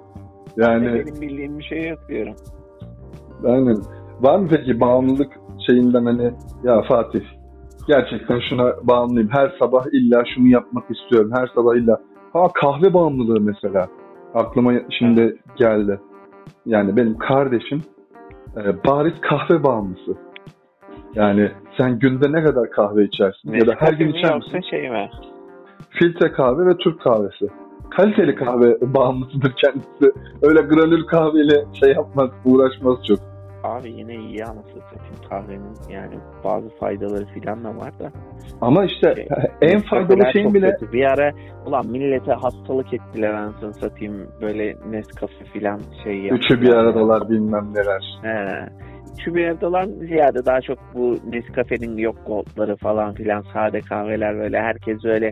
Yani 0.57 0.85
benim 0.85 1.21
bildiğim 1.21 1.59
bir 1.59 1.63
şey 1.63 1.89
yok 1.89 1.99
diyorum. 2.09 2.35
aynen. 3.45 3.77
Var 4.21 4.39
mı 4.39 4.47
peki 4.49 4.79
bağımlılık 4.79 5.31
şeyinden 5.67 6.05
hani 6.05 6.31
ya 6.63 6.81
Fatih 6.81 7.21
gerçekten 7.87 8.39
şuna 8.49 8.73
bağımlıyım. 8.83 9.29
Her 9.29 9.51
sabah 9.59 9.85
illa 9.93 10.23
şunu 10.35 10.47
yapmak 10.47 10.83
istiyorum. 10.91 11.31
Her 11.35 11.47
sabah 11.55 11.75
illa. 11.75 12.01
Ha 12.33 12.47
kahve 12.53 12.93
bağımlılığı 12.93 13.41
mesela. 13.41 13.87
Aklıma 14.33 14.73
şimdi 14.99 15.37
geldi. 15.55 15.99
Yani 16.65 16.97
benim 16.97 17.17
kardeşim 17.17 17.81
e, 18.57 18.83
bariz 18.83 19.21
kahve 19.21 19.63
bağımlısı. 19.63 20.17
Yani 21.15 21.51
sen 21.77 21.99
günde 21.99 22.31
ne 22.31 22.43
kadar 22.43 22.69
kahve 22.71 23.03
içersin? 23.03 23.53
ya 23.53 23.67
da 23.67 23.75
her 23.79 23.93
gün 23.93 24.07
içer 24.07 24.35
misin? 24.35 24.61
şey 24.69 24.89
mi? 24.89 25.09
Filtre 25.89 26.31
kahve 26.31 26.65
ve 26.65 26.77
Türk 26.77 27.01
kahvesi. 27.01 27.47
Kaliteli 27.89 28.35
kahve 28.35 28.77
bağımlısıdır 28.81 29.53
kendisi. 29.65 30.19
Öyle 30.41 30.61
granül 30.61 31.05
kahveyle 31.05 31.65
şey 31.79 31.93
yapmaz, 31.93 32.29
uğraşmaz 32.45 32.97
çok. 33.07 33.30
Abi 33.71 33.91
yine 33.91 34.15
iyi 34.15 34.43
anasını 34.45 34.81
satayım 34.81 35.15
kahvenin 35.29 35.75
yani 35.89 36.15
bazı 36.43 36.69
faydaları 36.69 37.25
filan 37.25 37.63
da 37.63 37.69
var 37.69 37.99
da. 37.99 38.11
Ama 38.61 38.85
işte 38.85 39.15
Şey, 39.15 39.27
en 39.61 39.79
faydalı 39.79 40.31
şeyin 40.33 40.53
bile 40.53 40.71
kötü. 40.71 40.93
Bir 40.93 41.05
ara 41.05 41.31
ulan 41.65 41.87
millete 41.87 42.31
hastalık 42.33 42.93
ettiler 42.93 43.33
anasını 43.33 43.73
satayım 43.73 44.27
böyle 44.41 44.75
Nescafe 44.89 45.45
filan 45.53 45.79
şey 46.03 46.27
üçü 46.27 46.61
bir 46.61 46.67
yaptılar. 46.67 46.83
aradalar 46.83 47.29
bilmem 47.29 47.73
neler. 47.73 48.19
He. 48.21 48.69
Üçü 49.19 49.35
bir 49.35 49.45
aradalar 49.47 49.83
ziyade 49.83 50.45
daha 50.45 50.61
çok 50.61 50.77
bu 50.93 51.17
Nescafe'nin 51.31 51.97
yok 51.97 52.15
goldları 52.27 52.75
falan 52.75 53.13
filan 53.13 53.41
sade 53.53 53.79
kahveler 53.79 54.37
böyle 54.37 54.59
herkes 54.61 55.05
öyle 55.05 55.31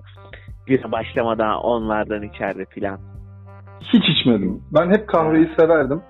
güne 0.68 0.92
başlamadan 0.92 1.56
onlardan 1.64 2.24
içerdi 2.24 2.66
filan. 2.70 3.00
Hiç 3.82 4.04
içmedim. 4.10 4.64
Ben 4.74 4.90
hep 4.90 5.08
kahveyi 5.08 5.50
severdim. 5.60 6.02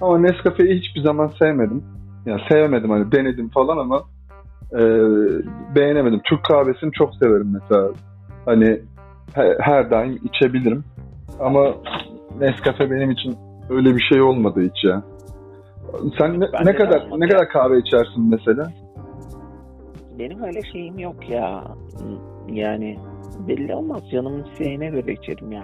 Ama 0.00 0.18
Nescafe'yi 0.18 0.80
hiçbir 0.80 1.00
zaman 1.00 1.32
sevmedim. 1.38 1.84
Yani 2.26 2.40
sevmedim 2.48 2.90
hani 2.90 3.12
denedim 3.12 3.48
falan 3.48 3.78
ama 3.78 4.02
e, 4.72 4.80
beğenemedim. 5.76 6.20
Türk 6.24 6.44
kahvesini 6.44 6.92
çok 6.92 7.14
severim 7.14 7.60
mesela. 7.60 7.88
Hani 8.44 8.80
he- 9.34 9.56
her 9.60 9.90
daim 9.90 10.18
içebilirim. 10.24 10.84
Ama 11.40 11.74
Nescafe 12.40 12.90
benim 12.90 13.10
için 13.10 13.36
öyle 13.70 13.96
bir 13.96 14.02
şey 14.12 14.22
olmadı 14.22 14.60
hiç 14.60 14.84
ya. 14.84 15.02
Sen 16.18 16.40
ne, 16.40 16.46
ne 16.64 16.74
kadar 16.74 17.08
ne 17.18 17.24
ya. 17.24 17.30
kadar 17.30 17.48
kahve 17.48 17.78
içersin 17.78 18.30
mesela? 18.30 18.68
Benim 20.18 20.42
öyle 20.42 20.60
şeyim 20.72 20.98
yok 20.98 21.30
ya. 21.30 21.64
Yani 22.48 22.98
belli 23.48 23.74
olmaz 23.74 24.00
canımın 24.12 24.44
isteğine 24.44 24.86
göre 24.90 25.12
içerim 25.12 25.52
ya. 25.52 25.62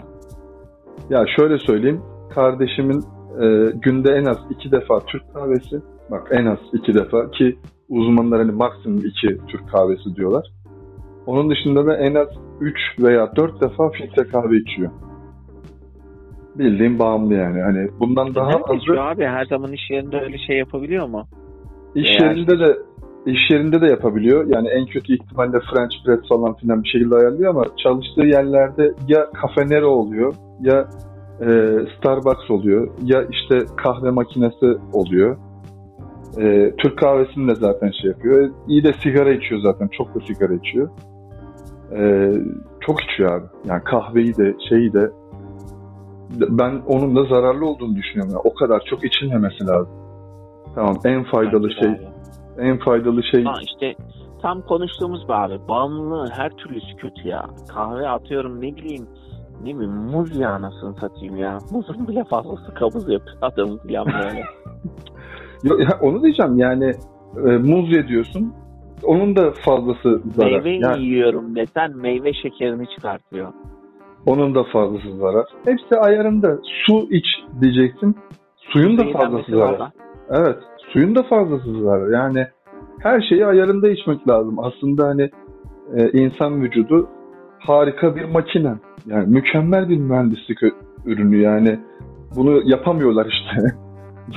Ya 1.10 1.24
şöyle 1.36 1.58
söyleyeyim. 1.58 2.02
Kardeşimin 2.34 3.04
e, 3.40 3.72
günde 3.82 4.10
en 4.12 4.24
az 4.24 4.38
iki 4.50 4.72
defa 4.72 5.00
Türk 5.00 5.34
kahvesi. 5.34 5.80
Bak 6.10 6.28
en 6.30 6.46
az 6.46 6.58
iki 6.72 6.94
defa 6.94 7.30
ki 7.30 7.58
uzmanlar 7.88 8.40
hani 8.40 8.52
maksimum 8.52 8.98
2 8.98 9.38
Türk 9.48 9.68
kahvesi 9.68 10.16
diyorlar. 10.16 10.46
Onun 11.26 11.50
dışında 11.50 11.86
da 11.86 11.96
en 11.96 12.14
az 12.14 12.28
3 12.60 12.76
veya 13.00 13.36
4 13.36 13.60
defa 13.60 13.90
filtre 13.90 14.24
kahve 14.24 14.56
içiyor. 14.56 14.90
Bildiğim 16.54 16.98
bağımlı 16.98 17.34
yani. 17.34 17.60
Hani 17.62 17.88
bundan 18.00 18.34
daha 18.34 18.46
Nerede 18.46 18.92
azı 18.92 19.02
abi 19.02 19.24
her 19.24 19.44
zaman 19.44 19.72
iş 19.72 19.90
yerinde 19.90 20.20
öyle 20.20 20.38
şey 20.38 20.58
yapabiliyor 20.58 21.08
mu? 21.08 21.26
iş 21.94 22.10
Eğer- 22.10 22.30
yerinde 22.30 22.58
de 22.58 22.76
iş 23.26 23.50
yerinde 23.50 23.80
de 23.80 23.86
yapabiliyor. 23.86 24.46
Yani 24.48 24.68
en 24.68 24.86
kötü 24.86 25.14
ihtimalle 25.14 25.58
French 25.60 25.94
press 26.06 26.28
falan 26.28 26.54
filan 26.54 26.82
bir 26.82 26.88
şekilde 26.88 27.14
ayarlıyor 27.14 27.50
ama 27.50 27.64
çalıştığı 27.82 28.26
yerlerde 28.26 28.92
ya 29.08 29.26
Cafe 29.42 29.74
Nero 29.74 29.88
oluyor 29.88 30.34
ya 30.60 30.88
e, 31.40 31.46
Starbucks 31.98 32.50
oluyor 32.50 32.88
ya 33.04 33.24
işte 33.30 33.58
kahve 33.76 34.10
makinesi 34.10 34.78
oluyor. 34.92 35.36
E, 36.38 36.76
Türk 36.76 36.98
kahvesini 36.98 37.48
de 37.48 37.54
zaten 37.54 37.90
şey 38.02 38.10
yapıyor. 38.10 38.50
İyi 38.68 38.84
de 38.84 38.92
sigara 38.92 39.32
içiyor 39.32 39.60
zaten. 39.60 39.88
Çok 39.88 40.14
da 40.14 40.20
sigara 40.26 40.54
içiyor. 40.54 40.90
E, 41.96 42.32
çok 42.80 43.02
içiyor 43.02 43.40
abi. 43.40 43.46
Yani 43.64 43.84
kahveyi 43.84 44.36
de 44.36 44.56
şeyi 44.68 44.92
de 44.92 45.10
ben 46.40 46.82
onun 46.86 47.16
da 47.16 47.24
zararlı 47.24 47.66
olduğunu 47.66 47.96
düşünüyorum. 47.96 48.32
Yani 48.34 48.42
o 48.44 48.54
kadar 48.54 48.82
çok 48.90 49.04
içilmemesi 49.04 49.66
lazım. 49.66 49.94
Tamam 50.74 50.96
en 51.04 51.24
faydalı 51.24 51.68
Bence 51.68 51.80
şey 51.80 51.88
abi. 51.90 52.08
en 52.58 52.78
faydalı 52.78 53.22
şey 53.22 53.44
Ha 53.44 53.54
işte 53.62 53.94
tam 54.42 54.62
konuştuğumuz 54.62 55.24
abi. 55.28 55.68
Bağımlılığın 55.68 56.30
her 56.30 56.50
türlüsü 56.50 56.96
kötü 56.96 57.28
ya. 57.28 57.46
Kahve 57.68 58.08
atıyorum 58.08 58.56
ne 58.60 58.76
bileyim 58.76 59.06
ne 59.62 59.74
bileyim 59.74 59.92
muz 59.92 60.36
ya 60.36 60.50
anasını 60.50 60.94
satayım 60.94 61.36
ya. 61.36 61.58
Muzun 61.70 62.08
bile 62.08 62.24
fazlası 62.24 62.74
kabız 62.74 63.08
yapıyor 63.08 63.36
adamı 63.42 63.78
falan 63.78 64.06
böyle. 64.06 64.44
Yo, 65.64 65.78
ya 65.78 65.98
onu 66.00 66.22
diyeceğim 66.22 66.58
yani 66.58 66.92
e, 67.36 67.40
muz 67.58 67.92
ye 67.92 68.08
diyorsun. 68.08 68.52
Onun 69.04 69.36
da 69.36 69.52
fazlası 69.64 70.22
zarar. 70.34 70.50
Meyve 70.50 70.70
Yani 70.86 71.02
yiyorum 71.04 71.56
desen 71.56 71.96
meyve 71.96 72.32
şekerini 72.32 72.86
çıkartıyor. 72.96 73.52
onun 74.26 74.54
da 74.54 74.64
fazlası 74.64 75.16
zarar. 75.16 75.44
Hepsi 75.64 75.96
ayarında. 75.98 76.58
Su 76.86 77.08
iç 77.10 77.26
diyeceksin. 77.60 78.16
Suyun 78.56 78.98
da 78.98 79.04
fazlası 79.12 79.52
zarar. 79.52 79.90
Evet. 80.30 80.58
Suyun 80.92 81.14
da 81.16 81.22
fazlası 81.22 81.82
zarar. 81.82 82.10
Yani 82.10 82.46
her 83.00 83.20
şeyi 83.28 83.46
ayarında 83.46 83.88
içmek 83.88 84.28
lazım. 84.28 84.58
Aslında 84.58 85.06
hani 85.08 85.30
e, 85.96 86.10
insan 86.10 86.62
vücudu 86.62 87.08
harika 87.66 88.16
bir 88.16 88.24
makine. 88.24 88.74
Yani 89.06 89.26
mükemmel 89.26 89.88
bir 89.88 89.98
mühendislik 89.98 90.58
ürünü 91.06 91.36
yani. 91.36 91.80
Bunu 92.36 92.70
yapamıyorlar 92.70 93.26
işte. 93.26 93.76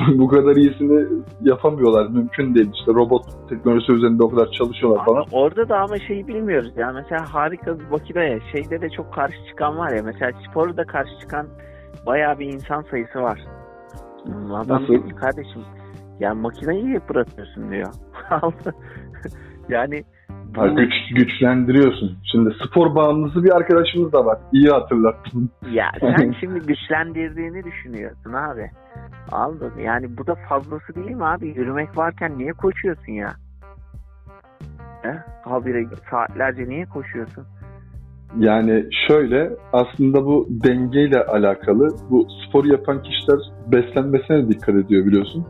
Bu 0.17 0.27
kadar 0.27 0.55
iyisini 0.55 1.23
yapamıyorlar. 1.41 2.09
Mümkün 2.09 2.55
değil. 2.55 2.71
İşte 2.73 2.93
robot 2.93 3.23
teknolojisi 3.49 3.91
üzerinde 3.91 4.23
o 4.23 4.29
kadar 4.29 4.51
çalışıyorlar 4.51 5.05
falan. 5.05 5.17
Ama 5.17 5.25
orada 5.31 5.69
da 5.69 5.77
ama 5.77 5.99
şeyi 5.99 6.27
bilmiyoruz 6.27 6.71
ya. 6.77 6.91
Mesela 6.91 7.33
harika 7.33 7.79
bir 7.79 7.85
makine 7.85 8.23
ya. 8.23 8.39
Şeyde 8.51 8.81
de 8.81 8.89
çok 8.89 9.13
karşı 9.13 9.37
çıkan 9.49 9.77
var 9.77 9.91
ya. 9.91 10.03
Mesela 10.03 10.31
sporu 10.49 10.77
da 10.77 10.83
karşı 10.83 11.19
çıkan 11.21 11.47
bayağı 12.05 12.39
bir 12.39 12.45
insan 12.45 12.81
sayısı 12.91 13.21
var. 13.21 13.39
Adam 14.49 14.81
Nasıl? 14.81 14.87
diyor 14.87 15.09
kardeşim 15.09 15.61
ya 16.19 16.35
makineyi 16.35 16.87
hep 16.87 17.09
bırakıyorsun 17.09 17.71
diyor. 17.71 17.93
yani 19.69 20.03
Ha, 20.55 20.67
güç, 20.67 20.93
güçlendiriyorsun. 21.15 22.17
Şimdi 22.31 22.55
spor 22.65 22.95
bağımlısı 22.95 23.43
bir 23.43 23.55
arkadaşımız 23.55 24.13
da 24.13 24.25
var. 24.25 24.37
İyi 24.53 24.69
hatırlattın. 24.69 25.49
Ya 25.71 25.91
sen 25.99 26.35
şimdi 26.39 26.59
güçlendirdiğini 26.59 27.63
düşünüyorsun 27.63 28.33
abi. 28.33 28.71
Anladın 29.31 29.73
mı? 29.75 29.81
Yani 29.81 30.17
bu 30.17 30.27
da 30.27 30.35
fazlası 30.49 30.95
değil 30.95 31.11
mi 31.11 31.25
abi? 31.25 31.47
Yürümek 31.47 31.97
varken 31.97 32.37
niye 32.37 32.53
koşuyorsun 32.53 33.11
ya? 33.11 33.33
He? 35.01 35.17
Habire 35.43 35.85
saatlerce 36.11 36.69
niye 36.69 36.85
koşuyorsun? 36.85 37.43
Yani 38.37 38.85
şöyle 39.07 39.49
aslında 39.73 40.25
bu 40.25 40.47
dengeyle 40.49 41.23
alakalı. 41.23 41.87
Bu 42.09 42.27
spor 42.47 42.65
yapan 42.65 43.01
kişiler 43.01 43.39
beslenmesine 43.67 44.49
dikkat 44.49 44.75
ediyor 44.75 45.05
biliyorsun. 45.05 45.45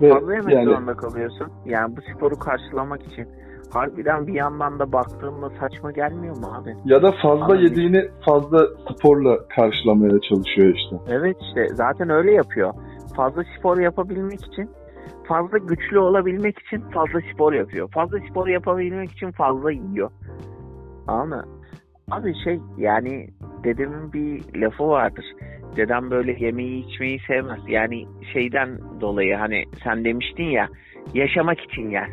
Ve 0.00 0.10
Fazla 0.10 0.34
yemek 0.34 0.54
yani 0.54 0.64
zorunda 0.64 0.94
kalıyorsun. 0.94 1.48
Yani 1.66 1.96
bu 1.96 2.00
sporu 2.14 2.38
karşılamak 2.38 3.02
için. 3.02 3.28
Harbiden 3.74 4.26
bir 4.26 4.32
yandan 4.34 4.78
da 4.78 4.92
baktığımda 4.92 5.50
saçma 5.60 5.92
gelmiyor 5.92 6.36
mu 6.36 6.46
abi? 6.54 6.74
ya 6.84 7.02
da 7.02 7.12
fazla 7.22 7.54
Abi- 7.54 7.62
yediğini 7.64 8.08
fazla 8.26 8.66
sporla 8.90 9.48
karşılamaya 9.48 10.20
çalışıyor 10.20 10.74
işte. 10.74 10.96
Evet 11.08 11.36
işte 11.42 11.68
zaten 11.74 12.10
öyle 12.10 12.32
yapıyor. 12.32 12.74
Fazla 13.16 13.42
spor 13.58 13.78
yapabilmek 13.78 14.46
için, 14.46 14.70
fazla 15.28 15.58
güçlü 15.58 15.98
olabilmek 15.98 16.58
için 16.58 16.80
fazla 16.80 17.20
spor 17.34 17.52
yapıyor. 17.52 17.88
Fazla 17.90 18.18
spor 18.30 18.46
yapabilmek 18.46 19.10
için 19.12 19.30
fazla 19.30 19.72
yiyor. 19.72 20.10
Anladın? 21.06 21.48
Abi 22.10 22.34
şey 22.44 22.60
yani 22.78 23.26
dedemin 23.64 24.12
bir 24.12 24.60
lafı 24.60 24.88
vardır. 24.88 25.24
Dedem 25.76 26.10
böyle 26.10 26.44
yemeği 26.44 26.86
içmeyi 26.86 27.18
sevmez. 27.28 27.60
Yani 27.68 28.06
şeyden 28.32 28.78
dolayı 29.00 29.34
hani 29.36 29.64
sen 29.84 30.04
demiştin 30.04 30.44
ya 30.44 30.68
yaşamak 31.14 31.60
için 31.60 31.90
yer. 31.90 32.08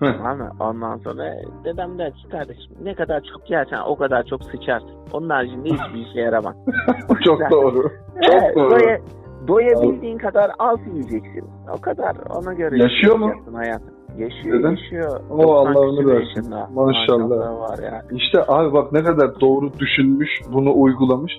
Mı? 0.00 0.50
Ondan 0.60 0.96
sonra 0.96 1.34
dedem 1.64 1.98
der 1.98 2.12
ki 2.12 2.28
kardeşim 2.28 2.72
ne 2.82 2.94
kadar 2.94 3.22
çok 3.32 3.50
yersen 3.50 3.78
o 3.86 3.96
kadar 3.96 4.22
çok 4.24 4.44
sıçarsın. 4.44 4.90
Onun 5.12 5.28
haricinde 5.30 5.68
hiçbir 5.68 6.06
işe 6.10 6.20
yaramaz. 6.20 6.56
Çok 7.24 7.40
doğru. 7.50 7.82
Çok 8.22 8.34
Evet, 8.42 8.56
doğru. 8.56 8.70
doya- 8.74 9.00
doyabildiğin 9.48 10.18
kadar 10.18 10.50
az 10.58 10.78
yiyeceksin. 10.92 11.44
O 11.78 11.80
kadar 11.80 12.16
ona 12.30 12.52
göre 12.52 12.82
Yaşıyor 12.82 13.16
mu? 13.16 13.32
hayatım. 13.54 13.90
Yaşıyor, 14.18 14.58
Neden? 14.58 14.70
yaşıyor. 14.70 15.20
O 15.30 15.38
90 15.38 15.72
Allah 15.74 15.90
küsur 15.90 16.06
versin. 16.10 16.26
yaşında. 16.28 16.68
Maşallah. 16.74 17.60
var 17.60 17.78
ya. 17.78 18.02
İşte 18.12 18.44
abi 18.48 18.72
bak 18.72 18.92
ne 18.92 19.02
kadar 19.02 19.40
doğru 19.40 19.70
düşünmüş, 19.78 20.28
bunu 20.52 20.72
uygulamış. 20.80 21.32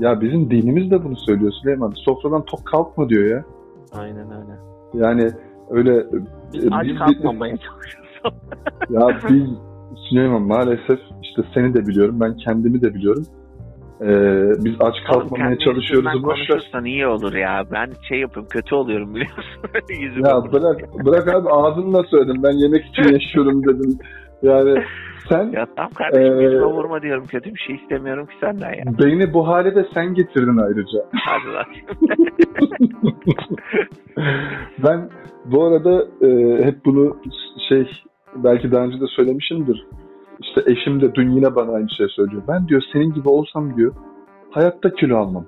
Ya 0.00 0.20
bizim 0.20 0.50
dinimiz 0.50 0.90
de 0.90 1.04
bunu 1.04 1.16
söylüyor 1.16 1.52
Süleyman. 1.62 1.90
Sofradan 1.96 2.42
tok 2.42 2.66
kalkma 2.66 3.08
diyor 3.08 3.24
ya. 3.36 3.44
Aynen 3.98 4.26
öyle. 4.30 4.58
Yani 4.94 5.30
öyle 5.70 6.06
Biz 6.52 6.68
aç 6.72 6.84
biz- 6.86 6.98
kalkmamaya 6.98 7.56
çalışıyoruz. 7.56 8.05
Ya 8.90 9.08
biz 9.30 9.42
Süleyman 10.08 10.42
maalesef 10.42 10.98
işte 11.22 11.42
seni 11.54 11.74
de 11.74 11.86
biliyorum, 11.86 12.20
ben 12.20 12.36
kendimi 12.36 12.82
de 12.82 12.94
biliyorum. 12.94 13.22
Ee, 14.00 14.64
biz 14.64 14.74
aç 14.80 14.94
kalkmamaya 15.06 15.48
Oğlum, 15.48 15.58
çalışıyoruz. 15.58 16.06
ver. 16.06 16.22
konuşursan 16.22 16.84
iyi 16.84 17.06
olur 17.06 17.34
ya. 17.34 17.64
Ben 17.72 17.90
şey 18.08 18.18
yapıyorum 18.20 18.48
kötü 18.50 18.74
oluyorum 18.74 19.14
biliyorsun. 19.14 19.44
Ya 20.24 20.52
bırak, 20.52 21.04
bırak 21.04 21.28
abi 21.34 21.48
ağzınla 21.50 22.02
söyledim. 22.02 22.42
Ben 22.42 22.52
yemek 22.52 22.84
için 22.86 23.12
yaşıyorum 23.12 23.62
dedim. 23.66 23.98
Yani 24.42 24.82
sen 25.28 25.50
Ya 25.52 25.66
tamam 25.76 25.90
kardeşim 25.92 26.38
Ee, 26.40 26.42
yüzüme 26.42 26.66
vurma 26.66 27.02
diyorum. 27.02 27.26
Kötü 27.26 27.54
bir 27.54 27.58
şey 27.66 27.76
istemiyorum 27.76 28.26
ki 28.26 28.34
senden 28.40 28.72
ya. 28.72 28.84
beni 29.04 29.32
bu 29.34 29.48
hale 29.48 29.74
de 29.74 29.86
sen 29.94 30.14
getirdin 30.14 30.56
ayrıca. 30.56 30.98
Hadi 31.12 31.52
lan. 31.54 31.66
ben 34.84 35.08
bu 35.44 35.64
arada 35.64 36.02
e, 36.26 36.62
hep 36.64 36.84
bunu 36.84 37.16
şey 37.68 37.90
belki 38.44 38.72
daha 38.72 38.84
önce 38.84 39.00
de 39.00 39.06
söylemişimdir. 39.16 39.86
İşte 40.40 40.72
eşim 40.72 41.00
de 41.00 41.14
dün 41.14 41.30
yine 41.30 41.54
bana 41.54 41.72
aynı 41.72 41.90
şey 41.90 42.06
söylüyor. 42.08 42.42
Ben 42.48 42.68
diyor 42.68 42.82
senin 42.92 43.12
gibi 43.12 43.28
olsam 43.28 43.76
diyor 43.76 43.94
hayatta 44.50 44.94
kilo 44.94 45.16
almam. 45.16 45.46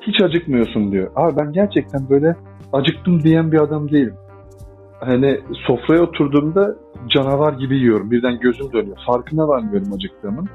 Hiç 0.00 0.22
acıkmıyorsun 0.22 0.92
diyor. 0.92 1.10
Abi 1.16 1.36
ben 1.36 1.52
gerçekten 1.52 2.08
böyle 2.10 2.36
acıktım 2.72 3.22
diyen 3.22 3.52
bir 3.52 3.58
adam 3.58 3.90
değilim. 3.90 4.14
Hani 5.00 5.40
sofraya 5.66 6.02
oturduğumda 6.02 6.76
canavar 7.08 7.52
gibi 7.52 7.76
yiyorum. 7.76 8.10
Birden 8.10 8.40
gözüm 8.40 8.72
dönüyor. 8.72 8.96
Farkına 9.06 9.48
varmıyorum 9.48 9.92
acıktığımın. 9.92 10.48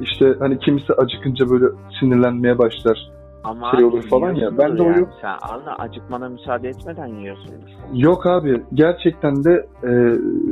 İşte 0.00 0.36
hani 0.38 0.58
kimisi 0.58 0.92
acıkınca 0.92 1.50
böyle 1.50 1.64
sinirlenmeye 2.00 2.58
başlar. 2.58 3.10
Ama 3.44 3.70
Şey 3.70 3.84
olur 3.84 4.02
falan 4.02 4.34
ya, 4.34 4.58
ben 4.58 4.78
de 4.78 4.82
yani. 4.82 5.06
Sen 5.20 5.36
anla 5.42 5.76
acıkmana 5.78 6.28
müsaade 6.28 6.68
etmeden 6.68 7.06
yiyorsundur. 7.06 7.68
Yok 7.94 8.26
abi 8.26 8.62
gerçekten 8.74 9.44
de 9.44 9.66
e, 9.84 9.90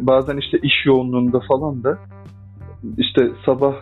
bazen 0.07 0.36
işte 0.36 0.59
iş 0.59 0.86
yoğunluğunda 0.86 1.41
falan 1.49 1.84
da 1.84 1.99
işte 2.97 3.30
sabah 3.47 3.74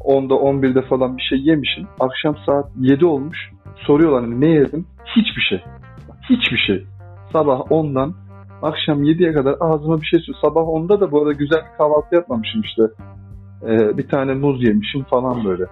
10'da 0.00 0.34
11'de 0.34 0.82
falan 0.82 1.16
bir 1.16 1.22
şey 1.22 1.38
yemişim. 1.38 1.86
Akşam 2.00 2.36
saat 2.46 2.70
7 2.80 3.06
olmuş. 3.06 3.52
Soruyorlar 3.76 4.22
hani 4.22 4.40
ne 4.40 4.48
yedim? 4.48 4.86
Hiçbir 5.16 5.42
şey. 5.42 5.62
Hiçbir 6.30 6.58
şey. 6.58 6.86
Sabah 7.32 7.60
10'dan 7.60 8.14
akşam 8.62 9.02
7'ye 9.02 9.32
kadar 9.32 9.56
ağzıma 9.60 10.00
bir 10.00 10.06
şey 10.06 10.20
sür. 10.20 10.34
Sabah 10.42 10.60
10'da 10.60 11.00
da 11.00 11.12
bu 11.12 11.18
arada 11.18 11.32
güzel 11.32 11.58
bir 11.58 11.78
kahvaltı 11.78 12.14
yapmamışım 12.14 12.60
işte. 12.60 12.82
E, 13.62 13.98
bir 13.98 14.08
tane 14.08 14.34
muz 14.34 14.64
yemişim 14.64 15.04
falan 15.04 15.44
böyle. 15.44 15.64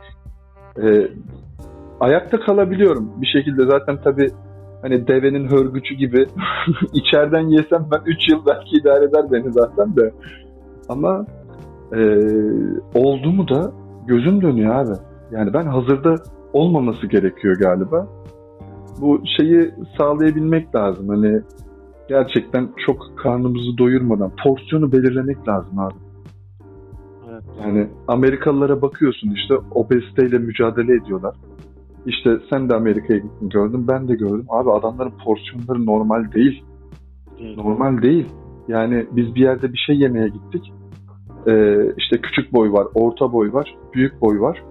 E, 0.83 1.09
ayakta 2.01 2.41
kalabiliyorum 2.41 3.13
bir 3.17 3.27
şekilde. 3.27 3.65
Zaten 3.65 3.99
tabii 4.05 4.31
hani 4.83 5.07
devenin 5.07 5.49
hörgücü 5.51 5.95
gibi 5.95 6.27
içeriden 6.93 7.49
yesem 7.49 7.87
ben 7.93 8.01
3 8.07 8.29
yıl 8.31 8.47
belki 8.47 8.77
idare 8.77 9.05
eder 9.05 9.33
beni 9.33 9.53
zaten 9.53 9.97
de. 9.97 10.13
Ama 10.89 11.27
e, 11.93 12.01
oldu 12.95 13.33
mu 13.33 13.49
da 13.49 13.73
gözüm 14.07 14.43
dönüyor 14.43 14.75
abi. 14.75 14.95
Yani 15.31 15.53
ben 15.55 15.67
hazırda 15.67 16.15
olmaması 16.53 17.07
gerekiyor 17.07 17.57
galiba. 17.59 18.07
Bu 19.01 19.23
şeyi 19.39 19.75
sağlayabilmek 19.99 20.75
lazım. 20.75 21.09
Hani 21.09 21.41
gerçekten 22.09 22.69
çok 22.87 23.19
karnımızı 23.19 23.79
doyurmadan 23.79 24.33
porsiyonu 24.45 24.93
belirlemek 24.93 25.49
lazım 25.49 25.79
abi. 25.79 25.95
Evet. 27.31 27.43
Yani 27.65 27.89
Amerikalılara 28.09 28.83
bakıyorsun 28.83 29.31
işte 29.31 29.55
obeziteyle 29.75 30.39
mücadele 30.39 30.95
ediyorlar. 30.97 31.35
İşte 32.07 32.39
sen 32.51 32.69
de 32.69 32.75
Amerika'ya 32.75 33.19
gittin 33.19 33.49
gördün 33.49 33.89
ben 33.89 34.09
de 34.09 34.15
gördüm. 34.15 34.47
Abi 34.49 34.71
adamların 34.71 35.13
porsiyonları 35.25 35.87
normal 35.87 36.33
değil. 36.33 36.65
Değil. 37.39 37.57
Normal 37.57 38.03
değil. 38.03 38.27
Yani 38.69 39.07
biz 39.13 39.35
bir 39.35 39.41
yerde 39.41 39.73
bir 39.73 39.79
şey 39.87 39.97
yemeye 39.99 40.29
gittik. 40.29 40.73
Ee, 41.47 41.77
işte 41.97 42.21
küçük 42.21 42.53
boy 42.53 42.73
var, 42.73 42.87
orta 42.95 43.33
boy 43.33 43.53
var, 43.53 43.75
büyük 43.95 44.21
boy 44.23 44.41
var. 44.41 44.63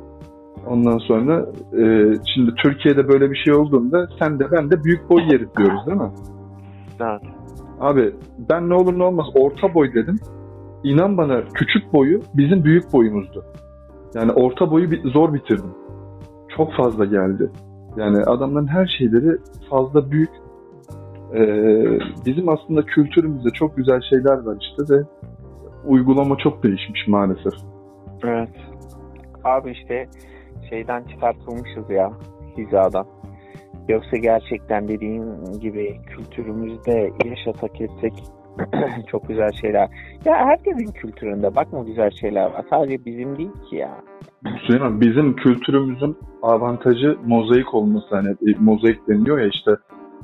Ondan 0.68 0.98
sonra 0.98 1.46
e, 1.74 2.14
şimdi 2.36 2.54
Türkiye'de 2.64 3.08
böyle 3.08 3.32
bir 3.32 3.36
şey 3.36 3.54
olduğunda 3.54 4.08
sen 4.20 4.40
de 4.40 4.52
ben 4.52 4.72
de 4.72 4.84
büyük 4.84 5.10
boy 5.10 5.22
yeriz 5.22 5.48
diyoruz 5.58 5.86
değil 5.88 5.98
mi? 5.98 6.12
Evet. 7.02 7.22
Abi 7.80 8.14
ben 8.50 8.70
ne 8.70 8.74
olur 8.74 9.00
ne 9.00 9.04
olmaz 9.04 9.26
orta 9.36 9.74
boy 9.74 9.94
dedim. 9.94 10.20
İnan 10.84 11.18
bana 11.18 11.42
küçük 11.54 11.94
boyu 11.94 12.22
bizim 12.34 12.64
büyük 12.64 12.94
boyumuzdu. 12.94 13.44
Yani 14.16 14.32
orta 14.32 14.72
boyu 14.72 14.92
bir- 14.92 15.12
zor 15.12 15.34
bitirdim. 15.34 15.72
Çok 16.60 16.74
fazla 16.74 17.06
geldi. 17.06 17.50
Yani 17.98 18.18
adamların 18.24 18.68
her 18.68 18.88
şeyleri 18.98 19.38
fazla 19.70 20.12
büyük. 20.12 20.30
Ee, 21.34 22.00
bizim 22.26 22.50
aslında 22.50 22.86
kültürümüzde 22.86 23.50
çok 23.50 23.78
güzel 23.78 24.02
şeyler 24.10 24.44
var 24.44 24.58
işte 24.62 24.94
de 24.94 25.04
uygulama 25.86 26.38
çok 26.38 26.64
değişmiş 26.64 27.08
maalesef. 27.08 27.54
Evet. 28.24 28.50
Abi 29.44 29.72
işte 29.72 30.08
şeyden 30.70 31.04
çıkartılmışız 31.04 31.90
ya 31.90 32.12
hizadan. 32.58 33.06
Yoksa 33.90 34.18
gerçekten 34.18 34.88
dediğin 34.88 35.24
gibi 35.62 35.98
kültürümüzde 36.08 37.12
yaşasak 37.26 37.82
etsek 37.82 38.14
çok 39.08 39.28
güzel 39.28 39.52
şeyler. 39.52 39.90
Ya 40.26 40.36
herkesin 40.36 40.92
kültüründe 40.92 41.56
bakma 41.56 41.84
güzel 41.84 42.12
şeyler 42.12 42.46
var. 42.46 42.66
Sadece 42.70 43.06
bizim 43.06 43.38
değil 43.38 43.54
ki 43.70 43.76
ya. 43.76 44.02
Süleyman 44.68 45.02
bizim 45.02 45.36
kültürümüzün 45.36 46.18
avantajı 46.42 47.18
mozaik 47.26 47.74
olması. 47.74 48.08
Hani 48.10 48.30
e, 48.30 48.56
mozaik 48.60 49.08
deniliyor 49.08 49.40
ya 49.40 49.48
işte 49.48 49.72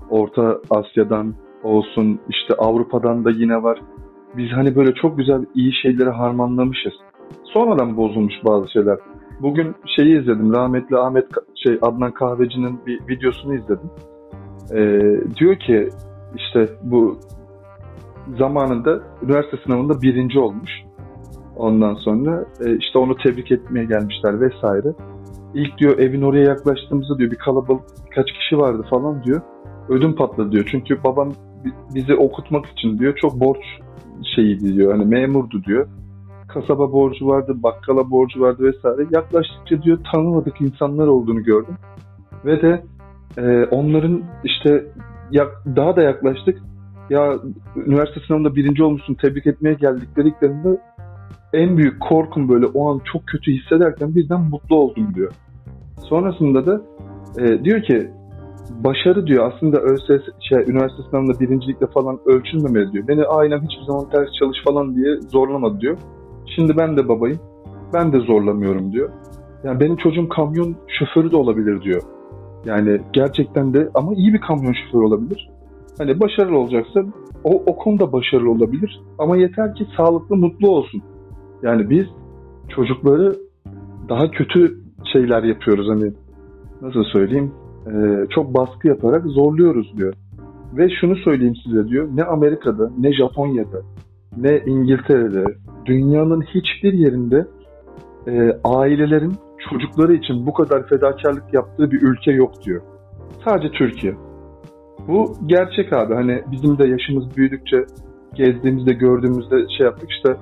Orta 0.09 0.59
Asya'dan 0.69 1.35
olsun 1.63 2.19
işte 2.29 2.53
Avrupa'dan 2.53 3.25
da 3.25 3.31
yine 3.31 3.63
var. 3.63 3.79
Biz 4.37 4.51
hani 4.51 4.75
böyle 4.75 4.93
çok 4.93 5.17
güzel 5.17 5.45
iyi 5.55 5.73
şeyleri 5.81 6.09
harmanlamışız. 6.09 6.93
Sonradan 7.43 7.97
bozulmuş 7.97 8.33
bazı 8.45 8.71
şeyler. 8.71 8.97
Bugün 9.41 9.75
şeyi 9.95 10.21
izledim. 10.21 10.53
Rahmetli 10.53 10.97
Ahmet 10.97 11.25
şey 11.63 11.79
Adnan 11.81 12.11
Kahveci'nin 12.11 12.79
bir 12.85 13.07
videosunu 13.07 13.55
izledim. 13.55 13.89
Ee, 14.73 15.01
diyor 15.35 15.55
ki 15.55 15.89
işte 16.35 16.69
bu 16.83 17.17
zamanında 18.37 18.99
üniversite 19.23 19.57
sınavında 19.65 20.01
birinci 20.01 20.39
olmuş. 20.39 20.71
Ondan 21.55 21.93
sonra 21.93 22.45
e, 22.65 22.77
işte 22.77 22.99
onu 22.99 23.17
tebrik 23.17 23.51
etmeye 23.51 23.85
gelmişler 23.85 24.41
vesaire. 24.41 24.93
İlk 25.53 25.77
diyor 25.77 25.99
evin 25.99 26.21
oraya 26.21 26.43
yaklaştığımızda 26.43 27.17
diyor 27.17 27.31
bir 27.31 27.37
kalabalık 27.37 27.83
birkaç 28.09 28.31
kişi 28.31 28.57
vardı 28.57 28.85
falan 28.89 29.23
diyor. 29.23 29.41
Ödüm 29.89 30.15
patladı 30.15 30.51
diyor. 30.51 30.67
Çünkü 30.71 31.03
babam 31.03 31.31
bi- 31.65 31.95
bizi 31.95 32.15
okutmak 32.15 32.65
için 32.65 32.99
diyor 32.99 33.15
çok 33.15 33.39
borç 33.39 33.63
şeyiydi 34.35 34.73
diyor. 34.73 34.91
Hani 34.91 35.05
memurdu 35.05 35.63
diyor. 35.63 35.87
Kasaba 36.47 36.91
borcu 36.91 37.27
vardı, 37.27 37.53
bakkala 37.63 38.11
borcu 38.11 38.41
vardı 38.41 38.63
vesaire. 38.63 39.07
Yaklaştıkça 39.11 39.81
diyor 39.83 39.97
tanımadık 40.13 40.61
insanlar 40.61 41.07
olduğunu 41.07 41.43
gördüm. 41.43 41.75
Ve 42.45 42.61
de 42.61 42.83
e, 43.37 43.65
onların 43.65 44.23
işte 44.43 44.85
yak- 45.31 45.63
daha 45.75 45.95
da 45.95 46.01
yaklaştık. 46.01 46.59
Ya 47.09 47.33
üniversite 47.75 48.19
sınavında 48.27 48.55
birinci 48.55 48.83
olmuşsun 48.83 49.13
tebrik 49.13 49.47
etmeye 49.47 49.73
geldik 49.73 50.15
dediklerinde 50.15 50.81
en 51.53 51.77
büyük 51.77 52.01
korkum 52.01 52.49
böyle 52.49 52.65
o 52.65 52.93
an 52.93 53.01
çok 53.13 53.27
kötü 53.27 53.51
hissederken 53.51 54.15
birden 54.15 54.41
mutlu 54.41 54.75
oldum 54.75 55.13
diyor. 55.15 55.31
Sonrasında 55.99 56.65
da 56.65 56.81
e, 57.37 57.63
diyor 57.63 57.83
ki 57.83 58.09
başarı 58.69 59.27
diyor 59.27 59.51
aslında 59.51 59.77
ÖSS, 59.77 60.23
şey, 60.39 60.59
üniversite 60.67 61.03
sınavında 61.09 61.39
birincilikle 61.39 61.87
falan 61.87 62.19
ölçülmemeli 62.25 62.91
diyor. 62.91 63.07
Beni 63.07 63.25
ailem 63.25 63.61
hiçbir 63.61 63.85
zaman 63.85 64.11
ders 64.11 64.29
çalış 64.39 64.57
falan 64.63 64.95
diye 64.95 65.21
zorlamadı 65.21 65.79
diyor. 65.79 65.97
Şimdi 66.55 66.77
ben 66.77 66.97
de 66.97 67.07
babayım. 67.07 67.39
Ben 67.93 68.13
de 68.13 68.19
zorlamıyorum 68.19 68.91
diyor. 68.91 69.09
Yani 69.63 69.79
benim 69.79 69.95
çocuğum 69.95 70.29
kamyon 70.29 70.75
şoförü 70.87 71.31
de 71.31 71.35
olabilir 71.35 71.81
diyor. 71.81 72.01
Yani 72.65 73.01
gerçekten 73.13 73.73
de 73.73 73.89
ama 73.93 74.13
iyi 74.13 74.33
bir 74.33 74.41
kamyon 74.41 74.73
şoförü 74.73 75.03
olabilir. 75.03 75.49
Hani 75.97 76.19
başarılı 76.19 76.57
olacaksa 76.57 77.05
o, 77.43 77.63
o 77.65 77.75
konuda 77.75 78.11
başarılı 78.11 78.51
olabilir. 78.51 79.01
Ama 79.17 79.37
yeter 79.37 79.75
ki 79.75 79.87
sağlıklı, 79.97 80.35
mutlu 80.35 80.69
olsun. 80.69 81.01
Yani 81.63 81.89
biz 81.89 82.05
çocukları 82.69 83.35
daha 84.09 84.31
kötü 84.31 84.77
şeyler 85.13 85.43
yapıyoruz 85.43 85.87
hani 85.89 86.13
nasıl 86.81 87.03
söyleyeyim 87.03 87.51
Ee, 87.87 88.25
çok 88.29 88.53
baskı 88.53 88.87
yaparak 88.87 89.25
zorluyoruz 89.25 89.97
diyor. 89.97 90.13
Ve 90.77 90.89
şunu 90.89 91.15
söyleyeyim 91.15 91.55
size 91.63 91.87
diyor 91.87 92.09
ne 92.13 92.23
Amerika'da 92.23 92.91
ne 92.97 93.13
Japonya'da 93.13 93.81
ne 94.37 94.61
İngiltere'de 94.65 95.45
dünyanın 95.85 96.41
hiçbir 96.41 96.93
yerinde 96.93 97.45
e, 98.27 98.59
ailelerin 98.63 99.33
çocukları 99.69 100.13
için 100.13 100.45
bu 100.45 100.53
kadar 100.53 100.87
fedakarlık 100.87 101.53
yaptığı 101.53 101.91
bir 101.91 102.01
ülke 102.01 102.31
yok 102.31 102.51
diyor. 102.65 102.81
Sadece 103.45 103.71
Türkiye. 103.71 104.15
Bu 105.07 105.33
gerçek 105.45 105.93
abi. 105.93 106.13
Hani 106.13 106.43
bizim 106.51 106.77
de 106.77 106.87
yaşımız 106.87 107.37
büyüdükçe 107.37 107.85
gezdiğimizde 108.33 108.93
gördüğümüzde 108.93 109.55
şey 109.77 109.85
yaptık 109.85 110.09
işte 110.11 110.37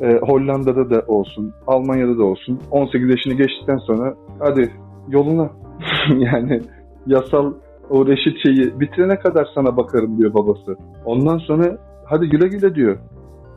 e, 0.00 0.18
Hollanda'da 0.18 0.90
da 0.90 1.04
olsun, 1.06 1.52
Almanya'da 1.66 2.18
da 2.18 2.24
olsun 2.24 2.60
18 2.70 3.08
yaşını 3.08 3.34
geçtikten 3.34 3.76
sonra 3.76 4.14
hadi 4.38 4.70
yoluna 5.08 5.50
yani 6.18 6.60
yasal 7.06 7.52
o 7.90 8.06
reşit 8.06 8.42
şeyi 8.42 8.80
bitirene 8.80 9.18
kadar 9.18 9.48
sana 9.54 9.76
bakarım 9.76 10.18
diyor 10.18 10.34
babası. 10.34 10.76
Ondan 11.04 11.38
sonra 11.38 11.78
hadi 12.04 12.28
güle 12.28 12.48
güle 12.48 12.74
diyor. 12.74 12.98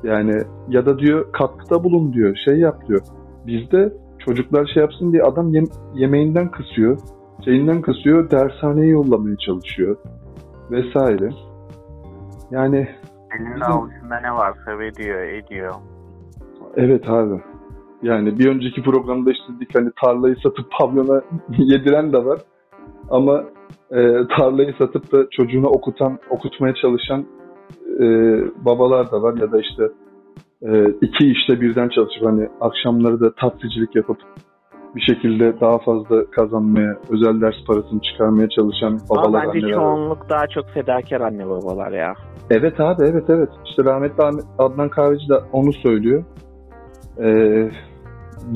Yani 0.03 0.41
ya 0.69 0.85
da 0.85 0.99
diyor 0.99 1.31
katkıda 1.31 1.83
bulun 1.83 2.13
diyor, 2.13 2.35
şey 2.45 2.57
yap 2.59 2.87
diyor. 2.87 3.01
Bizde 3.47 3.93
çocuklar 4.25 4.71
şey 4.73 4.81
yapsın 4.81 5.11
diye 5.11 5.23
adam 5.23 5.53
yem- 5.53 5.73
yemeğinden 5.95 6.51
kısıyor, 6.51 6.97
şeyinden 7.45 7.81
kısıyor, 7.81 8.31
dershaneye 8.31 8.87
yollamaya 8.87 9.37
çalışıyor 9.37 9.97
vesaire. 10.71 11.29
Yani 12.51 12.87
Elinin 13.35 13.55
Bizim- 13.55 13.71
avucunda 13.71 14.19
ne 14.21 14.31
varsa 14.33 14.79
veriyor, 14.79 15.21
ediyor. 15.21 15.73
Evet 16.75 17.09
abi. 17.09 17.41
Yani 18.03 18.39
bir 18.39 18.49
önceki 18.49 18.83
programda 18.83 19.31
işte 19.31 19.43
dedik 19.55 19.75
hani 19.75 19.89
tarlayı 20.03 20.35
satıp 20.35 20.65
pavyona 20.79 21.21
yediren 21.57 22.13
de 22.13 22.25
var. 22.25 22.39
Ama 23.09 23.43
e, 23.91 24.27
tarlayı 24.37 24.73
satıp 24.77 25.11
da 25.11 25.29
çocuğunu 25.31 25.67
okutan, 25.67 26.19
okutmaya 26.29 26.73
çalışan 26.73 27.25
e, 27.99 28.05
babalar 28.65 29.11
da 29.11 29.21
var. 29.21 29.37
Ya 29.37 29.51
da 29.51 29.61
işte 29.61 29.83
e, 30.61 30.85
iki 31.01 31.31
işte 31.31 31.61
birden 31.61 31.89
çalışıp 31.89 32.25
hani 32.25 32.49
akşamları 32.61 33.19
da 33.19 33.35
taksicilik 33.35 33.95
yapıp 33.95 34.17
bir 34.95 35.01
şekilde 35.01 35.59
daha 35.61 35.77
fazla 35.77 36.31
kazanmaya, 36.31 36.97
özel 37.09 37.41
ders 37.41 37.65
parasını 37.67 38.01
çıkarmaya 38.01 38.49
çalışan 38.49 38.99
Ama 39.09 39.21
babalar, 39.21 39.47
bence 39.47 39.59
anneler 39.59 39.77
var. 39.77 39.81
çoğunluk 39.83 40.29
daha 40.29 40.47
çok 40.47 40.69
fedakar 40.69 41.21
anne 41.21 41.49
babalar 41.49 41.91
ya. 41.91 42.13
Evet 42.49 42.79
abi 42.79 43.03
evet 43.03 43.23
evet. 43.29 43.49
İşte 43.65 43.83
rahmetli 43.83 44.23
Ahmet- 44.23 44.45
Adnan 44.59 44.89
Kahveci 44.89 45.29
de 45.29 45.33
onu 45.51 45.73
söylüyor. 45.73 46.23
Ee, 47.23 47.69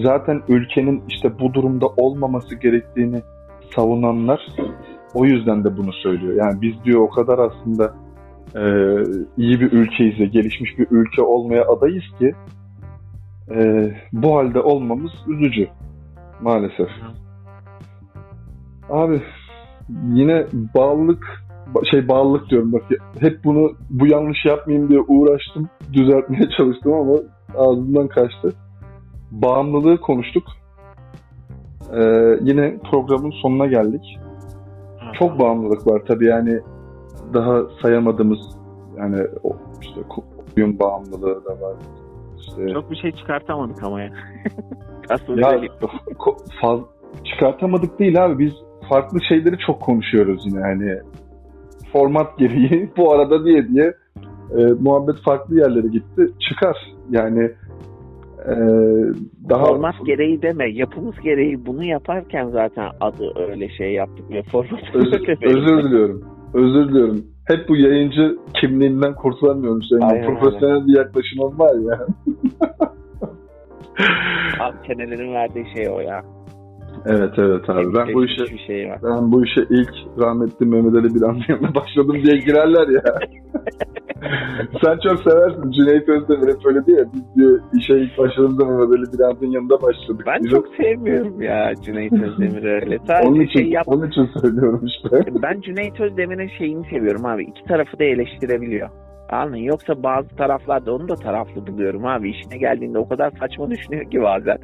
zaten 0.03 0.41
ülkenin 0.49 1.03
işte 1.09 1.39
bu 1.39 1.53
durumda 1.53 1.85
olmaması 1.97 2.55
gerektiğini 2.55 3.21
savunanlar 3.75 4.41
o 5.13 5.25
yüzden 5.25 5.63
de 5.63 5.77
bunu 5.77 5.93
söylüyor. 5.93 6.33
Yani 6.35 6.61
biz 6.61 6.83
diyor 6.83 7.01
o 7.01 7.09
kadar 7.09 7.39
aslında 7.39 7.93
e, 8.55 8.63
iyi 9.37 9.59
bir 9.59 9.71
ülkeyiz 9.71 10.19
ve 10.19 10.25
gelişmiş 10.25 10.79
bir 10.79 10.87
ülke 10.91 11.21
olmaya 11.21 11.65
adayız 11.67 12.03
ki 12.19 12.33
e, 13.55 13.89
bu 14.13 14.35
halde 14.37 14.59
olmamız 14.61 15.11
üzücü 15.27 15.67
maalesef. 16.41 16.89
Abi 18.89 19.21
yine 20.13 20.45
bağlılık 20.75 21.23
ba- 21.73 21.91
şey 21.91 22.07
bağlılık 22.07 22.49
diyorum 22.49 22.73
bak 22.73 22.83
hep 23.19 23.43
bunu 23.43 23.71
bu 23.89 24.07
yanlış 24.07 24.45
yapmayayım 24.45 24.89
diye 24.89 24.99
uğraştım 25.07 25.69
düzeltmeye 25.93 26.49
çalıştım 26.57 26.93
ama 26.93 27.13
ağzımdan 27.57 28.07
kaçtı. 28.07 28.53
Bağımlılığı 29.31 30.01
konuştuk. 30.01 30.43
Ee, 31.93 32.37
yine 32.41 32.77
programın 32.91 33.31
sonuna 33.41 33.65
geldik. 33.65 34.19
Çok 35.19 35.39
bağımlılık 35.39 35.87
var 35.87 36.01
tabii 36.07 36.25
yani 36.25 36.59
daha 37.33 37.61
sayamadığımız 37.81 38.39
yani 38.97 39.27
işte 39.81 40.01
oyun 40.57 40.79
bağımlılığı 40.79 41.45
da 41.45 41.49
var. 41.49 41.75
İşte, 42.39 42.67
Çok 42.73 42.91
bir 42.91 42.95
şey 42.95 43.11
çıkartamadık 43.11 43.83
ama 43.83 44.01
ya. 44.01 44.09
Aslında 45.09 45.41
ya 45.41 45.61
faz- 46.61 46.85
çıkartamadık 47.23 47.99
değil 47.99 48.25
abi 48.25 48.45
biz 48.45 48.53
farklı 48.89 49.19
şeyleri 49.29 49.57
çok 49.67 49.81
konuşuyoruz 49.81 50.43
yine 50.45 50.61
hani 50.61 50.99
format 51.93 52.37
gereği 52.37 52.89
bu 52.97 53.13
arada 53.13 53.45
diye 53.45 53.67
diye 53.67 53.93
e, 54.57 54.61
muhabbet 54.79 55.15
farklı 55.25 55.57
yerlere 55.57 55.87
gitti. 55.87 56.27
Çıkar. 56.49 56.77
Yani 57.09 57.51
e, 58.45 58.55
daha 59.49 59.65
Format 59.65 59.95
gereği 60.05 60.41
deme. 60.41 60.69
Yapımız 60.71 61.15
gereği 61.23 61.65
bunu 61.65 61.83
yaparken 61.83 62.49
zaten 62.49 62.89
adı 63.01 63.33
öyle 63.35 63.69
şey 63.69 63.93
yaptık 63.93 64.29
ve 64.29 64.43
format 64.43 64.81
özür, 64.93 65.37
özür 65.41 65.83
diliyorum. 65.83 66.23
Özür 66.53 66.89
diliyorum. 66.89 67.25
Hep 67.45 67.69
bu 67.69 67.75
yayıncı 67.75 68.37
kimliğinden 68.61 69.15
kurtulamıyorum. 69.15 69.83
Senin 69.83 70.01
Aynen, 70.01 70.25
profesyonel 70.25 70.87
bir 70.87 70.97
yaklaşımın 70.97 71.59
var 71.59 71.75
ya. 71.75 72.05
Antenelerin 74.59 75.33
verdiği 75.33 75.65
şey 75.75 75.89
o 75.89 75.99
ya. 75.99 76.23
Evet 77.05 77.31
evet 77.37 77.69
abi. 77.69 77.95
Ben 77.95 78.13
bu 78.13 78.25
işe 78.25 78.43
bir 78.43 78.63
şey 78.67 78.89
var. 78.89 78.99
ben 79.03 79.31
bu 79.31 79.45
işe 79.45 79.61
ilk 79.69 79.93
rahmetli 80.19 80.65
Mehmet 80.65 80.95
Ali 80.95 81.15
Biran'ın 81.15 81.43
yanına 81.47 81.75
başladım 81.75 82.17
diye 82.23 82.37
girerler 82.37 82.87
ya. 82.87 83.03
Sen 84.83 84.97
çok 85.03 85.31
seversin. 85.31 85.71
Cüneyt 85.71 86.09
Özdemir 86.09 86.53
hep 86.53 86.65
öyle 86.65 86.85
diyor. 86.85 87.07
Biz 87.13 87.35
diyor 87.35 87.59
işe 87.79 87.93
ilk 87.93 88.17
başladığımızda 88.17 88.65
Mehmet 88.65 88.99
Ali 88.99 89.13
Biran'ın 89.13 89.51
yanında 89.51 89.81
başladık. 89.81 90.23
Ben 90.27 90.43
diyor. 90.43 90.51
çok 90.51 90.75
sevmiyorum 90.75 91.41
ya 91.41 91.73
Cüneyt 91.85 92.13
Özdemir'i 92.13 92.69
öyle. 92.69 92.99
Sadece 93.07 93.29
onun 93.29 93.39
için, 93.39 93.59
şey 93.59 93.69
yap. 93.69 93.83
onun 93.87 94.07
için 94.07 94.29
söylüyorum 94.41 94.85
işte. 94.85 95.19
Ben 95.43 95.61
Cüneyt 95.61 95.99
Özdemir'in 95.99 96.49
şeyini 96.57 96.85
seviyorum 96.89 97.25
abi. 97.25 97.43
İki 97.43 97.63
tarafı 97.63 97.99
da 97.99 98.03
eleştirebiliyor. 98.03 98.89
Anladın? 99.29 99.55
Yoksa 99.55 100.03
bazı 100.03 100.35
taraflarda 100.35 100.93
onu 100.93 101.09
da 101.09 101.15
taraflı 101.15 101.67
buluyorum 101.67 102.05
abi. 102.05 102.29
İşine 102.29 102.57
geldiğinde 102.57 102.99
o 102.99 103.07
kadar 103.07 103.31
saçma 103.39 103.71
düşünüyor 103.71 104.11
ki 104.11 104.21
bazen. 104.21 104.57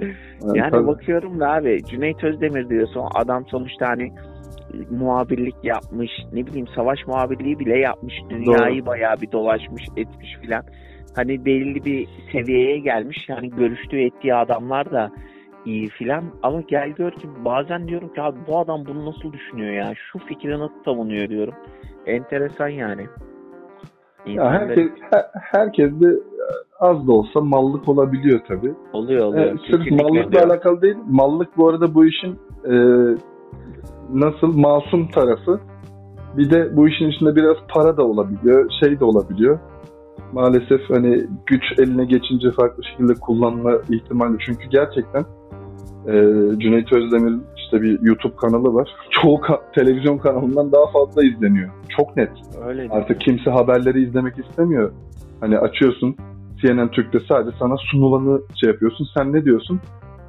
Yani 0.54 0.72
tabii. 0.72 0.88
bakıyorum 0.88 1.40
da 1.40 1.52
abi 1.52 1.84
Cüneyt 1.86 2.24
Özdemir 2.24 2.70
diyorsun 2.70 3.04
adam 3.16 3.46
sonuçta 3.46 3.88
hani 3.90 4.12
muhabirlik 4.90 5.56
yapmış 5.64 6.12
ne 6.34 6.46
bileyim 6.48 6.68
savaş 6.76 7.00
muhabirliği 7.08 7.60
bile 7.60 7.78
yapmış 7.80 8.14
dünyayı 8.30 8.86
bayağı 8.86 9.16
bir 9.22 9.32
dolaşmış 9.32 9.84
etmiş 9.98 10.38
filan 10.42 10.64
hani 11.16 11.46
belli 11.46 11.86
bir 11.86 12.08
seviyeye 12.32 12.80
gelmiş 12.80 13.18
yani 13.30 13.50
görüştüğü 13.50 14.02
ettiği 14.02 14.36
adamlar 14.36 14.92
da 14.92 15.12
iyi 15.66 15.90
filan 15.90 16.24
ama 16.44 16.62
gel 16.62 16.90
gör 16.90 17.12
ki 17.12 17.28
bazen 17.46 17.88
diyorum 17.88 18.14
ki 18.14 18.22
abi 18.22 18.40
bu 18.48 18.60
adam 18.60 18.86
bunu 18.86 19.06
nasıl 19.06 19.34
düşünüyor 19.34 19.74
ya 19.74 19.94
şu 20.12 20.20
fikri 20.20 20.60
nasıl 20.60 20.84
savunuyor 20.86 21.30
diyorum 21.30 21.54
enteresan 22.06 22.68
yani 22.68 23.08
Ya 24.26 24.52
herkes, 24.52 24.90
her- 25.12 25.26
herkes 25.34 25.92
de 26.02 26.20
az 26.80 27.08
da 27.08 27.12
olsa 27.12 27.42
mallık 27.42 27.90
olabiliyor 27.90 28.40
tabii. 28.48 28.74
oluyor 28.94 29.26
oluyor 29.26 29.44
Evet, 29.46 29.60
sırf 29.72 29.92
mallıkla 29.92 30.32
diyorum. 30.32 30.50
alakalı 30.52 30.82
değil. 30.82 30.96
Mallık 31.10 31.58
bu 31.58 31.70
arada 31.70 31.94
bu 31.96 32.06
işin 32.06 32.40
e, 32.66 32.74
nasıl 34.14 34.58
masum 34.58 35.08
tarafı. 35.08 35.60
Bir 36.38 36.50
de 36.52 36.78
bu 36.78 36.88
işin 36.88 37.10
içinde 37.10 37.36
biraz 37.36 37.58
para 37.70 37.98
da 37.98 38.04
olabiliyor, 38.08 38.72
şey 38.84 39.00
de 39.00 39.06
olabiliyor. 39.06 39.60
Maalesef 40.34 40.90
hani 40.90 41.24
güç 41.46 41.64
eline 41.80 42.06
geçince 42.06 42.52
farklı 42.52 42.84
şekilde 42.84 43.14
kullanma 43.14 43.72
ihtimali. 43.90 44.38
Çünkü 44.46 44.70
gerçekten 44.70 45.26
e, 46.08 46.14
Cüneyt 46.60 46.94
Özdemir'in 46.94 47.44
işte 47.58 47.82
bir 47.82 48.02
YouTube 48.02 48.36
kanalı 48.36 48.74
var. 48.74 48.90
Çoğu 49.10 49.36
ka- 49.36 49.62
televizyon 49.76 50.18
kanalından 50.18 50.72
daha 50.72 50.92
fazla 50.92 51.24
izleniyor. 51.24 51.70
Çok 51.98 52.18
net. 52.18 52.32
öyle. 52.68 52.88
Artık 52.90 53.22
kimse 53.22 53.52
haberleri 53.52 54.04
izlemek 54.04 54.34
istemiyor. 54.40 54.92
Hani 55.40 55.58
açıyorsun 55.58 56.16
CNN 56.62 56.92
Türk'te 56.92 57.20
sadece 57.28 57.58
sana 57.60 57.78
sunulanı 57.78 58.42
şey 58.62 58.70
yapıyorsun. 58.70 59.08
Sen 59.18 59.34
ne 59.34 59.46
diyorsun? 59.46 59.80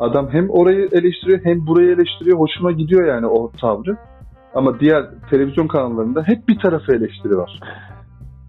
Adam 0.01 0.29
hem 0.31 0.51
orayı 0.51 0.89
eleştiriyor 0.93 1.41
hem 1.45 1.67
burayı 1.67 1.91
eleştiriyor. 1.91 2.39
Hoşuma 2.39 2.73
gidiyor 2.73 3.07
yani 3.07 3.27
o 3.27 3.51
tavrı. 3.61 3.97
Ama 4.55 4.81
diğer 4.81 5.05
televizyon 5.31 5.67
kanallarında 5.67 6.23
hep 6.23 6.49
bir 6.49 6.59
tarafı 6.59 6.93
eleştiri 6.93 7.37
var. 7.37 7.61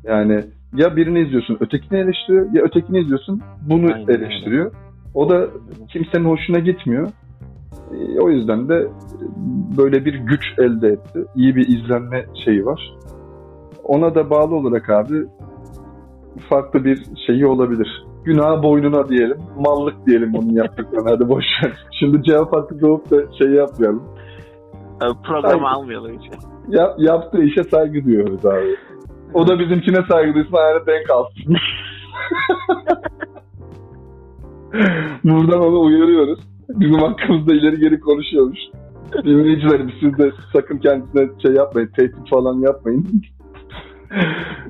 Yani 0.04 0.44
ya 0.76 0.96
birini 0.96 1.20
izliyorsun 1.20 1.58
ötekini 1.60 2.00
eleştiriyor 2.00 2.54
ya 2.54 2.64
ötekini 2.64 3.00
izliyorsun 3.00 3.42
bunu 3.62 3.94
Aynen 3.94 4.10
öyle. 4.10 4.70
O 5.14 5.30
da 5.30 5.48
kimsenin 5.90 6.26
hoşuna 6.26 6.60
gitmiyor. 6.60 7.08
E, 7.92 8.20
O 8.22 8.30
yüzden 8.30 8.70
de 8.70 8.88
böyle 9.78 10.06
bir 10.06 10.14
güç 10.14 10.42
elde 10.58 10.88
etti. 10.88 11.26
İyi 11.36 11.56
bir 11.56 11.68
izlenme 11.68 12.26
şeyi 12.46 12.66
var. 12.66 12.94
Ona 13.84 14.16
da 14.16 14.30
bağlı 14.30 14.56
olarak 14.56 14.90
abi 14.90 15.14
farklı 16.50 16.86
bir 16.86 17.06
şeyi 17.28 17.46
olabilir. 17.46 18.06
Günah 18.26 18.64
boynuna 18.64 19.10
diyelim. 19.10 19.38
Mallık 19.60 20.06
diyelim 20.08 20.36
onun 20.36 20.50
yaptıklarına. 20.50 21.12
Hadi 21.12 21.30
boş 21.30 21.46
ver. 21.64 21.74
Şimdi 22.00 22.24
cevap 22.24 22.54
hakkı 22.54 22.82
doğup 22.82 23.12
da 23.12 23.16
şey 23.38 23.48
yapmayalım. 23.50 24.04
Program 25.24 25.52
Saygı. 25.52 25.66
almayalım 25.68 26.12
hiç. 26.20 26.32
Ya, 26.70 26.96
yaptığı 26.98 27.44
işe 27.44 27.64
saygı 27.64 28.06
duyuyoruz 28.06 28.46
abi. 28.46 28.76
O 29.34 29.48
da 29.48 29.60
bizimkine 29.60 29.98
saygı 30.10 30.34
duysun 30.34 30.54
ayağına 30.54 30.86
denk 30.86 31.10
alsın. 31.10 31.56
Buradan 35.24 35.60
onu 35.62 35.82
uyarıyoruz. 35.82 36.40
Bizim 36.70 37.00
hakkımızda 37.00 37.54
ileri 37.54 37.80
geri 37.80 38.00
konuşuyormuş. 38.00 38.60
Dinleyicilerimiz 39.24 39.94
siz 40.00 40.18
de 40.18 40.32
sakın 40.54 40.78
kendisine 40.78 41.30
şey 41.42 41.52
yapmayın, 41.52 41.90
tehdit 41.96 42.30
falan 42.30 42.60
yapmayın. 42.60 43.08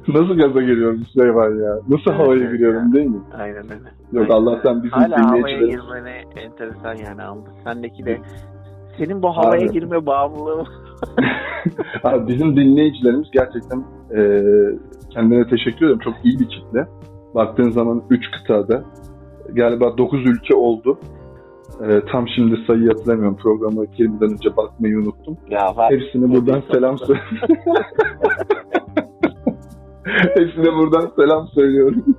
Nasıl 0.08 0.38
gaza 0.38 0.62
geliyorum 0.62 1.06
Süleyman 1.14 1.56
ya? 1.56 1.80
Nasıl 1.90 2.12
havaya 2.12 2.42
Evet, 2.42 2.52
giriyorum 2.52 2.94
değil 2.94 3.06
mi? 3.06 3.22
Aynen 3.38 3.64
öyle. 3.64 3.90
Yok 4.12 4.24
Aynen. 4.24 4.30
Allah'tan 4.30 4.84
bizim 4.84 4.98
Hala 4.98 5.30
havaya 5.30 5.44
dinleyicilerimiz... 5.44 5.86
girmeni 5.86 6.24
enteresan 6.36 6.96
yani 6.96 7.24
aldı. 7.24 7.50
Sendeki 7.64 8.06
de 8.06 8.18
senin 8.98 9.22
bu 9.22 9.38
havaya 9.38 9.62
Abi. 9.62 9.72
girme 9.72 10.06
bağımlılığı 10.06 10.64
Abi 12.04 12.28
bizim 12.28 12.56
dinleyicilerimiz 12.56 13.28
gerçekten 13.32 13.84
e, 14.18 14.42
kendine 15.10 15.48
teşekkür 15.48 15.86
ederim. 15.86 16.00
Çok 16.04 16.14
iyi 16.24 16.40
bir 16.40 16.50
kitle. 16.50 16.88
Baktığın 17.36 17.72
zaman 17.72 18.04
3 18.10 18.32
kıtada 18.32 18.84
galiba 19.56 19.98
9 19.98 20.26
ülke 20.26 20.56
oldu. 20.56 21.00
E, 21.82 22.02
tam 22.12 22.28
şimdi 22.36 22.58
sayı 22.68 22.88
hatırlamıyorum. 22.88 23.38
Programa 23.38 23.86
girmeden 23.86 24.32
önce 24.34 24.58
bakmayı 24.58 24.98
unuttum. 24.98 25.38
ya 25.50 25.76
var. 25.76 25.94
Hepsine 25.94 26.36
buradan 26.36 26.64
selam. 26.72 26.98
Hepsine 30.36 30.74
buradan 30.78 31.12
selam 31.16 31.48
söylüyorum. 31.48 32.04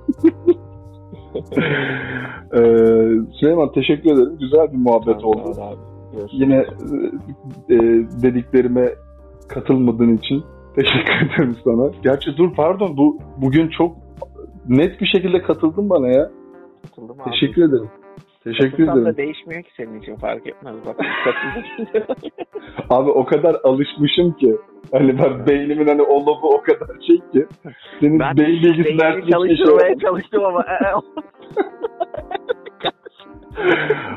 e, 2.53 2.59
Süleyman 3.39 3.71
teşekkür 3.71 4.11
ederim. 4.13 4.37
Güzel 4.39 4.71
bir 4.71 4.77
muhabbet 4.77 5.23
oldu. 5.23 5.61
Abi. 5.61 5.75
Görüşürüz. 6.13 6.41
Yine 6.41 6.65
e, 7.69 7.77
dediklerime 8.23 8.89
katılmadığın 9.47 10.17
için 10.17 10.43
teşekkür 10.75 11.25
ederim 11.25 11.55
sana. 11.63 11.91
Gerçi 12.03 12.37
dur 12.37 12.53
pardon 12.55 12.97
bu 12.97 13.17
bugün 13.37 13.69
çok 13.69 13.95
net 14.67 15.01
bir 15.01 15.05
şekilde 15.05 15.41
katıldın 15.41 15.89
bana 15.89 16.07
ya. 16.07 16.29
Katıldım 16.85 17.21
abi. 17.21 17.29
Teşekkür 17.31 17.61
ederim. 17.69 17.89
Teşekkür 18.43 18.69
Katılsam 18.71 18.97
ederim. 18.99 19.13
da 19.13 19.17
değişmiyor 19.17 19.63
ki 19.63 19.69
senin 19.77 20.01
için 20.01 20.15
fark 20.15 20.47
etmez 20.47 20.75
bak. 20.85 20.95
Abi 22.89 23.09
o 23.11 23.25
kadar 23.25 23.55
alışmışım 23.63 24.31
ki. 24.31 24.55
Hani 24.91 25.17
ben 25.19 25.47
beynimin 25.47 25.87
hani 25.87 26.01
o 26.01 26.19
lobu 26.21 26.49
o 26.49 26.61
kadar 26.61 26.87
şey 27.07 27.17
ki. 27.17 27.47
Senin 27.99 28.19
ben 28.19 28.37
beyin 28.37 28.63
bilgisi 28.63 28.83
beynimi 28.83 28.99
dersi 29.01 29.17
bir 29.17 29.23
şey. 29.23 29.31
çalıştırmaya 29.31 29.99
çalıştım 29.99 30.45
ama 30.45 30.65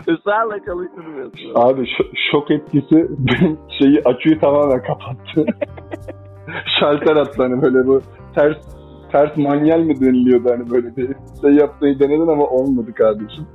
ısrarla 0.08 0.58
çalıştırmıyorsun. 0.66 1.50
Abi 1.54 1.80
şo- 1.82 2.16
şok 2.30 2.50
etkisi 2.50 3.08
benim 3.18 3.58
şeyi 3.78 4.02
açıyı 4.04 4.40
tamamen 4.40 4.82
kapattı. 4.82 5.46
Şalter 6.80 7.16
attı 7.16 7.42
hani 7.42 7.62
böyle 7.62 7.86
bu 7.86 8.00
ters 8.34 8.77
ters 9.12 9.36
manyel 9.36 9.80
mi 9.80 10.00
deniliyordu 10.00 10.50
hani 10.50 10.70
böyle 10.70 10.96
bir 10.96 11.08
şey 11.40 11.50
yapmayı 11.50 11.98
denedin 11.98 12.28
ama 12.28 12.46
olmadı 12.46 12.94
kardeşim. 12.94 13.46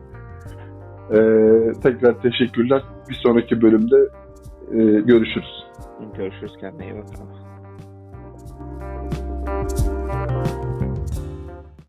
Ee, 1.11 1.71
tekrar 1.83 2.21
teşekkürler. 2.21 2.81
Bir 3.09 3.15
sonraki 3.15 3.61
bölümde 3.61 3.95
e, 4.71 4.77
görüşürüz. 5.01 5.65
Görüşürüz 6.17 6.53
kendine 6.59 6.85
iyi 6.85 6.95
bak. 6.95 7.05